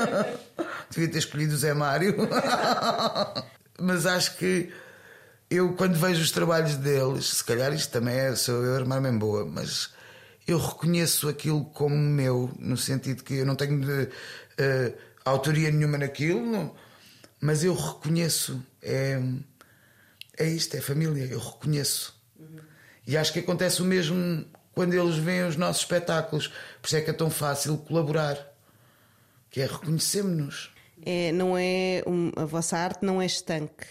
Devia 0.89 1.11
ter 1.11 1.20
escolhido 1.20 1.53
o 1.53 1.57
Zé 1.57 1.76
Mário. 1.76 2.15
Mas 3.80 4.07
acho 4.07 4.36
que 4.36 4.74
eu, 5.50 5.74
quando 5.74 5.95
vejo 5.95 6.22
os 6.22 6.32
trabalhos 6.32 6.76
deles, 6.76 7.26
se 7.26 7.43
calhar 7.43 7.74
isto 7.74 7.91
também 7.91 8.16
é, 8.16 8.36
sou 8.36 8.64
eu 8.64 8.76
armar-me 8.76 9.12
boa, 9.18 9.45
mas 9.45 9.89
eu 10.47 10.58
reconheço 10.58 11.28
aquilo 11.28 11.66
como 11.66 11.95
meu, 11.95 12.52
no 12.60 12.78
sentido 12.78 13.24
que 13.24 13.36
eu 13.36 13.45
não 13.45 13.56
tenho 13.56 13.80
de, 13.80 14.04
uh, 14.04 14.97
autoria 15.26 15.72
nenhuma 15.72 15.97
naquilo, 15.97 16.45
não, 16.45 16.76
mas 17.39 17.64
eu 17.64 17.74
reconheço. 17.74 18.64
É, 18.82 19.22
é 20.38 20.47
isto, 20.47 20.76
é 20.76 20.82
família, 20.82 21.26
eu 21.26 21.39
reconheço. 21.39 22.20
Uhum. 22.39 22.60
E 23.06 23.18
acho 23.18 23.34
que 23.34 23.39
acontece 23.39 23.82
o 23.82 23.86
mesmo 23.86 24.45
quando 24.74 24.93
eles 24.93 25.18
veem 25.18 25.45
os 25.45 25.56
nossos 25.56 25.82
espetáculos. 25.82 26.47
Por 26.82 26.88
isso 26.88 26.95
é 26.95 27.02
que 27.02 27.10
é 27.10 27.14
tão 27.14 27.30
fácil 27.30 27.78
colaborar, 27.78 28.38
que 29.50 29.62
é 29.62 29.66
reconhecermos-nos. 29.66 30.72
É, 31.06 31.32
não 31.32 31.58
é 31.58 32.04
um, 32.06 32.32
a 32.36 32.45
vossa 32.45 32.78
arte 32.78 33.06
não 33.06 33.22
é 33.22 33.26
estanque, 33.26 33.86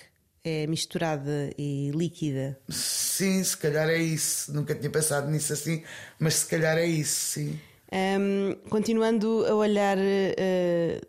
é 0.45 0.67
misturada 0.67 1.51
e 1.59 1.91
líquida. 1.95 2.59
Sim, 2.69 3.43
se 3.43 3.57
calhar 3.57 3.89
é 3.89 3.99
isso. 3.99 4.53
Nunca 4.53 4.75
tinha 4.75 4.91
pensado 4.91 5.31
nisso 5.31 5.53
assim, 5.53 5.83
mas 6.19 6.35
se 6.35 6.47
calhar 6.47 6.77
é 6.79 6.87
isso, 6.87 7.33
sim. 7.33 7.61
Um, 7.93 8.55
continuando 8.69 9.47
a 9.47 9.55
olhar 9.55 9.97
uh, 9.97 11.07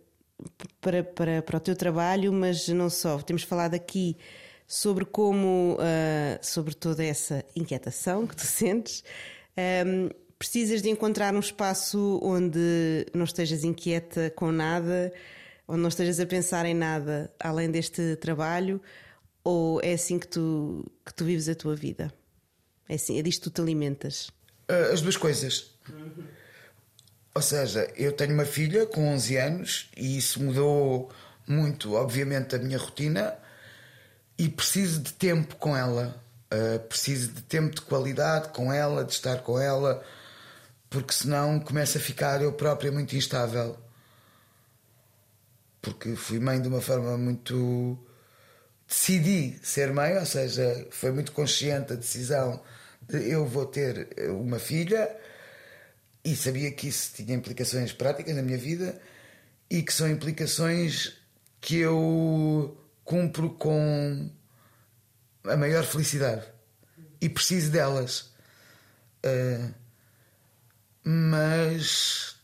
para, 0.80 1.04
para, 1.04 1.42
para 1.42 1.58
o 1.58 1.60
teu 1.60 1.76
trabalho, 1.76 2.32
mas 2.32 2.68
não 2.70 2.90
só, 2.90 3.18
temos 3.20 3.44
falado 3.44 3.74
aqui 3.74 4.18
sobre 4.66 5.04
como, 5.04 5.74
uh, 5.74 6.40
sobre 6.42 6.74
toda 6.74 7.04
essa 7.04 7.44
inquietação 7.56 8.26
que 8.26 8.36
tu 8.36 8.46
sentes. 8.48 9.04
Um, 9.86 10.10
precisas 10.38 10.82
de 10.82 10.90
encontrar 10.90 11.36
um 11.36 11.40
espaço 11.40 12.20
onde 12.24 13.06
não 13.14 13.26
estejas 13.26 13.64
inquieta 13.66 14.32
com 14.34 14.52
nada, 14.52 15.12
onde 15.68 15.82
não 15.82 15.90
estejas 15.90 16.20
a 16.20 16.26
pensar 16.26 16.66
em 16.66 16.74
nada 16.74 17.34
além 17.40 17.70
deste 17.70 18.16
trabalho, 18.16 18.82
ou 19.50 19.82
é 19.82 19.94
assim 19.94 20.20
que 20.20 20.28
tu, 20.28 20.86
que 21.04 21.12
tu 21.12 21.26
vives 21.26 21.50
a 21.50 21.56
tua 21.56 21.76
vida? 21.76 22.14
É, 22.88 22.94
assim, 22.94 23.18
é 23.18 23.22
disto 23.24 23.42
que 23.42 23.50
tu 23.50 23.54
te 23.56 23.62
alimentas? 23.62 24.28
Uh, 24.70 24.94
as 24.94 25.02
duas 25.02 25.18
coisas. 25.18 25.72
Ou 27.34 27.42
seja, 27.42 27.92
eu 27.96 28.12
tenho 28.12 28.36
uma 28.36 28.46
filha 28.46 28.86
com 28.86 29.12
11 29.12 29.38
anos 29.38 29.90
e 29.98 30.20
isso 30.20 30.40
mudou 30.40 31.12
muito, 31.48 31.96
obviamente, 31.96 32.56
a 32.56 32.60
minha 32.60 32.78
rotina 32.78 33.34
e 34.38 34.48
preciso 34.48 35.02
de 35.02 35.14
tempo 35.14 35.56
com 35.56 35.76
ela. 35.76 36.24
Uh, 36.54 36.80
preciso 36.88 37.32
de 37.32 37.42
tempo 37.42 37.74
de 37.74 37.82
qualidade 37.82 38.50
com 38.50 38.72
ela, 38.72 39.04
de 39.04 39.14
estar 39.14 39.42
com 39.42 39.60
ela, 39.60 40.04
porque 40.92 41.12
senão 41.12 41.60
começa 41.60 41.98
a 41.98 42.02
ficar 42.02 42.40
eu 42.40 42.54
própria 42.54 42.92
muito 42.92 43.16
instável. 43.16 43.76
Porque 45.82 46.16
fui 46.16 46.40
mãe 46.40 46.62
de 46.62 46.68
uma 46.68 46.82
forma 46.82 47.18
muito. 47.18 47.98
Decidi 48.90 49.60
ser 49.62 49.94
mãe, 49.94 50.18
ou 50.18 50.26
seja, 50.26 50.88
foi 50.90 51.12
muito 51.12 51.32
consciente 51.32 51.94
a 51.94 51.96
decisão 51.96 52.60
de 53.08 53.30
eu 53.30 53.46
vou 53.46 53.68
ter 53.68 54.10
uma 54.30 54.58
filha 54.58 55.16
e 56.26 56.36
sabia 56.36 56.72
que 56.72 56.88
isso 56.88 57.14
tinha 57.14 57.36
implicações 57.36 57.94
práticas 57.94 58.36
na 58.36 58.42
minha 58.42 58.58
vida 58.58 59.00
e 59.70 59.84
que 59.84 59.94
são 59.94 60.10
implicações 60.10 61.14
que 61.62 61.78
eu 61.78 62.76
cumpro 63.04 63.52
com 63.52 64.30
a 65.44 65.56
maior 65.56 65.84
felicidade 65.84 66.46
e 67.22 67.30
preciso 67.30 67.72
delas. 67.72 68.32
Uh, 69.24 69.74
mas 71.04 72.36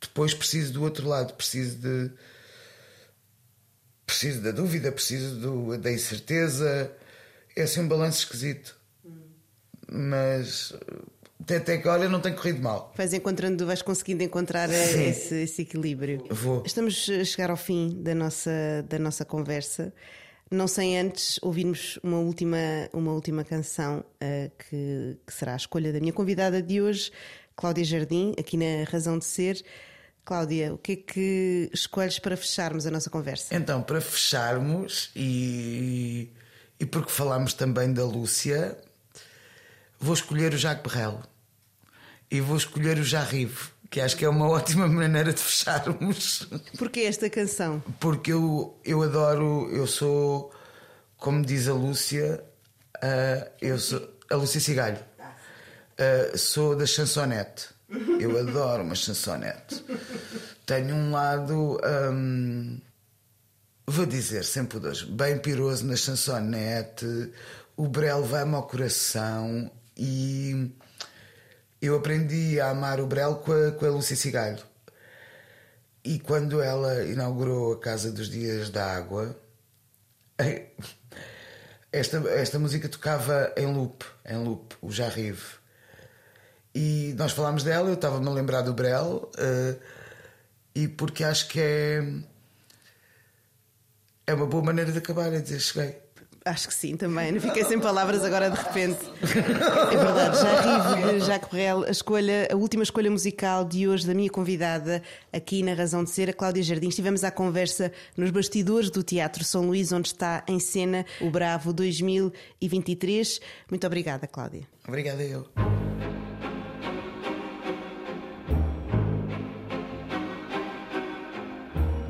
depois 0.00 0.34
preciso 0.34 0.72
do 0.72 0.82
outro 0.82 1.06
lado, 1.06 1.34
preciso 1.34 1.76
de. 1.78 2.10
Preciso 4.10 4.40
da 4.40 4.50
dúvida, 4.50 4.90
preciso 4.90 5.36
do, 5.36 5.78
da 5.78 5.92
incerteza. 5.92 6.90
É 7.54 7.62
assim 7.62 7.80
um 7.80 7.86
balanço 7.86 8.24
esquisito. 8.24 8.76
Mas 9.88 10.74
até 11.48 11.78
que 11.78 11.86
olha, 11.86 12.08
não 12.08 12.20
tem 12.20 12.34
corrido 12.34 12.60
mal. 12.60 12.92
Vais 12.96 13.14
encontrando, 13.14 13.64
vais 13.64 13.82
conseguindo 13.82 14.24
encontrar 14.24 14.68
esse, 14.68 15.42
esse, 15.42 15.62
equilíbrio. 15.62 16.24
Vou. 16.28 16.64
Estamos 16.66 17.08
a 17.08 17.24
chegar 17.24 17.50
ao 17.50 17.56
fim 17.56 18.02
da 18.02 18.12
nossa, 18.12 18.50
da 18.88 18.98
nossa 18.98 19.24
conversa. 19.24 19.92
Não 20.50 20.66
sem 20.66 20.98
antes 20.98 21.38
ouvirmos 21.40 21.96
uma 22.02 22.18
última, 22.18 22.58
uma 22.92 23.12
última 23.12 23.44
canção 23.44 24.00
uh, 24.00 24.50
que, 24.58 25.18
que, 25.24 25.32
será 25.32 25.52
a 25.52 25.56
escolha 25.56 25.92
da 25.92 26.00
minha 26.00 26.12
convidada 26.12 26.60
de 26.60 26.82
hoje, 26.82 27.12
Cláudia 27.54 27.84
Jardim, 27.84 28.34
aqui 28.36 28.56
na 28.56 28.90
Razão 28.90 29.16
de 29.16 29.24
Ser. 29.24 29.62
Cláudia, 30.30 30.72
o 30.72 30.78
que 30.78 30.92
é 30.92 30.96
que 30.96 31.70
escolhes 31.74 32.20
para 32.20 32.36
fecharmos 32.36 32.86
a 32.86 32.90
nossa 32.92 33.10
conversa? 33.10 33.52
Então, 33.52 33.82
para 33.82 34.00
fecharmos, 34.00 35.10
e, 35.16 36.30
e 36.78 36.86
porque 36.86 37.10
falámos 37.10 37.52
também 37.52 37.92
da 37.92 38.04
Lúcia, 38.04 38.78
vou 39.98 40.14
escolher 40.14 40.54
o 40.54 40.56
Jacques 40.56 40.84
Brel 40.84 41.20
e 42.30 42.40
vou 42.40 42.56
escolher 42.56 42.96
o 42.98 43.02
Jarrive, 43.02 43.58
que 43.90 44.00
acho 44.00 44.16
que 44.16 44.24
é 44.24 44.28
uma 44.28 44.46
ótima 44.54 44.86
maneira 44.86 45.32
de 45.32 45.40
fecharmos. 45.40 46.46
Porquê 46.78 47.00
esta 47.00 47.28
canção? 47.28 47.82
Porque 47.98 48.32
eu, 48.32 48.78
eu 48.84 49.02
adoro, 49.02 49.68
eu 49.72 49.88
sou, 49.88 50.54
como 51.16 51.44
diz 51.44 51.66
a 51.66 51.72
Lúcia, 51.72 52.40
uh, 52.98 53.50
eu 53.60 53.80
sou 53.80 54.08
a 54.30 54.36
Lúcia 54.36 54.60
Cigalho, 54.60 55.00
uh, 55.18 56.38
sou 56.38 56.76
da 56.76 56.86
chansonete. 56.86 57.79
Eu 58.20 58.38
adoro 58.38 58.84
uma 58.84 58.94
chansonete. 58.94 59.84
Tenho 60.64 60.94
um 60.94 61.10
lado, 61.10 61.78
um, 62.12 62.80
vou 63.86 64.06
dizer, 64.06 64.44
sem 64.44 64.64
pudores, 64.64 65.02
bem 65.02 65.38
piroso 65.38 65.84
na 65.84 65.96
chansonete. 65.96 67.32
O 67.76 67.88
Brel 67.88 68.22
vai-me 68.22 68.54
ao 68.54 68.62
coração 68.62 69.70
e 69.96 70.70
eu 71.82 71.96
aprendi 71.96 72.60
a 72.60 72.70
amar 72.70 73.00
o 73.00 73.06
Brel 73.06 73.36
com 73.36 73.52
a, 73.52 73.72
com 73.72 73.86
a 73.86 73.90
Lúcia 73.90 74.14
Cigalho. 74.14 74.62
E 76.04 76.18
quando 76.18 76.62
ela 76.62 77.04
inaugurou 77.04 77.72
a 77.72 77.80
Casa 77.80 78.12
dos 78.12 78.30
Dias 78.30 78.70
da 78.70 78.96
Água, 78.96 79.36
esta, 81.92 82.18
esta 82.30 82.58
música 82.58 82.88
tocava 82.88 83.52
em 83.56 83.66
loop, 83.66 84.04
em 84.24 84.36
loop, 84.36 84.76
o 84.80 84.90
Jarrive. 84.90 85.59
E 86.74 87.14
nós 87.18 87.32
falámos 87.32 87.62
dela, 87.64 87.88
eu 87.88 87.94
estava-me 87.94 88.26
a 88.26 88.30
lembrar 88.30 88.62
do 88.62 88.72
Brel, 88.72 89.30
uh, 89.36 89.80
e 90.74 90.86
porque 90.86 91.24
acho 91.24 91.48
que 91.48 91.60
é, 91.60 92.04
é 94.26 94.34
uma 94.34 94.46
boa 94.46 94.62
maneira 94.62 94.92
de 94.92 94.98
acabar, 94.98 95.32
é 95.32 95.40
dizer 95.40 95.60
cheguei. 95.60 95.96
Acho 96.44 96.68
que 96.68 96.74
sim, 96.74 96.96
também. 96.96 97.32
Não 97.32 97.40
fiquei 97.40 97.64
sem 97.64 97.78
palavras 97.78 98.24
agora 98.24 98.50
de 98.50 98.56
repente. 98.56 98.98
É 99.22 99.96
verdade, 99.96 100.38
já 100.40 100.96
rive 100.96 101.18
de 101.18 101.26
Jacques 101.26 101.50
Brel, 101.50 101.84
a 101.84 101.90
escolha, 101.90 102.48
a 102.50 102.56
última 102.56 102.82
escolha 102.82 103.10
musical 103.10 103.62
de 103.62 103.86
hoje 103.86 104.06
da 104.06 104.14
minha 104.14 104.30
convidada 104.30 105.02
aqui 105.30 105.62
na 105.62 105.74
Razão 105.74 106.02
de 106.02 106.10
Ser, 106.10 106.30
a 106.30 106.32
Cláudia 106.32 106.62
Jardim. 106.62 106.88
Estivemos 106.88 107.24
à 107.24 107.30
conversa 107.30 107.92
nos 108.16 108.30
bastidores 108.30 108.90
do 108.90 109.02
Teatro 109.02 109.44
São 109.44 109.66
Luís, 109.66 109.92
onde 109.92 110.08
está 110.08 110.42
em 110.48 110.58
cena 110.58 111.04
o 111.20 111.28
Bravo 111.28 111.74
2023. 111.74 113.40
Muito 113.68 113.86
obrigada, 113.86 114.26
Cláudia. 114.26 114.62
Obrigada 114.88 115.22
eu. 115.22 115.46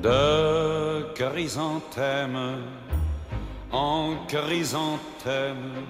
De 0.03 1.13
chrysanthème 1.15 2.63
en 3.71 4.15
chrysanthème, 4.29 5.85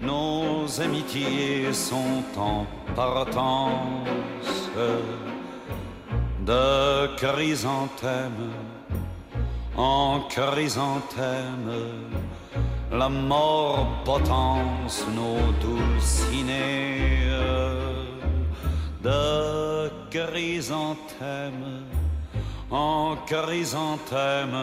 nos 0.00 0.80
amitiés 0.80 1.70
sont 1.74 2.24
en 2.38 2.64
partance. 2.96 4.70
De 6.46 7.14
chrysanthème 7.16 8.52
en 9.76 10.20
chrysanthème, 10.30 11.72
la 12.90 13.10
mort 13.10 13.86
potence 14.06 15.04
nos 15.14 15.52
dulcinées. 15.60 17.28
De 19.02 19.90
chrysanthème 20.10 21.84
en 22.74 23.16
chrysanthème 23.26 24.56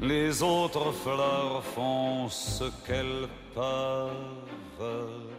les 0.00 0.42
autres 0.42 0.92
fleurs 0.92 1.62
font 1.62 2.28
ce 2.28 2.64
qu'elles 2.84 3.28
peuvent. 3.54 5.33